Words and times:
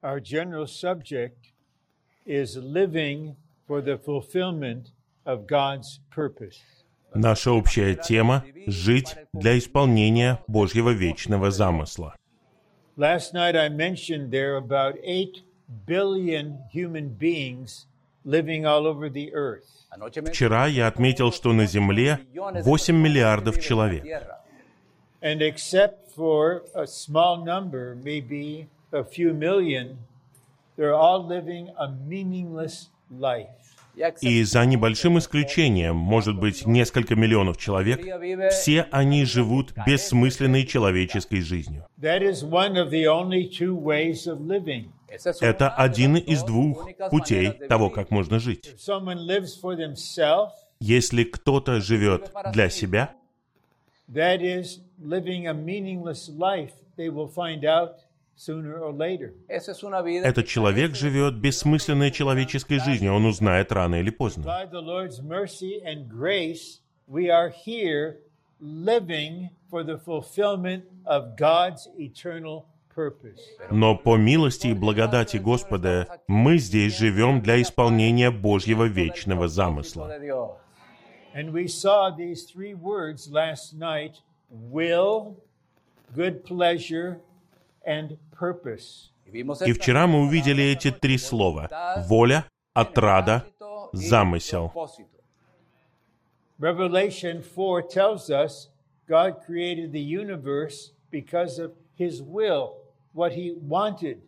Our 0.00 0.20
general 0.20 0.68
subject 0.68 1.50
is 2.24 2.56
living 2.56 3.34
for 3.66 3.80
the 3.80 3.98
fulfillment 3.98 4.92
of 5.26 5.48
God's 5.48 5.98
purpose. 6.08 6.60
Наша 7.14 7.50
общая 7.50 7.96
тема— 7.96 8.44
жить 8.68 9.16
для 9.32 9.58
исполнения 9.58 10.38
Божьего 10.46 10.90
вечного 10.90 11.50
замысла. 11.50 12.14
Last 12.96 13.32
night 13.34 13.56
I 13.56 13.68
mentioned 13.68 14.30
there 14.30 14.56
about 14.56 14.94
8 15.02 15.42
billion 15.84 16.58
human 16.72 17.08
beings 17.08 17.86
living 18.24 18.64
all 18.64 18.86
over 18.86 19.08
the 19.08 19.32
earth. 19.34 19.66
Вчера 20.30 20.68
я 20.68 20.86
отметил, 20.86 21.32
что 21.32 21.52
на 21.52 21.66
Земле 21.66 22.20
8 22.34 22.94
миллиардов 22.94 23.60
человек. 23.60 24.04
And 25.20 25.42
except 25.42 26.12
for 26.14 26.62
a 26.72 26.86
small 26.86 27.44
number, 27.44 27.96
maybe 27.96 28.68
a 28.92 29.04
few 29.04 29.32
million, 29.34 29.98
they're 30.76 30.94
all 30.94 31.24
living 31.26 31.70
a 31.78 31.88
meaningless 31.88 32.88
life. 33.10 33.48
И 34.20 34.44
за 34.44 34.64
небольшим 34.64 35.18
исключением, 35.18 35.96
может 35.96 36.38
быть, 36.38 36.66
несколько 36.66 37.16
миллионов 37.16 37.56
человек, 37.56 38.00
все 38.52 38.86
они 38.92 39.24
живут 39.24 39.74
бессмысленной 39.86 40.64
человеческой 40.64 41.40
жизнью. 41.40 41.84
That 42.00 42.22
is 42.22 42.44
one 42.44 42.76
of 42.76 42.90
the 42.90 43.06
only 43.06 43.50
two 43.50 43.74
ways 43.76 44.28
of 44.28 44.40
living. 44.40 44.92
Это 45.40 45.70
один 45.70 46.16
из 46.16 46.44
двух 46.44 46.88
путей 47.10 47.52
того, 47.68 47.90
как 47.90 48.10
можно 48.10 48.38
жить. 48.38 48.68
If 48.68 48.78
someone 48.78 49.26
lives 49.26 49.60
for 49.60 49.76
themselves, 49.76 50.52
Если 50.80 51.24
кто-то 51.24 51.80
живет 51.80 52.30
для 52.52 52.68
себя, 52.68 53.12
that 54.08 54.40
is 54.40 54.80
living 55.00 55.48
a 55.48 55.52
meaningless 55.52 56.28
life, 56.28 56.72
they 56.96 57.08
will 57.08 57.28
find 57.28 57.64
out 57.64 57.96
этот 60.22 60.46
человек 60.46 60.94
живет 60.94 61.34
бессмысленной 61.34 62.10
человеческой 62.12 62.78
жизнью, 62.78 63.14
он 63.14 63.26
узнает 63.26 63.72
рано 63.72 63.96
или 63.96 64.10
поздно. 64.10 64.44
By 64.44 64.70
the 64.70 64.80
Lord's 64.80 65.20
mercy 65.20 65.82
and 65.84 66.08
grace, 66.08 66.80
we 67.08 67.28
are 67.28 67.50
here 67.50 68.18
living 68.60 69.50
for 69.70 69.82
the 69.82 69.98
fulfillment 69.98 70.84
of 71.04 71.36
God's 71.36 71.88
eternal 71.98 72.64
purpose. 72.94 73.40
Но 73.70 73.96
по 73.96 74.16
милости 74.16 74.68
и 74.68 74.74
благодати 74.74 75.36
Господа 75.38 76.06
мы 76.28 76.58
здесь 76.58 76.96
живем 76.96 77.40
для 77.40 77.60
исполнения 77.60 78.30
Божьего 78.30 78.84
вечного 78.84 79.48
замысла. 79.48 80.10
And 81.34 81.52
we 81.52 81.66
saw 81.66 82.10
these 82.10 82.44
three 82.44 82.74
words 82.74 83.30
last 83.30 83.74
night 83.74 84.14
will, 84.50 85.36
good 86.14 86.44
pleasure, 86.44 87.20
and 87.86 88.16
И 89.66 89.72
вчера 89.72 90.06
мы 90.06 90.20
увидели 90.20 90.64
эти 90.64 90.90
три 90.90 91.18
слова— 91.18 91.68
воля, 92.08 92.46
отрада, 92.72 93.44
замысел. 93.92 94.70
propósito. 94.74 95.18
Revelation 96.58 97.42
4 97.42 97.82
tells 97.82 98.30
us 98.30 98.68
God 99.08 99.36
created 99.46 99.92
the 99.92 100.00
universe 100.00 100.92
because 101.10 101.58
of 101.58 101.72
His 101.96 102.20
will, 102.22 102.74
what 103.12 103.32
He 103.32 103.54
wanted 103.60 104.22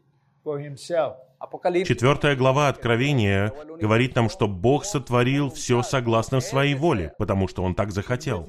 for 0.44 0.58
Himself. 0.58 1.16
Apocalipsis 1.40 1.88
Четвертая 1.88 2.36
глава 2.36 2.68
Откровения 2.68 3.52
говорит 3.80 4.14
нам, 4.14 4.28
что 4.28 4.46
Бог 4.46 4.84
сотворил 4.84 5.50
все 5.50 5.82
согласно 5.82 6.40
своей 6.40 6.74
воле, 6.74 7.14
потому 7.18 7.48
что 7.48 7.62
Он 7.62 7.74
так 7.74 7.90
захотел. 7.92 8.46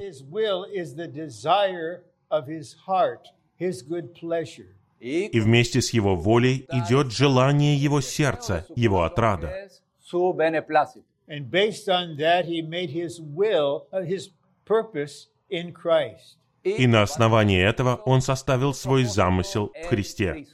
И 5.02 5.40
вместе 5.40 5.82
с 5.82 5.94
Его 5.94 6.16
волей 6.16 6.68
идет 6.72 7.12
желание 7.12 7.76
Его 7.76 8.02
сердца, 8.02 8.68
Его 8.76 9.04
отрада. 9.04 9.48
es 9.48 9.82
su 10.00 10.34
beneplácito. 10.34 11.06
And 11.28 11.50
based 11.50 11.90
on 11.90 12.18
that, 12.18 12.46
He 12.46 12.62
made 12.62 12.92
His 12.92 13.20
will, 13.20 13.88
uh, 13.92 14.04
His 14.04 14.30
purpose 14.66 15.28
in 15.50 15.74
Christ. 15.74 16.38
И 16.64 16.86
на 16.86 17.02
основании 17.02 17.60
этого 17.60 17.96
Он 18.06 18.22
составил 18.22 18.74
свой 18.76 19.04
замысел 19.06 19.72
в 19.74 19.88
Христе. 19.88 20.46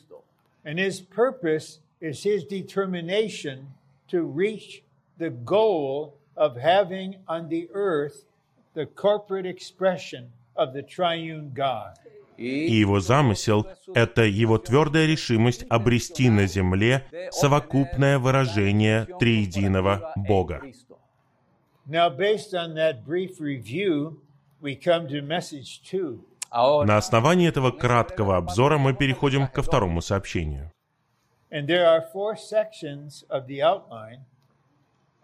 И 12.37 12.71
Его 12.71 12.99
замысел— 12.99 13.67
это 13.95 14.23
Его 14.23 14.57
твердая 14.57 15.07
решимость 15.07 15.65
обрести 15.69 16.29
на 16.29 16.45
земле 16.45 17.07
совокупное 17.31 18.19
выражение 18.19 19.05
триединого 19.19 20.13
Бога. 20.15 20.61
На 21.85 22.05
основании 26.97 27.47
этого 27.47 27.71
краткого 27.71 28.37
обзора 28.37 28.77
мы 28.77 28.93
переходим 28.93 29.47
ко 29.47 29.61
второму 29.61 30.01
сообщению. 30.01 30.71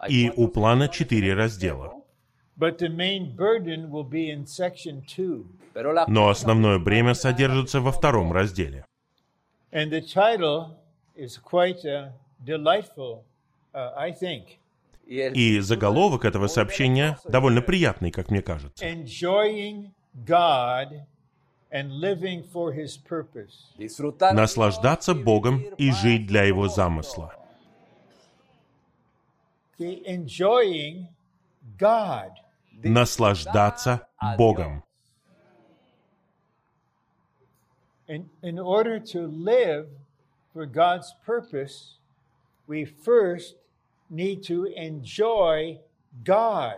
И 0.08 0.32
у 0.36 0.48
плана 0.48 0.88
четыре 0.88 1.34
раздела. 1.34 2.03
Но 6.06 6.28
основное 6.28 6.78
бремя 6.78 7.14
содержится 7.14 7.80
во 7.80 7.90
втором 7.92 8.32
разделе. 8.32 8.84
And 9.72 9.90
the 9.90 10.00
title 10.00 10.76
is 11.16 11.36
quite 11.36 11.84
delightful, 12.44 13.24
I 13.74 14.12
think. 14.12 14.58
y 15.06 15.18
el 15.20 15.34
И 15.34 15.60
заголовок 15.60 16.24
этого 16.24 16.46
сообщения 16.46 17.18
довольно 17.24 17.60
приятный, 17.60 18.10
как 18.10 18.30
мне 18.30 18.40
кажется. 18.40 18.84
Enjoying 18.84 19.90
God 20.26 21.04
and 21.72 21.90
living 22.00 22.44
for 22.52 22.72
His 22.72 22.96
purpose. 22.96 23.50
disfrutar 23.76 24.32
Наслаждаться 24.32 25.14
Богом 25.14 25.60
и 25.76 25.90
жить 25.90 26.26
для 26.26 26.44
Его 26.44 26.68
замысла. 26.68 27.34
God. 31.76 32.43
Наслаждаться 32.82 34.06
Богом. 34.36 34.82
In, 38.06 38.28
in 38.42 38.58
order 38.58 38.98
to 39.00 39.26
live 39.26 39.86
for 40.52 40.66
God's 40.66 41.14
purpose, 41.24 41.96
we 42.66 42.84
first 42.84 43.56
need 44.10 44.42
to 44.44 44.66
enjoy 44.76 45.78
God. 46.22 46.76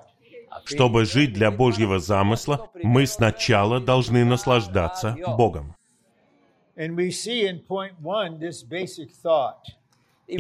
Чтобы 0.65 1.05
жить 1.05 1.33
для 1.33 1.51
Божьего 1.51 1.99
замысла, 1.99 2.71
мы 2.83 3.07
сначала 3.07 3.81
должны 3.81 4.25
наслаждаться 4.25 5.17
Богом. 5.37 5.75
И 6.77 6.89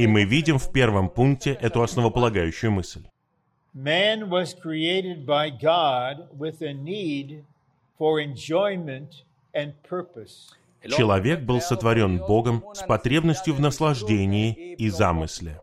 мы 0.06 0.24
видим 0.24 0.58
в 0.58 0.72
первом 0.72 1.08
пункте 1.08 1.52
эту 1.60 1.82
основополагающую 1.82 2.70
мысль. 2.70 3.06
Man 3.76 4.30
was 4.30 4.54
created 4.54 5.26
by 5.26 5.50
God 5.50 6.28
with 6.36 6.62
a 6.62 6.72
need 6.72 7.44
for 7.98 8.18
enjoyment 8.20 9.22
and 9.54 9.74
purpose. 9.82 10.54
Человек 10.88 11.40
был 11.40 11.60
сотворен 11.60 12.18
Богом 12.18 12.64
с 12.72 12.82
потребностью 12.82 13.54
в 13.54 13.60
наслаждении 13.60 14.74
и 14.74 14.88
замысле. 14.88 15.60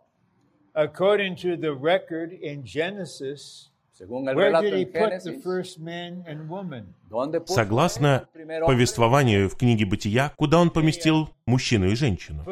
According 0.75 1.35
to 1.37 1.55
the 1.55 1.73
record 1.73 2.33
in 2.41 2.63
Genesis, 2.63 3.69
según 3.97 4.27
el 4.27 4.35
where 4.35 4.51
relato 4.51 4.69
did 4.69 4.73
he 4.73 4.81
en 4.81 4.91
put 4.91 5.23
the 5.23 5.31
Génesis 5.31 5.43
first 5.43 5.79
man 5.79 6.23
and 6.27 6.49
woman? 6.49 6.93
donde 7.09 7.39
puso 7.39 7.53
Согласно 7.53 8.27
повествованию 8.65 9.49
в 9.49 9.55
книге 9.55 9.85
Бытия, 9.85 10.31
куда 10.35 10.59
он 10.59 10.71
поместил 10.71 11.29
мужчину 11.45 11.87
и 11.87 11.95
женщину? 11.95 12.43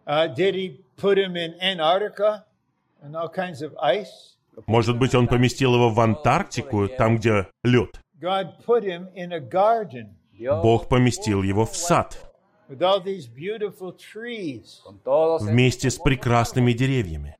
Uh, 0.06 0.26
did 0.26 0.54
he 0.54 0.84
put 0.98 1.16
him 1.16 1.34
in 1.34 1.54
Antarctica 1.62 2.44
and 3.02 3.16
all 3.16 3.26
kinds 3.26 3.62
of 3.62 3.74
ice? 3.82 4.36
Может 4.66 4.98
быть, 4.98 5.14
он 5.14 5.28
поместил 5.28 5.74
его 5.74 5.88
в 5.88 5.98
Антарктику, 5.98 6.88
там, 6.88 7.16
где 7.16 7.48
лед? 7.62 7.98
God 8.20 8.62
put 8.66 8.84
him 8.84 9.08
in 9.14 9.32
a 9.32 9.40
garden 9.40 10.14
Dios 10.38 10.62
Бог 10.62 10.88
поместил 10.88 11.42
его 11.42 11.64
в 11.64 11.74
сад 11.74 12.18
with 12.68 12.82
all 12.82 13.02
these 13.02 13.26
beautiful 13.26 13.96
trees. 13.96 14.82
con 14.84 14.98
todos 15.02 15.42
вместе 15.42 15.90
с 15.90 15.98
прекрасными 15.98 16.72
деревьями. 16.74 17.36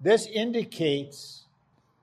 This 0.00 0.26
indicates 0.26 1.41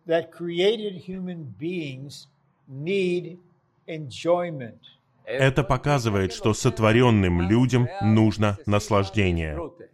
that 0.08 0.30
created 0.30 0.94
human 0.96 1.54
beings 1.58 2.26
need 2.68 3.38
enjoyment. 3.86 4.80
Это 5.26 5.64
показывает, 5.64 6.32
что 6.32 6.52
сотворенным 6.52 7.48
людям 7.48 7.88
нужно 8.02 8.58
наслаждение. 8.66 9.54
disfrute. 9.54 9.90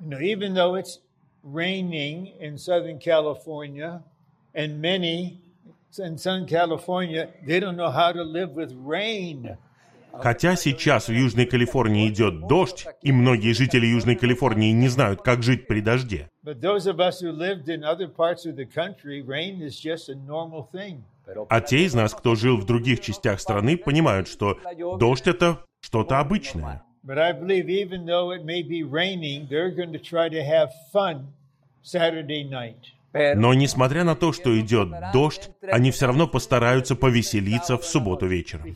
You 0.00 0.08
know, 0.08 0.20
even 0.20 0.54
though 0.54 0.74
it's 0.74 1.00
raining 1.42 2.32
in 2.38 2.58
Southern 2.58 2.98
California, 2.98 4.02
and 4.54 4.80
many 4.80 5.40
in 5.98 6.18
Southern 6.18 6.46
California, 6.46 7.28
they 7.46 7.60
don't 7.60 7.76
know 7.76 7.90
how 7.90 8.12
to 8.12 8.22
live 8.22 8.50
with 8.50 8.72
rain. 8.74 9.56
Хотя 10.13 10.55
сейчас 10.55 11.07
в 11.07 11.11
Южной 11.11 11.45
Калифорнии 11.45 12.07
идет 12.09 12.47
дождь, 12.47 12.85
и 13.01 13.11
многие 13.11 13.53
жители 13.53 13.85
Южной 13.85 14.15
Калифорнии 14.15 14.71
не 14.71 14.87
знают, 14.87 15.21
как 15.21 15.43
жить 15.43 15.67
при 15.67 15.81
дожде. 15.81 16.29
А 21.49 21.61
те 21.61 21.85
из 21.85 21.93
нас, 21.93 22.13
кто 22.13 22.35
жил 22.35 22.57
в 22.57 22.65
других 22.65 22.99
частях 23.01 23.39
страны, 23.39 23.77
понимают, 23.77 24.27
что 24.27 24.57
дождь— 24.99 25.27
это 25.27 25.59
что-то 25.81 26.19
обычное. 26.19 26.83
But 27.03 27.17
Но 33.13 33.53
несмотря 33.53 34.03
на 34.03 34.15
то, 34.15 34.31
что 34.31 34.57
идет 34.59 34.89
дождь, 35.13 35.49
они 35.61 35.91
все 35.91 36.07
равно 36.07 36.27
постараются 36.27 36.95
повеселиться 36.95 37.77
в 37.77 37.85
субботу 37.85 38.25
вечером. 38.25 38.73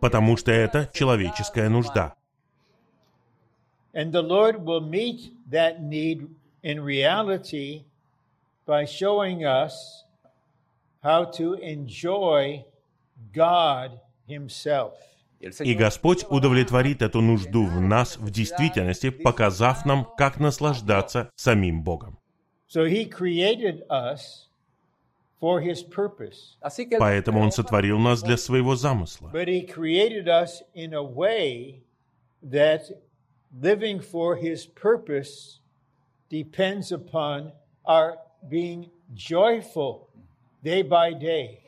Потому 0.00 0.36
что 0.36 0.52
это 0.52 0.88
человеческая 0.92 1.68
нужда. 1.68 2.14
How 11.02 11.24
to 11.32 11.56
enjoy 11.60 12.64
God 13.32 13.98
Himself. 14.28 15.11
И 15.42 15.74
Господь 15.74 16.24
удовлетворит 16.28 17.02
эту 17.02 17.20
нужду 17.20 17.66
в 17.66 17.80
нас 17.80 18.16
в 18.16 18.30
действительности, 18.30 19.10
показав 19.10 19.84
нам, 19.84 20.06
как 20.16 20.38
наслаждаться 20.38 21.30
самим 21.34 21.82
Богом. 21.82 22.18
Поэтому 26.98 27.40
Он 27.40 27.50
сотворил 27.50 27.98
нас 27.98 28.22
для 28.22 28.36
своего 28.36 28.76
замысла. 28.76 29.30
but 29.32 29.48
He 29.48 29.66
created 29.66 30.28
us 30.28 30.62
in 30.74 30.94
a 30.94 31.02
way 31.02 31.82
that 32.42 32.82
living 33.60 34.00
for 34.00 34.36
His 34.36 34.64
purpose 34.66 35.58
depends 36.30 36.92
upon 36.92 37.52
our 37.84 38.16
being 38.48 38.90
joyful 39.14 40.08
day 40.62 40.82
by 40.82 41.12
day. 41.18 41.58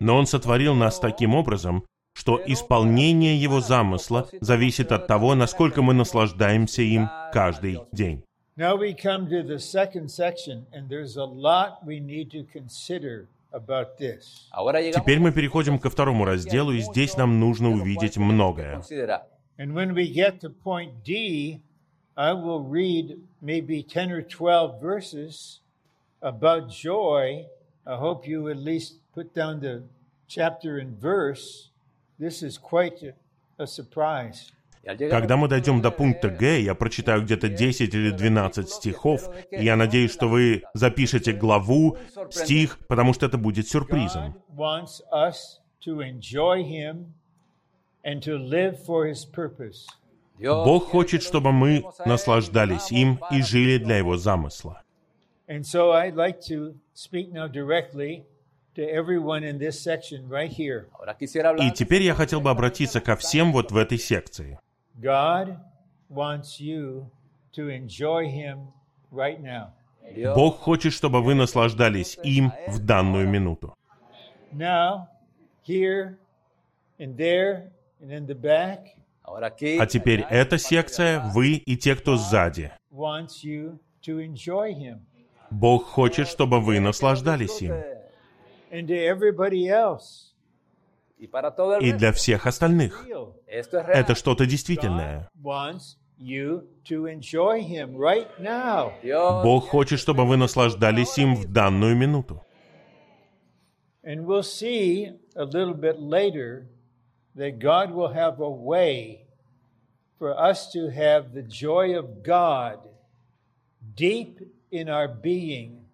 Но 0.00 0.16
Он 0.16 0.26
сотворил 0.26 0.74
нас 0.74 0.98
таким 0.98 1.34
образом, 1.36 1.84
что 2.20 2.38
исполнение 2.44 3.34
Его 3.34 3.60
замысла 3.60 4.28
зависит 4.42 4.92
от 4.92 5.06
того, 5.06 5.34
насколько 5.34 5.80
мы 5.80 5.94
наслаждаемся 5.94 6.82
им 6.82 7.08
каждый 7.32 7.80
день. 7.92 8.22
Now 8.58 8.76
we 8.76 8.92
come 8.92 9.26
to 9.30 9.42
the 9.42 9.58
second 9.58 10.10
section, 10.10 10.66
and 10.70 10.86
there's 10.90 11.16
a 11.16 11.24
lot 11.24 11.82
we 11.86 11.98
need 11.98 12.30
to 12.32 12.44
consider 12.52 13.26
about 13.52 13.96
this. 13.98 14.48
ahora 14.52 14.82
llegamos 14.82 15.02
Теперь 15.02 15.18
мы 15.18 15.32
переходим 15.32 15.78
ко 15.78 15.88
второму 15.88 16.26
разделу, 16.26 16.72
и 16.72 16.80
здесь 16.80 17.16
нам 17.16 17.40
нужно 17.40 17.70
увидеть 17.70 18.18
многое. 18.18 18.76
considerar. 18.76 19.22
And 19.56 19.72
when 19.72 19.94
we 19.94 20.06
get 20.12 20.40
to 20.40 20.50
point 20.50 21.02
D, 21.02 21.62
I 22.18 22.34
will 22.34 22.60
read 22.62 23.16
maybe 23.40 23.82
10 23.82 24.12
or 24.12 24.20
12 24.20 24.78
verses 24.78 25.60
about 26.20 26.68
joy. 26.68 27.46
I 27.86 27.96
hope 27.96 28.28
you 28.28 28.50
at 28.50 28.58
least 28.58 28.96
put 29.14 29.34
down 29.34 29.60
the 29.60 29.84
chapter 30.28 30.76
and 30.76 31.00
verse. 31.00 31.69
Когда 34.82 35.36
мы 35.36 35.48
дойдем 35.48 35.82
до 35.82 35.90
пункта 35.90 36.30
Г, 36.30 36.60
я 36.60 36.74
прочитаю 36.74 37.22
где-то 37.22 37.48
10 37.48 37.94
или 37.94 38.10
12 38.10 38.68
стихов, 38.68 39.28
и 39.50 39.64
я 39.64 39.76
надеюсь, 39.76 40.12
что 40.12 40.28
вы 40.28 40.62
запишете 40.72 41.32
главу, 41.32 41.98
стих, 42.30 42.78
потому 42.88 43.12
что 43.12 43.26
это 43.26 43.36
будет 43.36 43.68
сюрпризом. 43.68 44.34
Бог 50.38 50.84
хочет, 50.88 51.22
чтобы 51.22 51.52
мы 51.52 51.84
наслаждались 52.06 52.90
им 52.90 53.20
и 53.30 53.42
жили 53.42 53.78
для 53.78 53.98
Его 53.98 54.16
замысла. 54.16 54.82
And 55.46 55.66
so 55.66 55.90
I'd 55.90 56.14
like 56.14 56.40
to 56.42 56.76
speak 56.94 57.32
now 57.32 57.48
directly 57.48 58.24
И 61.58 61.70
теперь 61.72 62.02
я 62.02 62.14
хотел 62.14 62.40
бы 62.40 62.50
обратиться 62.50 63.00
ко 63.00 63.16
всем 63.16 63.52
вот 63.52 63.72
в 63.72 63.76
этой 63.76 63.98
секции. 63.98 64.58
God 64.96 65.56
wants 66.10 66.58
you 66.60 67.06
to 67.52 67.68
enjoy 67.68 68.26
Him 68.26 68.68
right 69.10 69.40
now. 69.40 69.72
Dios 70.14 70.34
Бог 70.34 70.58
хочет, 70.58 70.92
чтобы 70.92 71.22
вы 71.22 71.34
наслаждались 71.34 72.18
им 72.22 72.52
в 72.68 72.78
данную 72.80 73.28
минуту. 73.28 73.74
Now, 74.52 75.06
here 75.66 76.16
and 76.98 77.16
there 77.16 77.70
and 78.00 78.10
in 78.10 78.26
the 78.26 78.34
back 78.34 78.96
ahora 79.24 79.46
aquí 79.46 79.78
А 79.78 79.86
теперь 79.86 80.26
эта 80.28 80.58
секция, 80.58 81.20
вы 81.20 81.52
и 81.54 81.76
те, 81.76 81.94
кто 81.94 82.16
сзади. 82.16 82.72
wants 82.90 83.44
you 83.44 83.78
to 84.02 84.18
enjoy 84.18 84.72
Him. 84.72 85.00
Бог 85.50 85.86
хочет, 85.86 86.28
чтобы 86.28 86.60
вы 86.60 86.80
наслаждались 86.80 87.60
им. 87.62 87.74
И 88.70 88.82
для 91.92 92.12
всех 92.12 92.46
остальных. 92.46 93.06
Это 93.46 94.14
что-то 94.14 94.46
действительное. 94.46 95.28
wants 95.42 95.96
you 96.18 96.68
to 96.84 97.06
enjoy 97.06 97.62
Him 97.62 97.96
right 97.96 98.28
now. 98.38 98.92
Dios 99.02 99.42
Бог 99.42 99.68
хочет, 99.68 99.98
чтобы 99.98 100.26
вы 100.26 100.36
наслаждались 100.36 101.18
им 101.18 101.34
в 101.34 101.50
данную 101.50 101.96
минуту. 101.96 102.44
And 104.02 104.24
we'll 104.24 104.42
see 104.42 105.12
a 105.36 105.44
little 105.44 105.74
bit 105.74 105.98
later 105.98 106.66
that 107.34 107.58
God 107.58 107.92
will 107.92 108.12
have 108.12 108.40
a 108.40 108.48
way 108.48 109.26
for 110.18 110.34
us 110.38 110.70
to 110.72 110.88
have 110.88 111.32
the 111.32 111.42
joy 111.42 111.98
of 111.98 112.22
God 112.22 112.80
deep 113.94 114.40
in 114.70 114.88
our 114.88 115.08
being, 115.08 115.86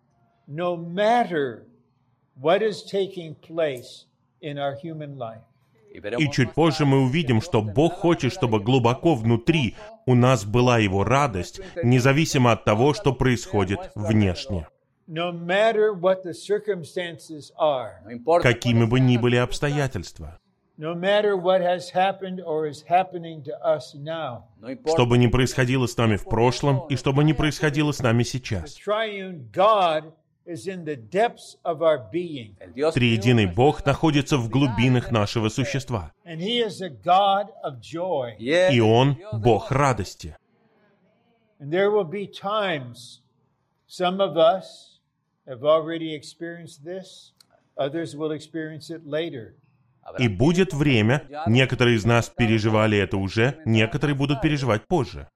no 0.46 0.76
matter 0.76 1.65
И 6.18 6.30
чуть 6.30 6.52
позже 6.52 6.84
мы 6.84 7.02
увидим, 7.04 7.40
что 7.40 7.62
Бог 7.62 7.94
хочет, 7.94 8.32
чтобы 8.32 8.60
глубоко 8.60 9.14
внутри 9.14 9.74
у 10.04 10.14
нас 10.14 10.44
была 10.44 10.78
Его 10.78 11.04
радость, 11.04 11.60
независимо 11.82 12.52
от 12.52 12.64
того, 12.64 12.92
что 12.92 13.14
происходит 13.14 13.90
внешне. 13.94 14.66
No 15.08 15.30
matter 15.30 15.92
what 15.94 16.24
the 16.24 16.34
circumstances 16.34 17.52
are, 17.56 18.02
no 18.04 18.10
importa 18.10 18.42
Какими 18.42 18.84
бы 18.84 18.98
ни 18.98 19.16
были 19.16 19.36
обстоятельства. 19.36 20.40
no 20.78 20.94
matter 20.94 21.36
what 21.36 21.60
has 21.60 21.90
happened 21.90 22.40
or 22.44 22.66
is 22.66 22.82
happening 22.82 23.42
to 23.44 23.52
us 23.64 23.94
now, 23.94 24.44
no 24.60 24.68
importa 24.68 24.96
Что 24.96 25.06
бы 25.06 25.16
ни 25.16 25.28
происходило 25.28 25.86
с 25.86 25.96
нами 25.96 26.16
в 26.16 26.24
прошлом, 26.24 26.86
и 26.88 26.96
что 26.96 27.12
бы 27.12 27.22
ни 27.22 27.32
происходило 27.32 27.92
с 27.92 28.02
нами 28.02 28.24
сейчас. 28.24 28.76
Triune 30.46 30.54
God 30.54 30.54
is 30.54 30.66
in 30.66 30.84
the 30.84 30.96
depths 30.96 31.56
of 31.64 31.82
our 31.82 32.08
being. 32.10 32.56
el 32.60 32.72
Dios 32.72 32.94
Триединый 32.94 33.46
Бог 33.46 33.84
находится 33.84 34.36
в 34.36 34.48
глубинах 34.48 35.10
нашего 35.10 35.48
существа. 35.48 36.12
And 36.24 36.40
He 36.40 36.60
is 36.60 36.80
a 36.82 36.90
God 36.90 37.48
of 37.64 37.80
joy. 37.80 38.36
y 38.38 38.48
él 38.48 38.74
И 38.74 38.80
Он 38.80 39.16
Бог 39.32 39.70
радости. 39.70 40.36
And 41.58 41.70
there 41.70 41.90
will 41.90 42.08
be 42.08 42.26
times, 42.26 43.22
some 43.86 44.20
of 44.20 44.36
us 44.36 45.00
have 45.46 45.64
already 45.64 46.14
experienced 46.14 46.84
this, 46.84 47.32
others 47.78 48.14
will 48.14 48.32
experience 48.32 48.90
it 48.90 49.06
later. 49.06 49.54
И 50.18 50.28
будет 50.28 50.72
время, 50.72 51.26
некоторые 51.48 51.96
из 51.96 52.04
нас 52.04 52.28
переживали 52.28 52.96
это 52.96 53.16
уже, 53.16 53.60
некоторые 53.64 54.14
будут 54.14 54.40
переживать 54.40 54.86
позже. 54.86 55.28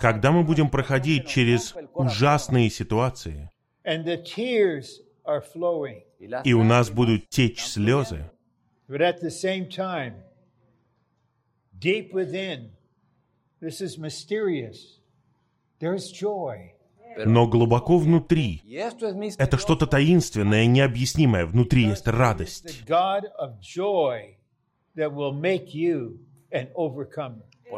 Когда 0.00 0.32
мы 0.32 0.42
будем 0.42 0.68
проходить 0.68 1.28
через 1.28 1.74
ужасные 1.94 2.70
ситуации, 2.70 3.50
and 3.84 4.04
the 4.04 4.22
tears 4.22 5.00
are 5.24 5.42
flowing, 5.54 6.02
y 6.18 6.26
las 6.26 6.44
и 6.44 6.52
у 6.52 6.64
нас 6.64 6.90
будут 6.90 7.28
течь 7.28 7.62
слезы, 7.62 8.30
но 17.26 17.46
глубоко 17.46 17.98
внутри, 17.98 18.62
это 19.38 19.58
что-то 19.58 19.86
таинственное, 19.86 20.66
необъяснимое, 20.66 21.46
внутри 21.46 21.84
есть 21.84 22.06
радость. 22.08 22.84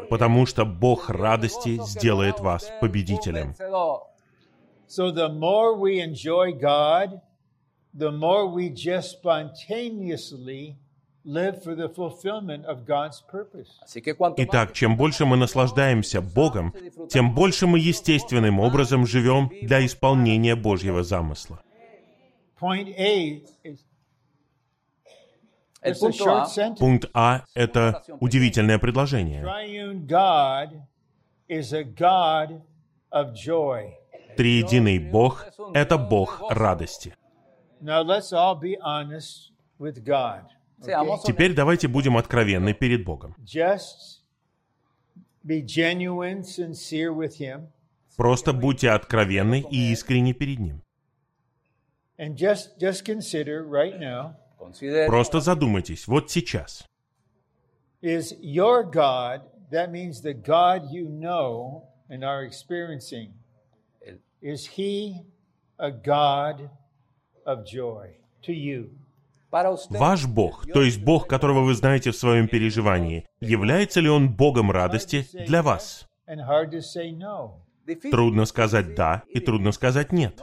Потому 0.09 0.47
что 0.47 0.65
Бог 0.65 1.11
радости 1.11 1.81
сделает 1.85 2.41
вас 2.41 2.71
победителем. 2.81 3.55
vencedor. 3.59 4.01
So 4.89 5.11
the 5.11 5.29
more 5.29 5.75
we 5.75 6.01
enjoy 6.01 6.53
God, 6.53 7.23
the 7.95 8.11
more 8.11 8.47
we 8.47 8.69
just 8.69 9.13
spontaneously 9.13 10.77
live 11.25 11.63
for 11.63 11.75
the 11.75 11.89
fulfillment 11.89 12.67
of 12.67 12.85
God's 12.87 13.23
purpose. 13.31 13.71
Así 13.83 14.01
que 14.03 14.15
cuanto 14.15 14.37
más 14.41 14.47
Итак, 14.47 14.73
чем 14.73 14.97
больше 14.97 15.25
мы 15.25 15.37
наслаждаемся 15.37 16.21
Богом, 16.21 16.75
тем 17.09 17.35
больше 17.35 17.67
мы 17.67 17.79
естественным 17.79 18.61
образом 18.61 19.07
живем 19.07 19.51
для 19.63 19.85
исполнения 19.85 20.57
Божьего 20.57 21.03
замысла. 21.03 21.63
Short 25.85 26.43
A, 26.43 26.47
sentence. 26.47 26.79
Пункт 26.79 27.11
А— 27.13 27.45
это 27.55 28.03
удивительное 28.21 28.79
предложение. 28.79 29.43
Triune 29.43 30.07
God 30.07 30.81
is 31.49 31.73
a 31.73 31.83
God 31.83 32.63
of 33.11 33.35
joy. 33.35 33.93
Триединый 34.37 34.99
Бог— 34.99 35.45
это 35.75 35.99
Бог 35.99 36.41
радости. 36.51 37.15
Now 37.81 38.03
let's 38.03 38.33
all 38.33 38.59
be 38.59 38.77
honest 38.81 39.51
with 39.79 40.05
God. 40.05 40.45
seamos 40.81 41.23
Теперь 41.25 41.53
давайте 41.55 41.89
будем 41.89 42.17
откровенны 42.17 42.73
перед 42.75 43.05
Богом. 43.05 43.35
Just 43.45 44.23
be 45.45 45.61
genuine, 45.63 46.43
sincere 46.45 47.13
with 47.13 47.39
Him, 47.41 47.67
Просто 48.17 48.53
будьте 48.53 48.91
откровенны 48.91 49.65
и 49.69 49.93
искренни 49.93 50.33
перед 50.33 50.61
Ним. 50.61 50.83
and 52.19 52.37
just 52.37 52.79
just 52.79 53.05
consider 53.05 53.65
right 53.65 53.99
now: 53.99 54.37
Просто 55.07 55.41
задумайтесь, 55.41 56.07
вот 56.07 56.31
сейчас. 56.31 56.87
is 58.03 58.35
your 58.41 58.83
God? 58.83 59.43
That 59.71 59.91
means 59.91 60.21
the 60.21 60.35
God 60.35 60.91
you 60.91 61.09
know 61.09 61.85
and 62.11 62.25
are 62.25 62.43
experiencing. 62.43 63.33
Is 64.43 64.67
He 64.67 65.23
a 65.79 65.91
God 65.91 66.69
of 67.47 67.65
joy 67.65 68.17
to 68.43 68.53
you? 68.53 68.91
Ваш 69.91 70.27
Бог, 70.27 70.67
то 70.73 70.83
есть 70.83 71.03
Бог, 71.03 71.29
которого 71.29 71.61
вы 71.61 71.75
знаете 71.75 72.11
в 72.11 72.17
своем 72.17 72.49
переживании, 72.49 73.27
является 73.41 74.01
ли 74.01 74.09
Он 74.09 74.35
Богом 74.35 74.71
радости 74.71 75.27
для 75.47 75.63
вас? 75.63 76.07
Трудно 78.11 78.47
сказать 78.47 78.95
«да» 78.95 79.23
и 79.29 79.41
трудно 79.41 79.73
сказать 79.73 80.11
«нет». 80.11 80.41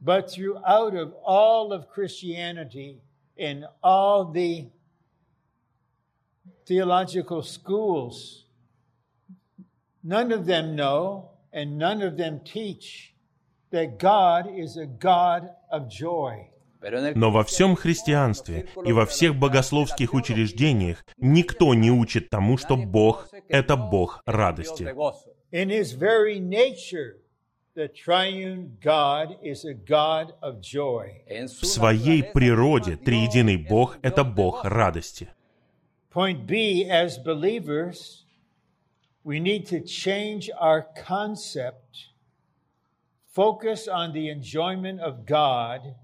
But 0.00 0.30
throughout 0.30 0.94
of 0.94 1.14
all 1.26 1.72
of 1.72 1.86
Christianity, 1.94 3.00
in 3.36 3.66
all 3.82 4.24
the 4.24 4.68
theological 6.66 7.42
schools, 7.42 8.44
none 10.02 10.32
of 10.32 10.46
them 10.46 10.74
know 10.74 11.30
and 11.52 11.78
none 11.78 12.02
of 12.02 12.16
them 12.16 12.40
teach 12.44 13.14
that 13.70 13.98
God 13.98 14.46
is 14.54 14.76
a 14.76 14.86
God 14.86 15.50
of 15.70 15.88
joy. 15.88 16.50
Но 17.14 17.30
во 17.32 17.42
всем 17.42 17.74
христианстве 17.74 18.68
и 18.84 18.92
во 18.92 19.06
всех 19.06 19.34
богословских 19.36 20.14
учреждениях 20.14 21.04
никто 21.16 21.74
не 21.74 21.90
учит 21.90 22.30
тому, 22.30 22.58
что 22.58 22.76
Бог— 22.76 23.28
это 23.48 23.76
Бог 23.76 24.20
радости. 24.24 24.84
gozo. 24.94 25.32
In 25.50 25.68
his 25.68 25.92
very 25.92 26.38
nature, 26.38 27.16
В 27.75 27.87
своей 31.65 32.21
naturaleza, 32.21 32.33
природе 32.33 32.91
Dios 32.95 33.05
триединый 33.05 33.55
es 33.55 33.67
Бог — 33.69 33.95
un 33.95 33.99
это 34.01 34.23
Dios 34.23 34.27
de 34.27 34.33
Бог 34.33 34.55
gozo. 34.55 34.69
радости. 34.69 35.29
Point 36.09 36.45
B, 36.45 36.85
as 36.89 37.17
believers, 37.17 38.25
we 39.23 39.39
need 39.39 39.65
to 39.67 39.79
change 39.79 40.49
our 40.59 40.85
concept, 40.95 42.09
focus 43.33 43.87
on 43.87 44.11
the 44.11 44.29
enjoyment 44.29 44.99
of 44.99 45.25
God, 45.25 45.95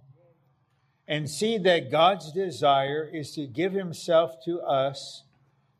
and 1.07 1.29
see 1.29 1.57
that 1.57 1.91
God's 1.91 2.31
desire 2.31 3.03
is 3.03 3.33
to 3.33 3.45
give 3.47 3.73
Himself 3.73 4.41
to 4.45 4.61
us 4.61 5.23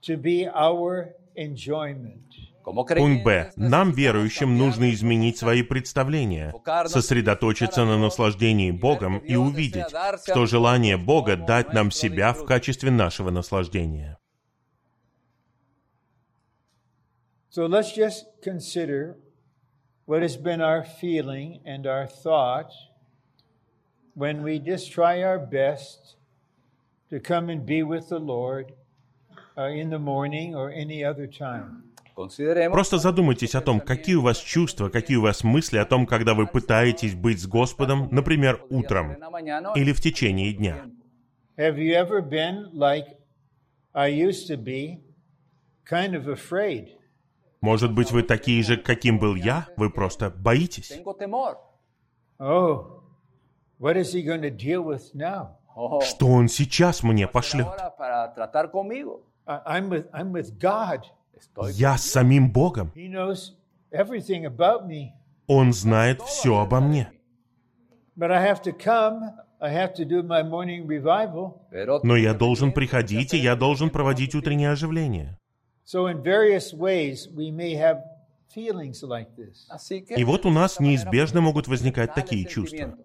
to 0.02 0.18
be 0.18 0.48
our 0.48 1.16
enjoyment. 1.36 2.31
Пункт 2.65 3.25
Б. 3.25 3.53
Нам, 3.57 3.93
верующим, 3.93 4.57
нужно 4.57 4.91
изменить 4.93 5.39
свои 5.39 5.63
представления, 5.63 6.55
сосредоточиться 6.87 7.85
на 7.85 7.99
наслаждении 7.99 8.71
Богом 8.71 9.19
и 9.19 9.37
увидеть, 9.37 9.89
что 10.25 10.47
желание 10.47 10.97
Бога 10.97 11.37
дать 11.37 11.73
нам 11.73 11.91
себя 11.91 12.33
в 12.33 12.45
качестве 12.45 12.91
нашего 12.91 13.31
наслаждения. 13.31 14.19
So 17.51 17.67
let's 17.67 17.93
just 17.93 18.25
consider 18.43 19.19
what 20.07 20.23
has 20.23 20.39
been 20.39 20.63
our 20.63 20.85
feeling 20.85 21.61
and 21.67 21.87
our 21.87 22.07
thought 22.07 22.73
when 24.15 24.43
we 24.43 24.59
just 24.59 24.91
try 24.91 25.23
our 25.23 25.39
best 25.39 26.17
to 27.11 27.21
come 27.21 27.51
and 27.51 27.67
be 27.67 27.83
with 27.83 28.09
the 28.09 28.19
Lord 28.19 28.73
uh, 29.59 29.65
in 29.65 29.91
the 29.91 29.99
morning 29.99 30.55
or 30.55 30.71
any 30.71 31.05
other 31.05 31.27
time. 31.27 31.92
Просто 32.15 32.99
задумайтесь 32.99 33.55
о 33.55 33.61
том, 33.61 33.81
какие 33.81 34.17
у 34.17 34.23
вас 34.23 34.39
чувства, 34.39 34.89
какие 34.89 35.17
у 35.17 35.23
вас 35.23 35.45
мысли 35.45 35.79
о 35.79 35.85
том, 35.85 36.07
когда 36.07 36.35
вы 36.35 36.47
пытаетесь 36.47 37.15
быть 37.15 37.41
с 37.41 37.47
Господом, 37.47 38.09
например, 38.11 38.65
утром 38.71 39.17
или 39.75 39.93
в 39.93 40.01
течение 40.01 40.53
дня. 40.53 40.85
Может 47.61 47.93
быть, 47.93 48.11
вы 48.11 48.23
такие 48.23 48.63
же, 48.63 48.77
каким 48.77 49.19
был 49.19 49.35
я, 49.37 49.69
вы 49.77 49.91
просто 49.91 50.31
боитесь. 50.31 50.93
Oh? 52.41 53.03
Oh, 55.75 56.01
Что 56.03 56.27
он 56.27 56.49
сейчас 56.49 57.03
мне 57.03 57.27
пошлет? 57.29 57.67
I'm 59.47 59.89
with 59.89 60.11
I'm 60.13 60.33
with 60.33 60.59
God. 60.59 61.03
Я 61.73 61.97
с 61.99 62.05
самим 62.05 62.51
Богом. 62.53 62.93
Он 65.47 65.73
знает 65.73 66.23
все 66.23 66.59
обо 66.59 66.81
мне. 66.81 67.11
Но 72.03 72.17
я 72.17 72.35
должен 72.35 72.73
приходить, 72.73 73.35
и 73.35 73.39
я 73.39 73.57
должен 73.57 73.91
проводить 73.91 74.35
утреннее 74.35 74.71
оживление. 74.71 75.39
И 80.17 80.25
вот 80.25 80.47
у 80.47 80.51
нас 80.51 80.81
неизбежно 80.81 81.41
могут 81.41 81.69
возникать 81.69 82.15
такие 82.15 82.45
чувства. 82.47 82.97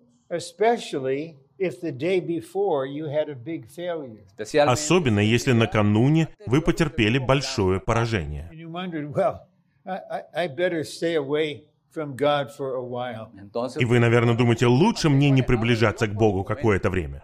Especially 1.60 1.68
if 1.68 1.82
the 1.82 1.92
day 1.92 2.20
before 2.20 2.86
you 2.86 3.06
had 3.06 3.30
a 3.30 3.36
big 3.36 3.68
failure 3.70 4.24
especialmente 4.28 4.74
Особенно, 4.74 5.20
если 5.20 5.52
накануне 5.54 6.30
вы 6.46 6.62
потерпели 6.62 7.18
большое 7.18 7.80
поражение. 7.80 8.48
and 8.52 8.58
you 8.60 8.70
wondered, 8.70 9.14
well, 9.14 9.42
I, 9.86 10.00
I, 10.36 10.44
I 10.44 10.48
better 10.48 10.84
stay 10.84 11.16
away 11.16 11.64
from 11.92 12.16
God 12.16 12.52
for 12.56 12.76
a 12.76 12.84
while. 12.84 13.30
entonces 13.40 13.82
И 13.82 13.86
вы, 13.86 14.00
наверное, 14.00 14.36
думаете, 14.36 14.68
лучше 14.68 15.10
мне 15.10 15.30
не 15.30 15.42
приближаться 15.42 16.08
к 16.08 16.14
Богу 16.14 16.44
какое-то 16.44 16.90
время. 16.90 17.24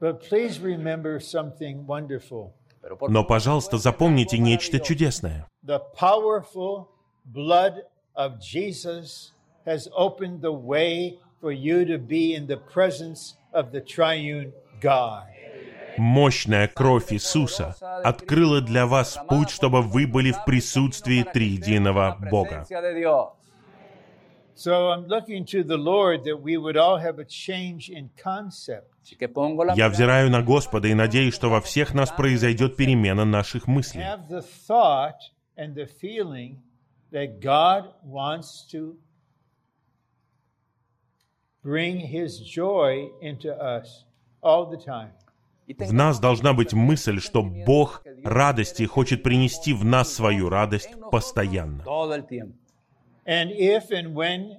But 0.00 0.20
please 0.28 0.60
remember 0.60 1.18
something 1.20 1.84
wonderful. 1.86 2.52
pero 2.80 2.96
por 2.96 3.10
Но, 3.10 3.24
пожалуйста, 3.24 3.76
запомните 3.78 4.38
нечто 4.38 4.78
чудесное. 4.80 5.46
The 5.64 5.80
powerful 5.98 6.86
blood 7.24 7.82
of 8.14 8.40
Jesus 8.40 9.32
has 9.66 9.88
opened 9.96 10.40
the 10.40 10.52
way 10.52 11.18
for 11.40 11.52
you 11.52 11.84
to 11.84 11.98
be 11.98 12.34
in 12.34 12.46
the 12.46 12.56
presence 12.56 13.34
of 13.52 13.70
the 13.72 13.80
triune 13.80 14.52
God. 14.80 15.24
Мощная 15.96 16.68
кровь 16.68 17.12
Иисуса 17.12 17.74
открыла 18.04 18.60
для 18.60 18.86
вас 18.86 19.18
путь, 19.28 19.50
чтобы 19.50 19.82
вы 19.82 20.06
были 20.06 20.30
в 20.30 20.44
присутствии 20.44 21.24
триединого 21.24 22.16
Бога. 22.30 22.64
presencia 22.68 22.80
de 22.80 22.94
Dios. 22.94 23.32
So 24.54 24.90
I'm 24.90 25.06
looking 25.06 25.44
to 25.46 25.62
the 25.62 25.76
Lord 25.76 26.24
that 26.24 26.36
we 26.36 26.56
would 26.56 26.76
all 26.76 26.98
have 26.98 27.20
a 27.20 27.24
change 27.24 27.90
in 27.90 28.10
concept. 28.20 28.92
Así 29.04 29.16
que 29.16 29.28
pongo 29.28 29.64
la 29.64 29.74
Я 29.74 29.88
взираю 29.88 30.30
на 30.30 30.42
Господа 30.42 30.88
и 30.88 30.94
надеюсь, 30.94 31.34
что 31.34 31.48
во 31.48 31.60
всех 31.60 31.94
нас 31.94 32.10
произойдет 32.10 32.76
перемена 32.76 33.24
наших 33.24 33.68
мыслей. 33.68 34.02
Have 34.02 34.28
the 34.28 34.44
thought 34.66 35.18
and 35.56 35.74
the 35.74 35.86
feeling 35.86 36.58
that 37.12 37.40
God 37.40 37.94
wants 38.04 38.66
to 38.72 38.96
bring 41.68 42.00
his 42.00 42.40
joy 42.40 43.10
into 43.20 43.50
us 43.52 44.04
all 44.42 44.64
the 44.66 44.78
time. 44.78 45.10
y 45.66 45.74
В 45.74 45.92
нас 45.92 46.18
должна 46.18 46.54
быть 46.54 46.72
мысль, 46.72 47.20
что 47.20 47.42
Бог 47.42 48.02
радости 48.24 48.84
хочет 48.84 49.22
принести 49.22 49.74
в 49.74 49.84
нас 49.84 50.10
свою 50.12 50.48
радость 50.48 50.90
постоянно. 51.10 51.82
todo 51.84 52.14
el 52.14 52.26
tiempo. 52.26 52.54
And 53.26 53.50
if 53.50 53.90
and 53.90 54.14
when 54.14 54.56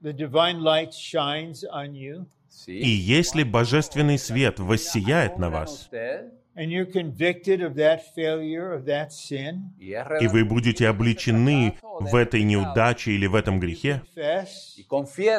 the 0.00 0.14
divine 0.14 0.62
light 0.62 0.94
shines 0.94 1.62
on 1.70 1.92
you 1.94 2.26
Sí. 2.48 2.78
И 2.78 2.88
если 2.88 3.42
божественный 3.42 4.18
свет 4.18 4.58
воссияет 4.58 5.38
на 5.38 5.50
вас, 5.50 5.90
usted 6.56 6.62
and 6.62 6.72
you're 6.72 6.86
convicted 6.86 7.62
of 7.62 7.74
that 7.76 8.14
failure, 8.14 8.72
of 8.72 8.84
that 8.86 9.12
sin, 9.12 9.72
y 9.78 9.92
es 9.92 10.22
и 10.22 10.26
вы 10.28 10.44
будете 10.44 10.88
обличены 10.88 11.76
в 11.82 12.14
этой 12.14 12.42
неудаче 12.42 13.12
или 13.12 13.26
в 13.26 13.34
этом 13.34 13.60
грехе, 13.60 14.02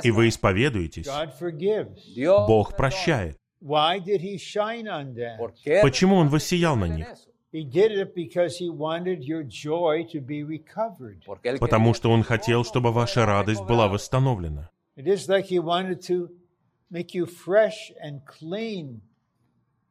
и 0.03 0.11
вы 0.11 0.29
исповедуетесь, 0.29 1.07
God 1.07 1.31
forgives. 1.39 1.99
Dios 2.15 2.47
Бог 2.47 2.75
прощает. 2.75 3.37
Why 3.59 3.99
did 3.99 4.21
he 4.21 4.37
shine 4.37 4.87
on 4.87 5.15
that? 5.15 5.37
¿Por 5.37 5.53
qué 5.53 5.81
Почему 5.81 6.17
он 6.17 6.29
воссиял 6.29 6.75
на 6.75 6.85
них? 6.85 7.07
eso? 7.07 7.29
He 7.51 7.63
did 7.63 7.91
it 7.91 8.13
because 8.13 8.57
he 8.57 8.69
wanted 8.69 9.23
your 9.23 9.43
joy 9.43 10.05
to 10.11 10.19
be 10.21 10.43
recovered. 10.43 11.23
Porque 11.25 11.49
él 11.49 11.57
Потому 11.57 11.93
что 11.93 12.11
он 12.11 12.21
хотел, 12.21 12.63
чтобы 12.63 12.91
ваша 12.91 13.25
радость 13.25 13.63
была 13.63 13.87
восстановлена. 13.87 14.69
It 14.95 15.07
is 15.07 15.27
like 15.27 15.45
he 15.45 15.59
wanted 15.59 16.01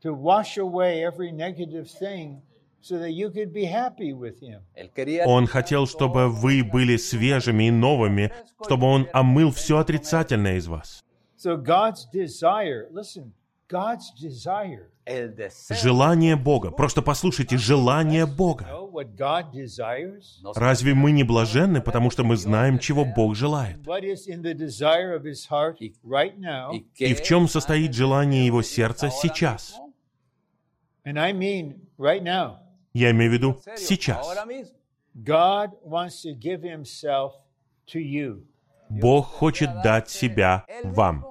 to 0.07 0.15
wash 0.15 0.57
away 0.59 1.05
every 1.05 1.33
negative 1.33 1.91
thing 1.91 2.41
so 2.81 2.99
that 2.99 3.11
you 3.11 3.31
could 3.31 3.53
be 3.53 3.65
happy 3.65 4.13
with 4.13 4.41
him. 4.41 4.63
Él 4.75 4.91
quería 4.95 5.25
Он 5.27 5.47
хотел, 5.47 5.87
чтобы 5.87 6.29
вы 6.29 6.63
были 6.63 6.97
свежими 6.97 7.65
и 7.65 7.71
новыми, 7.71 8.33
чтобы 8.65 8.87
он 8.87 9.09
омыл 9.13 9.51
все 9.51 9.79
отрицательное 9.79 10.57
из 10.57 10.69
вас. 10.69 11.05
So 11.37 11.57
God's 11.57 12.07
desire, 12.13 12.89
listen, 12.93 13.33
God's 13.69 14.13
desire. 14.19 14.91
el 15.07 15.35
deseo. 15.35 15.77
Желание 15.77 16.37
Бога. 16.37 16.71
Просто 16.71 17.01
послушайте, 17.01 17.57
желание 17.57 18.27
Бога. 18.27 18.65
Know 18.65 18.91
what 18.91 19.17
God 19.17 19.53
desires? 19.53 20.41
No 20.43 20.53
Разве 20.55 20.95
мы 20.95 21.13
не 21.13 21.23
блаженны, 21.23 21.81
потому 21.81 22.11
что 22.11 22.25
мы 22.25 22.37
знаем, 22.37 22.79
чего 22.79 23.05
Бог 23.05 23.35
желает? 23.35 23.79
What 23.87 24.03
is 24.03 24.27
in 24.27 24.43
the 24.43 24.55
desire 24.55 25.15
of 25.15 25.25
his 25.25 25.47
heart 25.49 25.79
right 26.05 26.37
now? 26.37 26.73
¿Y 26.73 26.85
И 26.99 27.15
в 27.15 27.23
чем 27.23 27.49
состоит 27.49 27.95
желание 27.95 28.47
его 28.47 28.63
сердца 28.63 29.11
сейчас? 29.11 29.77
And 29.77 29.81
I 29.81 29.83
mean 29.83 29.83
right 29.83 29.83
now. 29.83 29.85
Я 31.07 31.31
имею 33.11 33.31
в 33.31 33.35
виду 33.35 33.61
сейчас. 33.77 34.27
Ahora 34.27 34.45
mismo. 34.45 34.75
God 35.15 35.71
wants 35.85 36.21
to 36.23 36.35
give 36.35 36.63
himself 36.63 37.35
to 37.87 38.01
you. 38.01 38.45
Бог 38.91 39.27
хочет 39.27 39.71
дать 39.83 40.11
себя 40.11 40.67
вам. 40.83 41.25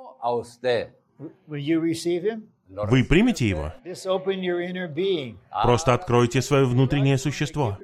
Вы 2.68 3.04
примете 3.04 3.48
его? 3.48 3.72
Just 3.86 4.08
open 4.08 4.42
your 4.42 4.60
inner 4.62 4.88
being. 4.88 5.38
Просто 5.64 5.94
откройте 5.94 6.42
свое 6.42 6.66
внутреннее 6.66 7.18
существо. 7.18 7.78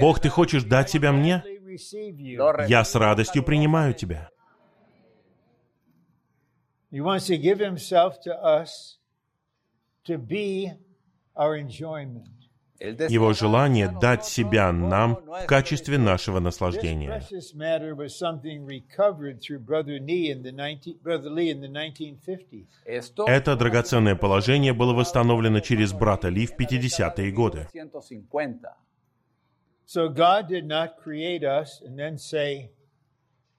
Бог, 0.00 0.20
ты 0.20 0.28
хочешь 0.28 0.64
дать 0.64 0.90
себя 0.90 1.12
мне? 1.12 1.42
Я 2.68 2.84
с 2.84 2.94
радостью 2.94 3.42
принимаю 3.44 3.94
тебя. 3.94 4.28
He 6.90 7.00
wants 7.00 7.26
to 7.28 7.38
give 7.38 7.60
himself 7.60 8.20
to 8.22 8.32
us 8.32 8.38
to 8.38 8.40
be 8.40 8.42
our 8.42 8.44
enjoyment. 8.44 8.74
Él 8.74 9.72
desea 9.72 9.91
Его 13.08 13.32
желание 13.32 13.88
дать 13.88 14.24
себя 14.24 14.72
нам 14.72 15.14
в 15.14 15.46
качестве 15.46 15.98
нашего 15.98 16.38
This 16.38 16.42
наслаждения. 16.42 17.10
precious 17.10 17.54
matter 17.54 17.94
was 17.94 18.18
something 18.18 18.66
recovered 18.66 19.40
through 19.40 19.60
Brother 19.60 20.00
Lee 20.00 20.32
in 20.32 20.42
the 20.42 20.50
19, 20.50 20.98
Brother 21.00 21.30
Lee 21.30 21.50
in 21.50 21.60
the 21.60 21.68
1950s. 21.68 22.66
Esto 22.84 23.26
Это 23.28 23.54
драгоценное 23.56 24.16
положение 24.16 24.72
было 24.72 24.92
восстановлено 24.94 25.60
через 25.60 25.92
брата 25.92 26.28
Ли 26.28 26.46
в 26.46 26.56
50-е 26.58 27.30
годы. 27.30 27.68
150. 27.72 28.74
So 29.86 30.08
God 30.08 30.48
did 30.48 30.66
not 30.66 30.96
create 31.04 31.44
us 31.44 31.80
and 31.86 31.96
then 31.96 32.18
say, 32.18 32.70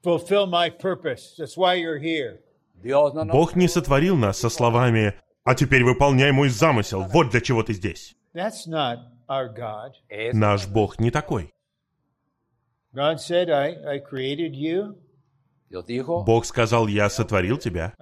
"Fulfill 0.03 0.47
my 0.47 0.69
purpose." 0.69 1.35
That's 1.37 1.55
why 1.55 1.75
you're 1.75 1.99
here. 1.99 2.39
Dios 2.83 3.13
no 3.13 3.23
nos 3.23 3.31
Бог 3.31 3.55
не 3.55 3.69
сотворил 3.69 4.17
нас 4.17 4.39
со 4.39 4.49
словами 4.49 5.13
«А 5.43 5.55
теперь 5.55 5.83
выполняй 5.83 6.31
мой 6.31 6.49
замысел, 6.49 7.03
вот 7.03 7.29
для 7.31 7.41
чего 7.41 7.63
ты 7.63 7.73
здесь». 7.73 8.15
Наш 10.33 10.67
Бог 10.67 10.99
не 10.99 11.11
такой. 11.11 11.53
God 12.93 13.17
said, 13.17 13.49
"I, 13.49 13.75
I 13.85 13.99
created 13.99 14.53
you. 14.53 14.95
Dios 15.69 15.85
dijo, 15.87 16.23
Бог 16.23 16.45
сказал 16.45 16.87
«Я 16.87 17.09
сотворил 17.09 17.57
тебя, 17.57 17.93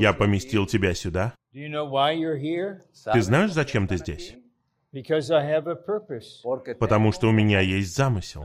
я 0.00 0.12
поместил 0.12 0.66
тебя 0.66 0.94
сюда». 0.94 1.34
Ты 1.52 3.22
знаешь, 3.22 3.52
зачем 3.52 3.86
ты 3.86 3.96
здесь? 3.96 4.34
Потому 6.80 7.12
что 7.12 7.28
у 7.28 7.32
меня 7.32 7.60
есть 7.60 7.94
замысел. 7.94 8.42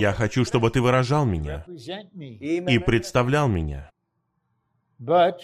Я 0.00 0.12
хочу, 0.12 0.44
чтобы 0.44 0.70
ты 0.70 0.80
выражал 0.80 1.24
меня 1.24 1.64
и 1.66 2.78
представлял 2.78 3.48
меня. 3.48 3.90
Но 4.98 5.36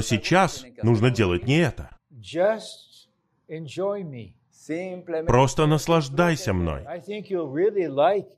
сейчас 0.00 0.64
нужно 0.82 1.10
делать 1.10 1.46
не 1.46 1.58
это. 1.58 1.90
Just 2.10 3.08
enjoy 3.48 4.02
me. 4.02 4.34
Simplemente 4.52 5.26
Просто 5.26 5.66
наслаждайся 5.66 6.52
мной. 6.52 6.84
I 6.86 7.00
think 7.00 7.30
you'll 7.30 7.52
really 7.52 7.88
like 7.88 8.28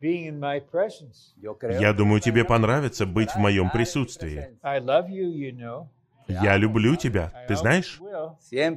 being 0.00 0.26
in 0.26 0.38
my 0.38 0.60
presence. 0.60 1.34
yo 1.36 1.58
creo 1.58 1.78
Я 1.78 1.92
думаю, 1.92 2.20
тебе 2.20 2.44
понравится 2.44 3.06
быть 3.06 3.30
в 3.30 3.36
моем 3.36 3.70
присутствии. 3.70 4.56
I 4.62 4.80
love 4.80 5.08
you, 5.08 5.30
you 5.30 5.52
know. 5.52 5.88
Я 6.26 6.56
люблю 6.56 6.96
тебя, 6.96 7.32
ты 7.48 7.56
знаешь? 7.56 8.00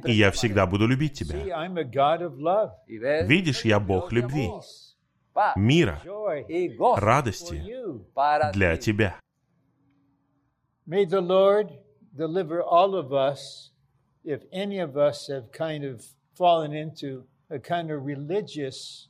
И 0.04 0.12
я 0.12 0.30
всегда 0.30 0.66
буду 0.66 0.86
любить 0.86 1.14
тебя. 1.14 1.38
Видишь, 3.24 3.64
я 3.64 3.80
Бог 3.80 4.12
любви, 4.12 4.50
мира, 5.56 6.00
радости 6.96 7.62
для 8.52 8.76
тебя. 8.76 9.16
May 10.86 11.04
the 11.04 11.20
Lord 11.20 11.70
deliver 12.16 12.62
all 12.62 12.94
of 12.94 13.12
us, 13.12 13.72
if 14.24 14.40
any 14.50 14.78
of 14.78 14.96
us 14.96 15.28
have 15.28 15.52
kind 15.52 15.84
of 15.84 16.02
fallen 16.34 16.72
into 16.72 17.26
a 17.50 17.58
kind 17.58 17.90
of 17.90 18.06
religious 18.06 19.08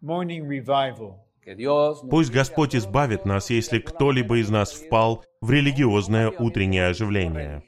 morning 0.00 0.46
revival. 0.46 1.26
que 1.44 1.54
Dios 1.54 2.02
nos 2.02 2.10
Пусть 2.10 2.30
Господь 2.30 2.74
избавит 2.74 3.24
нас, 3.24 3.50
если 3.50 3.78
кто-либо 3.78 4.38
из 4.38 4.48
нас 4.48 4.72
впал 4.72 5.24
в 5.40 5.50
религиозное 5.50 6.30
утреннее 6.30 6.86
оживление. 6.86 7.62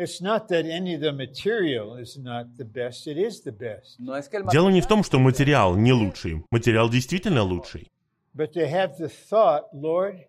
Religioso. 0.00 0.04
It's 0.04 0.20
not 0.20 0.48
that 0.48 0.66
any 0.66 0.94
of 0.94 1.00
the 1.00 1.12
material 1.12 1.96
is 1.96 2.16
not 2.18 2.56
the 2.56 2.64
best, 2.64 3.06
it 3.06 3.18
is 3.18 3.42
the 3.42 3.52
best. 3.52 3.98
no 3.98 4.14
es 4.14 4.28
que 4.28 4.38
el 4.38 4.46
Дело 4.48 4.68
не 4.70 4.80
в 4.80 4.86
том, 4.86 5.02
что 5.04 5.18
материал 5.18 5.76
не 5.76 5.92
лучший. 5.92 6.44
Материал 6.50 6.88
действительно 6.88 7.42
лучший. 7.42 7.88
But 8.34 8.52
to 8.52 8.66
have 8.68 8.96
the 8.98 9.08
thought, 9.08 9.64
Lord, 9.72 10.26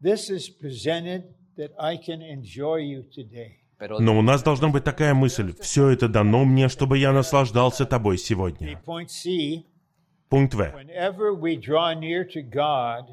this 0.00 0.30
is 0.30 0.48
presented 0.48 1.34
that 1.56 1.72
I 1.78 1.96
can 1.96 2.22
enjoy 2.22 2.78
you 2.78 3.02
today. 3.10 3.56
pero 3.78 3.98
Но 3.98 4.18
у 4.18 4.22
нас 4.22 4.42
должна 4.42 4.68
быть 4.68 4.84
такая 4.84 5.14
мысль. 5.14 5.54
Все 5.60 5.88
это 5.88 6.08
дано 6.08 6.44
мне, 6.44 6.68
чтобы 6.68 6.98
я 6.98 7.12
наслаждался 7.12 7.86
тобой 7.86 8.18
сегодня. 8.18 8.80
Point 8.84 9.08
C 9.08 9.64
Пункт 10.28 10.54
В. 10.54 10.60
whenever 10.74 11.34
we 11.34 11.56
draw 11.56 11.92
near 11.94 12.24
to 12.24 12.42
God, 12.42 13.06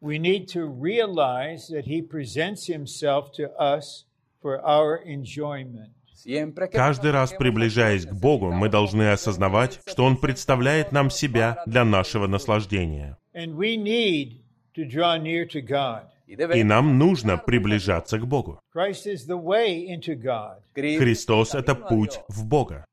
we 0.00 0.18
need 0.18 0.48
to 0.48 0.66
realize 0.66 1.68
that 1.68 1.86
He 1.86 2.02
presents 2.02 2.66
Himself 2.66 3.32
to 3.36 3.50
us 3.58 4.04
for 4.42 4.60
our 4.64 5.00
enjoyment. 5.04 5.92
siempre 6.14 6.68
que 6.68 6.76
Каждый 6.76 7.10
раз, 7.12 7.32
приближаясь 7.32 8.04
к 8.04 8.12
Богу, 8.12 8.50
мы 8.50 8.68
должны 8.68 9.10
осознавать, 9.12 9.80
что 9.86 10.04
Он 10.04 10.16
представляет 10.16 10.92
нам 10.92 11.10
себя 11.10 11.62
для 11.66 11.84
нашего 11.84 12.26
наслаждения. 12.26 13.16
And 13.34 13.56
we 13.56 13.76
need 13.76 14.40
to 14.74 14.84
draw 14.84 15.16
near 15.16 15.46
to 15.46 15.60
God. 15.60 16.06
y 16.26 16.60
И 16.60 16.64
нам 16.64 16.98
нужно 16.98 17.38
приближаться 17.38 18.18
к 18.18 18.26
Богу. 18.26 18.60
Christ 18.74 19.06
is 19.06 19.26
the 19.26 19.40
way 19.40 19.86
into 19.88 20.14
God. 20.14 20.60
Cristo 20.74 20.98
Христос— 20.98 21.54
это 21.54 21.74
путь 21.74 22.20
в 22.28 22.46
Бога. 22.46 22.84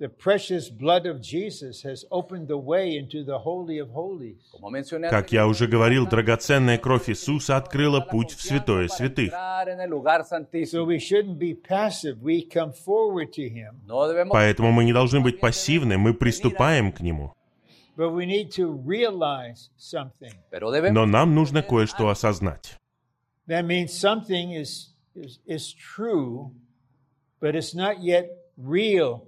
As 0.00 0.06
I 0.06 0.06
mentioned 0.06 0.08
before, 0.08 0.08
the 0.08 0.08
precious 0.08 0.70
blood 0.70 1.06
of 1.06 1.20
Jesus 1.20 1.82
has 1.82 2.04
opened 2.10 2.48
the 2.48 2.56
way 2.56 2.96
into 2.96 3.22
the 3.22 3.38
Holy 3.38 3.78
of 3.78 3.90
Holies. 3.90 4.38
como 4.50 4.70
mencioné 4.70 5.10
Как 5.10 5.32
я 5.32 5.46
уже 5.46 5.66
говорил, 5.66 6.06
драгоценная 6.06 6.78
кровь 6.78 7.08
Иисуса 7.10 7.56
открыла 7.56 8.00
путь 8.00 8.32
в 8.32 8.40
святое 8.42 8.88
святых. 8.88 9.32
entrar 9.32 9.68
en 9.68 9.80
el 9.80 9.90
lugar 9.90 10.24
So 10.24 10.36
santísimo 10.36 10.86
we 10.86 10.98
shouldn't 10.98 11.38
be 11.38 11.54
passive. 11.54 12.22
We 12.22 12.46
come 12.46 12.72
forward 12.72 13.32
to 13.34 13.48
Him, 13.48 13.80
no 13.86 14.06
debemos 14.08 14.32
Поэтому 14.32 14.72
мы 14.72 14.84
не 14.84 14.92
должны 14.92 15.20
быть 15.20 15.40
пассивны, 15.40 15.98
мы 15.98 16.14
приступаем 16.14 16.92
к 16.92 17.00
Нему. 17.00 17.34
but 17.96 18.12
we 18.12 18.24
need 18.24 18.50
to 18.50 18.72
realize 18.86 19.68
something. 19.76 20.32
pero 20.50 20.70
debemos 20.70 20.94
Но 20.94 21.04
нам 21.06 21.34
нужно 21.34 21.62
кое-что 21.62 22.08
осознать. 22.08 22.76
That 23.46 23.66
means 23.66 23.92
something 23.92 24.52
is, 24.52 24.94
is, 25.14 25.40
is 25.44 25.74
true, 25.74 26.52
but 27.40 27.54
it's 27.54 27.74
not 27.74 28.00
yet 28.00 28.30
real 28.56 29.26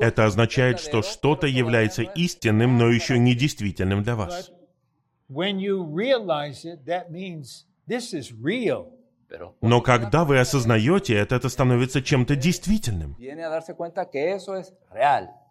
Это 0.00 0.24
означает, 0.24 0.80
что 0.80 1.02
что-то 1.02 1.46
является 1.46 2.02
истинным, 2.02 2.78
но 2.78 2.88
еще 2.88 3.18
не 3.18 3.34
действительным 3.34 4.02
для 4.02 4.16
вас. 4.16 4.50
Но 9.60 9.80
когда 9.80 10.24
вы 10.24 10.38
осознаете 10.38 11.14
это, 11.14 11.34
это 11.36 11.48
становится 11.48 12.02
чем-то 12.02 12.36
действительным. 12.36 13.16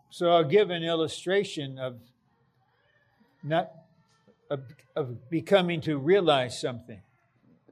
So 0.09 0.43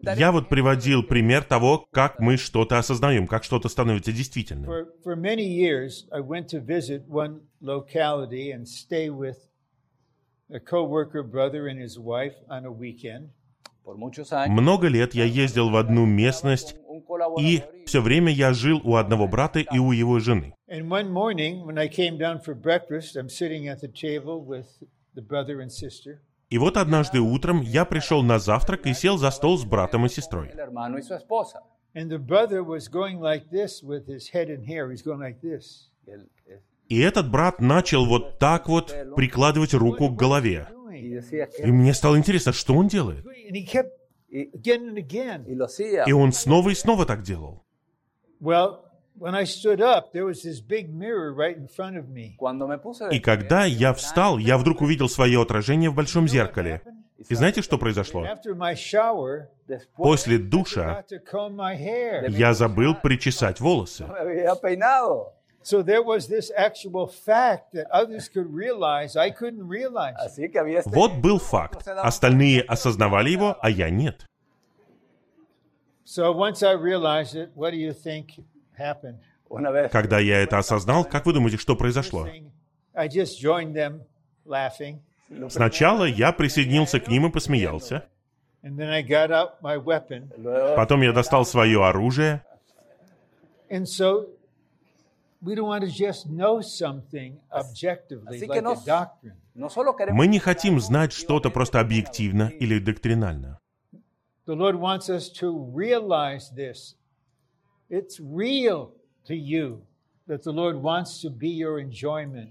Я 0.03 0.31
вот 0.31 0.49
приводил 0.49 1.03
пример 1.03 1.43
того, 1.43 1.85
как 1.91 2.19
мы 2.19 2.37
что-то 2.37 2.77
осознаем, 2.77 3.27
как 3.27 3.43
что-то 3.43 3.69
становится 3.69 4.11
действительным. 4.11 4.69
For, 4.69 4.87
for 5.03 5.15
many 5.15 5.45
years, 5.45 6.05
I 6.11 6.21
went 6.21 6.47
to 6.49 6.59
visit 6.59 7.07
one 7.07 7.41
locality 7.61 8.51
and 8.51 8.67
stay 8.67 9.09
with 9.09 9.37
a 10.49 10.59
co-worker 10.59 11.23
brother 11.23 11.67
and 11.67 11.79
his 11.79 11.97
wife 11.97 12.35
on 12.49 12.65
a 12.65 12.71
weekend. 12.71 13.29
Por 13.83 13.97
muchos 13.97 14.31
años, 14.31 14.49
Много 14.49 14.87
лет 14.87 15.15
я 15.15 15.25
ездил 15.25 15.69
в 15.69 15.75
одну 15.75 16.05
местность, 16.05 16.75
и 17.39 17.63
все 17.85 18.01
время 18.01 18.31
я 18.31 18.53
жил 18.53 18.79
у 18.83 18.95
одного 18.95 19.27
брата 19.27 19.59
и 19.59 19.79
у 19.79 19.91
его 19.91 20.19
жены. 20.19 20.53
And 20.67 20.87
one 20.87 21.09
morning, 21.11 21.65
when 21.65 21.77
I 21.77 21.87
came 21.87 22.17
down 22.17 22.41
for 22.41 22.53
breakfast, 22.53 23.15
I'm 23.15 23.29
sitting 23.29 23.67
at 23.67 23.81
the 23.81 23.87
table 23.87 24.43
with 24.43 24.67
the 25.15 25.21
brother 25.21 25.61
and 25.61 25.71
sister. 25.71 26.21
И 26.51 26.57
вот 26.57 26.75
однажды 26.75 27.21
утром 27.21 27.61
я 27.61 27.85
пришел 27.85 28.23
на 28.23 28.37
завтрак 28.37 28.85
и 28.85 28.93
сел 28.93 29.17
за 29.17 29.31
стол 29.31 29.57
с 29.57 29.63
братом 29.63 30.05
и 30.05 30.09
сестрой. 30.09 30.49
el 30.49 30.59
hermano 30.59 30.97
y 30.97 31.01
su 31.01 31.15
esposa. 31.15 31.63
And 31.95 32.09
the 32.09 32.19
brother 32.19 32.61
was 32.61 32.89
going 32.89 33.19
like 33.21 33.49
this 33.49 33.81
with 33.81 34.05
his 34.05 34.29
head 34.33 34.49
and 34.49 34.67
hair. 34.67 34.91
He's 34.91 35.01
going 35.01 35.19
like 35.19 35.39
this. 35.41 35.89
Y, 36.05 36.13
él, 36.13 36.27
И 36.89 36.99
этот 36.99 37.31
брат 37.31 37.61
начал 37.61 38.05
вот 38.05 38.37
так 38.37 38.67
вот 38.67 38.93
прикладывать 39.15 39.73
руку 39.73 40.09
к 40.09 40.15
голове. 40.17 40.67
И 40.91 41.71
мне 41.71 41.93
стало 41.93 42.17
интересно, 42.17 42.51
что 42.51 42.75
он 42.75 42.89
делает. 42.89 43.25
And 43.25 43.55
he 43.55 43.65
kept 43.65 43.91
y, 44.29 44.49
again 44.53 44.89
and 44.89 44.97
again. 44.97 45.45
y 45.47 45.55
lo 45.55 45.67
hacía. 45.67 46.03
И 46.05 46.11
он 46.11 46.33
снова 46.33 46.71
и 46.71 46.75
снова 46.75 47.05
так 47.05 47.23
делал. 47.23 47.63
Well, 48.41 48.79
when 49.17 49.35
I 49.35 49.45
stood 49.45 49.81
up, 49.81 50.11
there 50.13 50.25
was 50.25 50.41
this 50.43 50.59
big 50.59 50.93
mirror 50.93 51.33
right 51.33 51.55
in 51.55 51.67
front 51.67 51.97
of 51.97 52.09
me. 52.09 52.35
Cuando 52.37 52.67
me 52.67 52.77
puse 52.77 52.99
de 53.09 53.15
И 53.15 53.19
когда 53.19 53.65
я 53.65 53.93
встал, 53.93 54.37
я 54.37 54.57
вдруг 54.57 54.81
увидел 54.81 55.09
свое 55.09 55.41
отражение 55.41 55.89
в 55.89 55.95
большом 55.95 56.27
зеркале. 56.27 56.81
И 57.29 57.35
знаете, 57.35 57.61
что 57.61 57.77
произошло? 57.77 58.25
После 59.95 60.37
душа 60.39 61.03
я 62.29 62.53
забыл 62.53 62.95
причесать 62.95 63.59
волосы. 63.59 64.05
Вот 70.85 71.13
был 71.13 71.37
факт. 71.37 71.87
Остальные 71.87 72.61
осознавали 72.61 73.29
его, 73.29 73.57
а 73.61 73.69
я 73.69 73.89
нет. 73.89 74.25
So 76.03 76.33
once 76.33 76.61
I 76.61 76.73
realized 76.73 77.35
it, 77.35 77.51
what 77.55 77.71
do 77.71 77.77
you 77.77 77.93
think 77.93 78.31
happened? 78.33 78.35
una 78.35 78.39
vez 78.41 78.50
Когда 79.91 80.19
я 80.19 80.39
это 80.41 80.57
осознал, 80.57 81.03
как 81.05 81.25
вы 81.25 81.33
думаете, 81.33 81.57
что 81.57 81.75
произошло? 81.75 82.25
Thing, 82.27 82.51
I 82.93 83.07
just 83.07 83.41
joined 83.41 83.73
them 83.73 84.01
laughing, 84.45 84.99
Сначала 85.49 86.03
я 86.05 86.31
присоединился 86.33 86.99
к 86.99 87.07
ним 87.07 87.25
и 87.27 87.31
посмеялся. 87.31 88.05
and 88.63 88.77
then 88.77 88.89
I 88.89 89.01
got 89.01 89.31
out 89.31 89.61
my 89.61 89.77
weapon. 89.77 90.29
luego 90.37 90.75
Потом 90.75 91.01
я 91.01 91.11
достал 91.13 91.45
свое 91.45 91.83
оружие. 91.85 92.43
And 93.69 93.85
so 93.85 94.27
we 95.41 95.55
don't 95.55 95.67
want 95.67 95.81
to 95.83 95.89
just 95.89 96.27
know 96.29 96.61
something 96.61 97.39
objectively, 97.49 98.27
así 98.27 98.47
like 98.47 98.53
que 98.53 98.61
no- 98.61 98.73
a 98.73 98.85
doctrine. 98.85 99.35
no 99.55 99.69
solo 99.69 99.93
queremos 99.95 100.17
Мы 100.17 100.27
не 100.27 100.39
хотим 100.39 100.79
знать 100.79 101.11
что-то 101.13 101.49
просто 101.49 101.79
объективно 101.79 102.49
или 102.59 102.79
доктринально. 102.79 103.59
It's 107.90 108.18
real 108.20 108.92
to 109.26 109.34
you 109.34 109.82
that 110.26 110.42
the 110.42 110.52
Lord 110.52 110.76
wants 110.76 111.20
to 111.22 111.30
be 111.30 111.48
your 111.48 111.78
enjoyment 111.78 112.50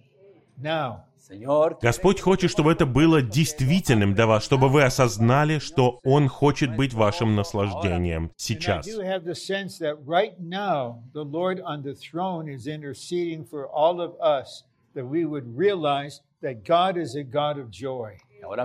now. 0.61 1.05
Señor 1.17 1.79
Господь 1.81 2.19
хочет, 2.21 2.51
чтобы 2.51 2.71
это 2.71 2.85
было 2.85 3.21
действительным 3.21 4.13
для 4.13 4.27
вас, 4.27 4.43
чтобы 4.43 4.69
вы 4.69 4.83
осознали, 4.83 5.57
что 5.57 5.99
Он 6.03 6.27
хочет 6.27 6.75
быть 6.75 6.93
вашим 6.93 7.35
наслаждением 7.35 8.25
And 8.25 8.29
I 8.29 8.33
сейчас. 8.37 8.85
do 8.85 8.99
have 9.01 9.23
the 9.23 9.33
sense 9.33 9.79
that 9.79 9.97
right 10.05 10.39
now 10.39 11.01
the 11.13 11.23
Lord 11.25 11.59
on 11.61 11.81
the 11.81 11.95
throne 11.95 12.47
is 12.47 12.67
interceding 12.67 13.43
for 13.43 13.67
all 13.67 13.99
of 13.99 14.13
us 14.21 14.65
that 14.93 15.05
we 15.05 15.25
would 15.25 15.57
realize 15.57 16.21
that 16.41 16.63
God 16.63 16.95
is 16.95 17.15
a 17.15 17.23
God 17.23 17.57
of 17.57 17.71
joy. 17.71 18.17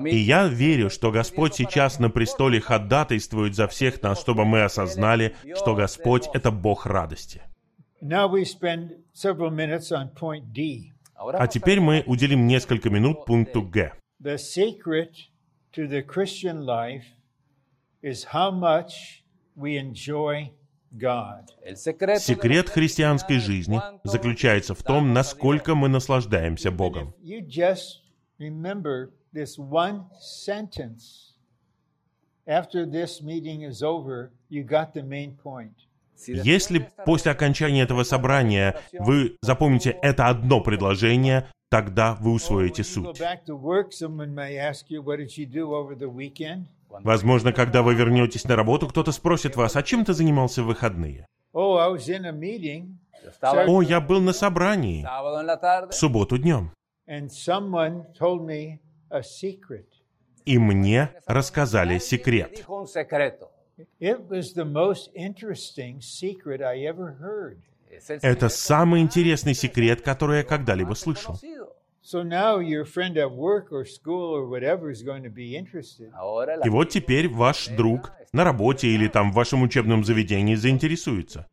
И 0.06 0.18
я 0.18 0.48
верю, 0.48 0.90
что 0.90 1.12
Господь 1.12 1.56
сейчас 1.56 2.00
на 2.00 2.10
престоле 2.10 2.60
ходатайствует 2.60 3.56
за 3.56 3.68
всех 3.68 4.02
нас, 4.02 4.20
чтобы 4.20 4.46
мы 4.46 4.64
осознали, 4.64 5.36
что 5.56 5.76
Господь— 5.76 6.28
это 6.34 6.52
Бог 6.52 6.86
радости. 6.86 7.42
А 11.18 11.48
теперь 11.48 11.80
мы 11.80 12.04
уделим 12.06 12.48
несколько 12.48 12.90
минут 12.90 13.26
пункту 13.26 13.62
Г. 13.62 13.94
Секрет 22.20 22.70
христианской 22.70 23.40
жизни 23.40 23.82
заключается 24.04 24.74
в 24.74 24.84
том, 24.84 25.14
насколько 25.14 25.76
мы 25.76 25.90
наслаждаемся 25.90 26.72
Богом. 26.72 27.14
This 29.36 29.60
one 29.60 30.06
sentence. 30.18 31.34
After 32.48 32.86
this 32.86 33.22
meeting 33.22 33.64
is 33.64 33.84
over, 33.84 34.32
you 34.48 34.64
got 34.64 34.94
the 34.94 35.04
main 35.04 35.36
point. 35.44 35.74
Если 36.26 36.90
после 37.06 37.34
окончания 37.34 37.82
этого 37.82 38.04
собрания 38.04 38.80
вы 38.94 39.36
запомните 39.42 39.90
это 40.02 40.30
одно 40.30 40.62
предложение, 40.62 41.50
тогда 41.70 42.16
вы 42.22 42.32
усвоите 42.32 42.86
суть. 42.86 43.22
Возможно, 46.90 47.52
когда 47.52 47.82
вы 47.82 47.94
вернетесь 47.94 48.46
на 48.46 48.56
работу, 48.56 48.88
кто-то 48.88 49.12
спросит 49.12 49.58
вас, 49.58 49.76
а 49.76 49.84
чем 49.84 50.06
ты 50.06 50.14
занимался 50.14 50.64
в 50.64 50.68
выходные? 50.68 51.26
Oh, 51.54 51.76
I 51.76 51.90
was 51.90 52.08
in 52.08 52.26
a 52.26 52.32
meeting, 52.32 52.98
yo 53.22 53.32
estaba 53.32 53.66
О, 53.68 53.82
я 53.82 54.00
был 54.00 54.22
на 54.22 54.32
собрании 54.32 55.06
в 55.90 55.94
субботу 55.94 56.38
днем. 56.38 56.72
И 60.46 60.58
мне 60.60 61.12
рассказали 61.26 61.98
секрет. 61.98 62.66
Это 68.22 68.50
самый 68.50 69.02
интересный 69.02 69.54
секрет, 69.54 70.02
который 70.02 70.38
я 70.40 70.44
когда-либо 70.44 70.94
слышал. 70.94 71.36
И 76.64 76.70
вот 76.70 76.90
теперь 76.90 77.30
ваш 77.30 77.68
друг 77.70 78.12
на 78.32 78.44
работе 78.44 78.88
или 78.88 79.08
там 79.08 79.32
в 79.32 79.36
вашем 79.36 79.64
учебном 79.64 80.04
заведении 80.04 80.56
заинтересуется. 80.56 81.48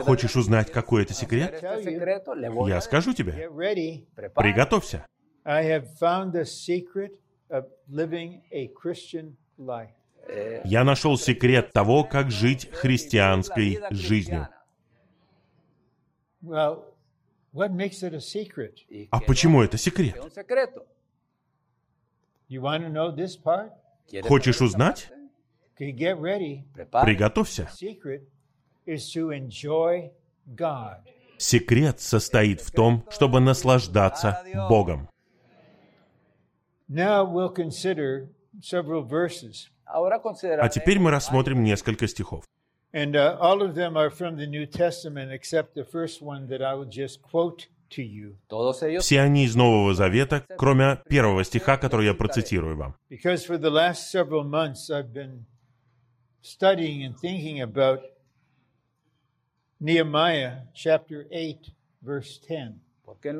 Хочешь 0.00 0.36
узнать, 0.36 0.72
какой 0.72 1.02
это 1.02 1.12
секрет? 1.14 1.62
Я 1.62 2.80
скажу 2.80 3.12
тебе. 3.12 3.48
Приготовься. 4.34 5.06
I 5.46 5.62
have 5.62 5.96
found 5.98 6.32
the 6.32 6.44
secret 6.44 7.12
of 7.50 7.66
living 7.88 8.42
a 8.50 8.68
Christian 8.74 9.36
life. 9.56 9.92
Я 10.64 10.82
нашел 10.82 11.16
секрет 11.16 11.72
того, 11.72 12.02
как 12.02 12.32
жить 12.32 12.68
христианской 12.72 13.78
жизнью. 13.90 14.48
Well, 16.42 16.84
what 17.52 17.70
makes 17.72 18.02
it 18.02 18.12
a 18.12 18.20
secret? 18.20 18.84
y 18.88 19.06
А 19.10 19.20
почему 19.20 19.62
это 19.62 19.78
секрет? 19.78 20.16
es 20.16 20.24
un 20.24 20.30
secreto 20.30 20.84
You 22.48 22.60
want 22.60 22.82
to 22.82 22.90
know 22.90 23.10
this 23.14 23.36
part? 23.36 23.72
¿Quieres 24.08 24.26
Хочешь 24.26 24.60
узнать? 24.60 25.10
Приготовься. 25.76 27.68
Secret 27.72 28.22
is 28.84 29.12
to 29.12 29.30
enjoy 29.30 30.10
God. 30.46 31.02
Секрет 31.38 32.00
состоит 32.00 32.60
в 32.60 32.72
том, 32.72 33.04
чтобы 33.10 33.40
наслаждаться 33.40 34.42
Богом. 34.68 35.08
Now 35.08 35.12
we'll 35.12 35.14
consider 35.14 35.14
several 35.14 35.14
verses. 35.14 35.14
Ahora 35.16 36.34
considera 36.36 36.75
А 40.58 40.68
теперь 40.68 40.98
мы 40.98 41.10
рассмотрим 41.10 41.62
несколько 41.64 42.06
стихов. 42.06 42.44
And 42.92 43.14
uh, 43.14 43.36
all 43.40 43.60
of 43.60 43.74
them 43.74 43.96
are 43.96 44.10
from 44.10 44.36
the 44.36 44.46
New 44.46 44.64
Testament 44.64 45.30
except 45.30 45.74
the 45.74 45.84
first 45.84 46.22
one 46.22 46.46
that 46.48 46.62
I 46.62 46.74
will 46.74 46.88
just 46.88 47.20
quote 47.20 47.68
to 47.90 48.02
you. 48.02 48.36
todos 48.48 48.82
ellos 48.82 49.04
Все 49.04 49.20
они 49.20 49.44
из 49.44 49.54
Нового 49.54 49.92
Завета, 49.92 50.44
кроме 50.56 51.02
первого 51.08 51.44
стиха, 51.44 51.76
который 51.76 52.06
я 52.06 52.14
процитирую 52.14 52.76
вам. 52.76 52.94
Because 53.10 53.44
for 53.44 53.58
the 53.58 53.70
last 53.70 54.10
several 54.10 54.44
months 54.44 54.88
I've 54.88 55.12
been 55.12 55.44
studying 56.40 57.04
and 57.04 57.14
thinking 57.18 57.60
about 57.60 58.00
Nehemiah 59.78 60.62
chapter 60.74 61.26
8, 61.30 61.70
verse 62.00 62.38
10. 62.38 62.80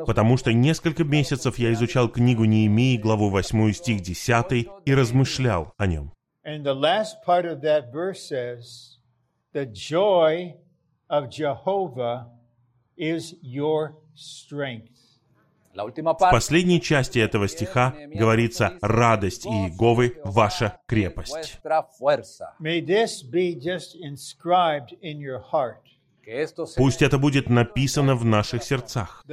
Потому 0.06 0.36
что 0.36 0.52
несколько 0.52 1.04
месяцев 1.04 1.58
я 1.58 1.72
изучал 1.72 2.08
книгу 2.08 2.44
Неемии, 2.44 2.96
главу 2.96 3.30
8, 3.30 3.72
стих 3.72 4.00
10, 4.00 4.68
и 4.84 4.94
размышлял 4.94 5.72
о 5.76 5.86
нем. 5.86 6.12
And 6.44 6.62
the 6.62 6.74
last 6.74 7.16
part 7.26 7.44
of 7.44 7.60
that 7.62 7.92
verse 7.92 8.20
says, 8.20 8.98
The 9.52 9.66
joy 9.66 10.54
of 11.08 11.28
Jehovah 11.28 12.28
is 12.96 13.34
your 13.42 13.94
strength. 14.14 14.96
La 15.74 15.84
última 15.84 16.14
В 16.14 16.30
последней 16.30 16.80
части 16.80 17.18
этого 17.18 17.48
стиха 17.48 17.94
говорится 18.14 18.78
«радость 18.80 19.44
Иеговы– 19.46 20.16
ваша 20.24 20.80
крепость». 20.86 21.60
Пусть 26.76 27.02
это 27.02 27.18
будет 27.18 27.48
написано 27.48 28.16
в 28.16 28.24
наших 28.24 28.64
сердцах. 28.64 29.24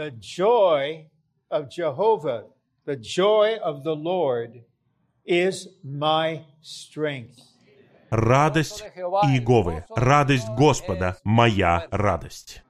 Радость 8.11 8.81
Иеговы, 9.23 9.85
радость 9.95 10.49
Господа– 10.49 11.17
моя 11.23 11.87
радость. 11.89 12.63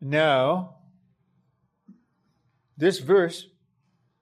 Now, 0.00 0.76
this 2.78 3.00
verse, 3.00 3.48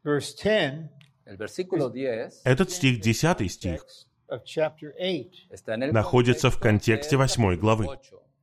verse 0.02 0.32
10 0.32 0.88
el 1.26 1.36
versículo 1.36 1.90
10 1.90 2.40
Этот 2.44 2.70
стих, 2.70 3.02
10 3.02 3.50
стих, 3.50 3.84
of 4.30 4.42
chapter 4.46 4.94
8. 4.98 5.48
está 5.50 5.74
en 5.74 5.82
el 5.82 5.92
находится 5.92 6.50
в 6.50 6.58
контексте 6.58 7.18
восьмой 7.18 7.58
главы. 7.58 7.88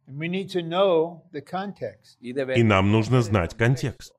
8. 0.07 0.09
And 0.11 0.19
we 0.19 0.27
need 0.27 0.49
to 0.51 0.61
know 0.61 1.21
the 1.31 1.41
context. 1.41 2.17
Y 2.21 2.31
debe- 2.33 2.55
И 2.57 2.63
нам 2.63 2.91
нужно 2.91 3.21
знать 3.21 3.55
контекст. 3.55 4.13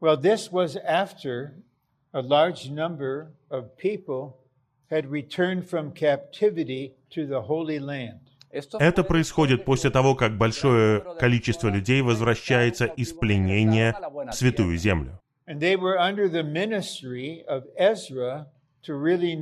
Well, 0.00 0.16
this 0.20 0.50
was 0.52 0.76
after 0.76 1.54
a 2.12 2.20
large 2.20 2.70
number 2.70 3.32
of 3.50 3.76
people 3.76 4.36
had 4.90 5.10
returned 5.10 5.64
from 5.68 5.92
captivity 5.92 6.92
to 7.10 7.26
the 7.26 7.40
Holy 7.42 7.78
Land. 7.78 8.20
Esto 8.52 8.78
Это 8.78 9.02
происходит 9.04 9.64
после 9.64 9.90
того, 9.90 10.14
как 10.14 10.36
большое 10.38 11.00
количество 11.18 11.68
людей 11.68 12.00
возвращается 12.02 12.86
из 12.86 13.12
пленения 13.12 13.92
в 13.92 14.32
Святую 14.32 14.76
Землю. 14.78 15.18
And 15.46 15.60
they 15.60 15.76
were 15.76 15.96
under 15.98 16.28
the 16.28 16.42
ministry 16.42 17.44
of 17.46 17.64
Ezra 17.76 18.46
to 18.82 18.94
really 18.94 19.34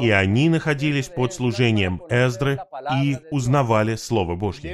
И 0.00 0.10
они 0.10 0.48
находились 0.48 1.08
под 1.08 1.32
служением 1.32 2.02
Эздры 2.08 2.58
и 3.02 3.18
узнавали 3.30 3.94
Слово 3.94 4.34
Божье. 4.34 4.72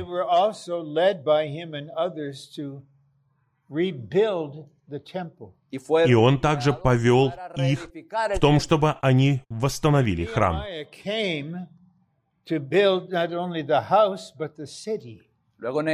И 6.07 6.15
он 6.15 6.41
также 6.41 6.73
повел 6.73 7.33
их 7.57 7.91
в 8.35 8.39
том, 8.39 8.61
чтобы 8.61 8.97
они 9.03 9.43
восстановили 9.51 10.25
храм. 10.25 10.63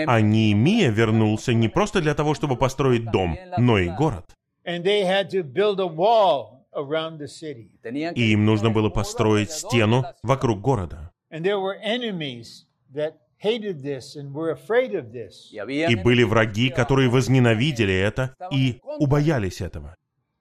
А 0.06 0.20
Неемия 0.20 0.90
вернулся 0.90 1.52
не 1.52 1.68
просто 1.68 2.00
для 2.00 2.14
того, 2.14 2.34
чтобы 2.34 2.56
построить 2.56 3.10
дом, 3.10 3.36
но 3.58 3.78
и 3.78 3.88
город. 3.88 4.24
And 4.66 4.82
they 4.82 5.02
had 5.04 5.28
to 5.32 5.42
build 5.42 5.78
a 5.78 5.86
wall 5.86 6.53
around 6.74 7.18
the 7.18 7.28
city. 7.28 7.70
tenían 7.82 8.14
que 8.14 8.20
И 8.22 8.32
им 8.32 8.44
нужно 8.44 8.70
было 8.70 8.88
построить 8.90 9.50
стену 9.50 10.04
вокруг 10.22 10.60
города. 10.60 11.12
And 11.30 11.44
there 11.44 11.58
were 11.58 11.76
enemies 11.82 12.66
that 12.92 13.14
hated 13.38 13.82
this 13.82 14.16
and 14.16 14.32
were 14.32 14.50
afraid 14.50 14.94
of 14.94 15.12
this. 15.12 15.50
y 15.52 15.58
había 15.58 15.88
И 15.88 15.94
были 15.94 16.22
враги, 16.22 16.70
которые 16.70 17.08
возненавидели 17.08 17.94
это 17.94 18.34
и 18.50 18.80
убоялись 18.98 19.60
этого. 19.60 19.94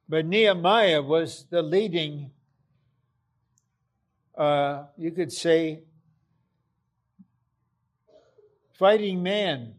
But 0.08 0.26
Nehemiah 0.26 1.02
was 1.02 1.46
the 1.50 1.62
leading, 1.62 2.32
uh, 4.38 4.84
you 4.98 5.12
could 5.12 5.32
say, 5.32 5.84
fighting 8.74 9.24
man, 9.24 9.76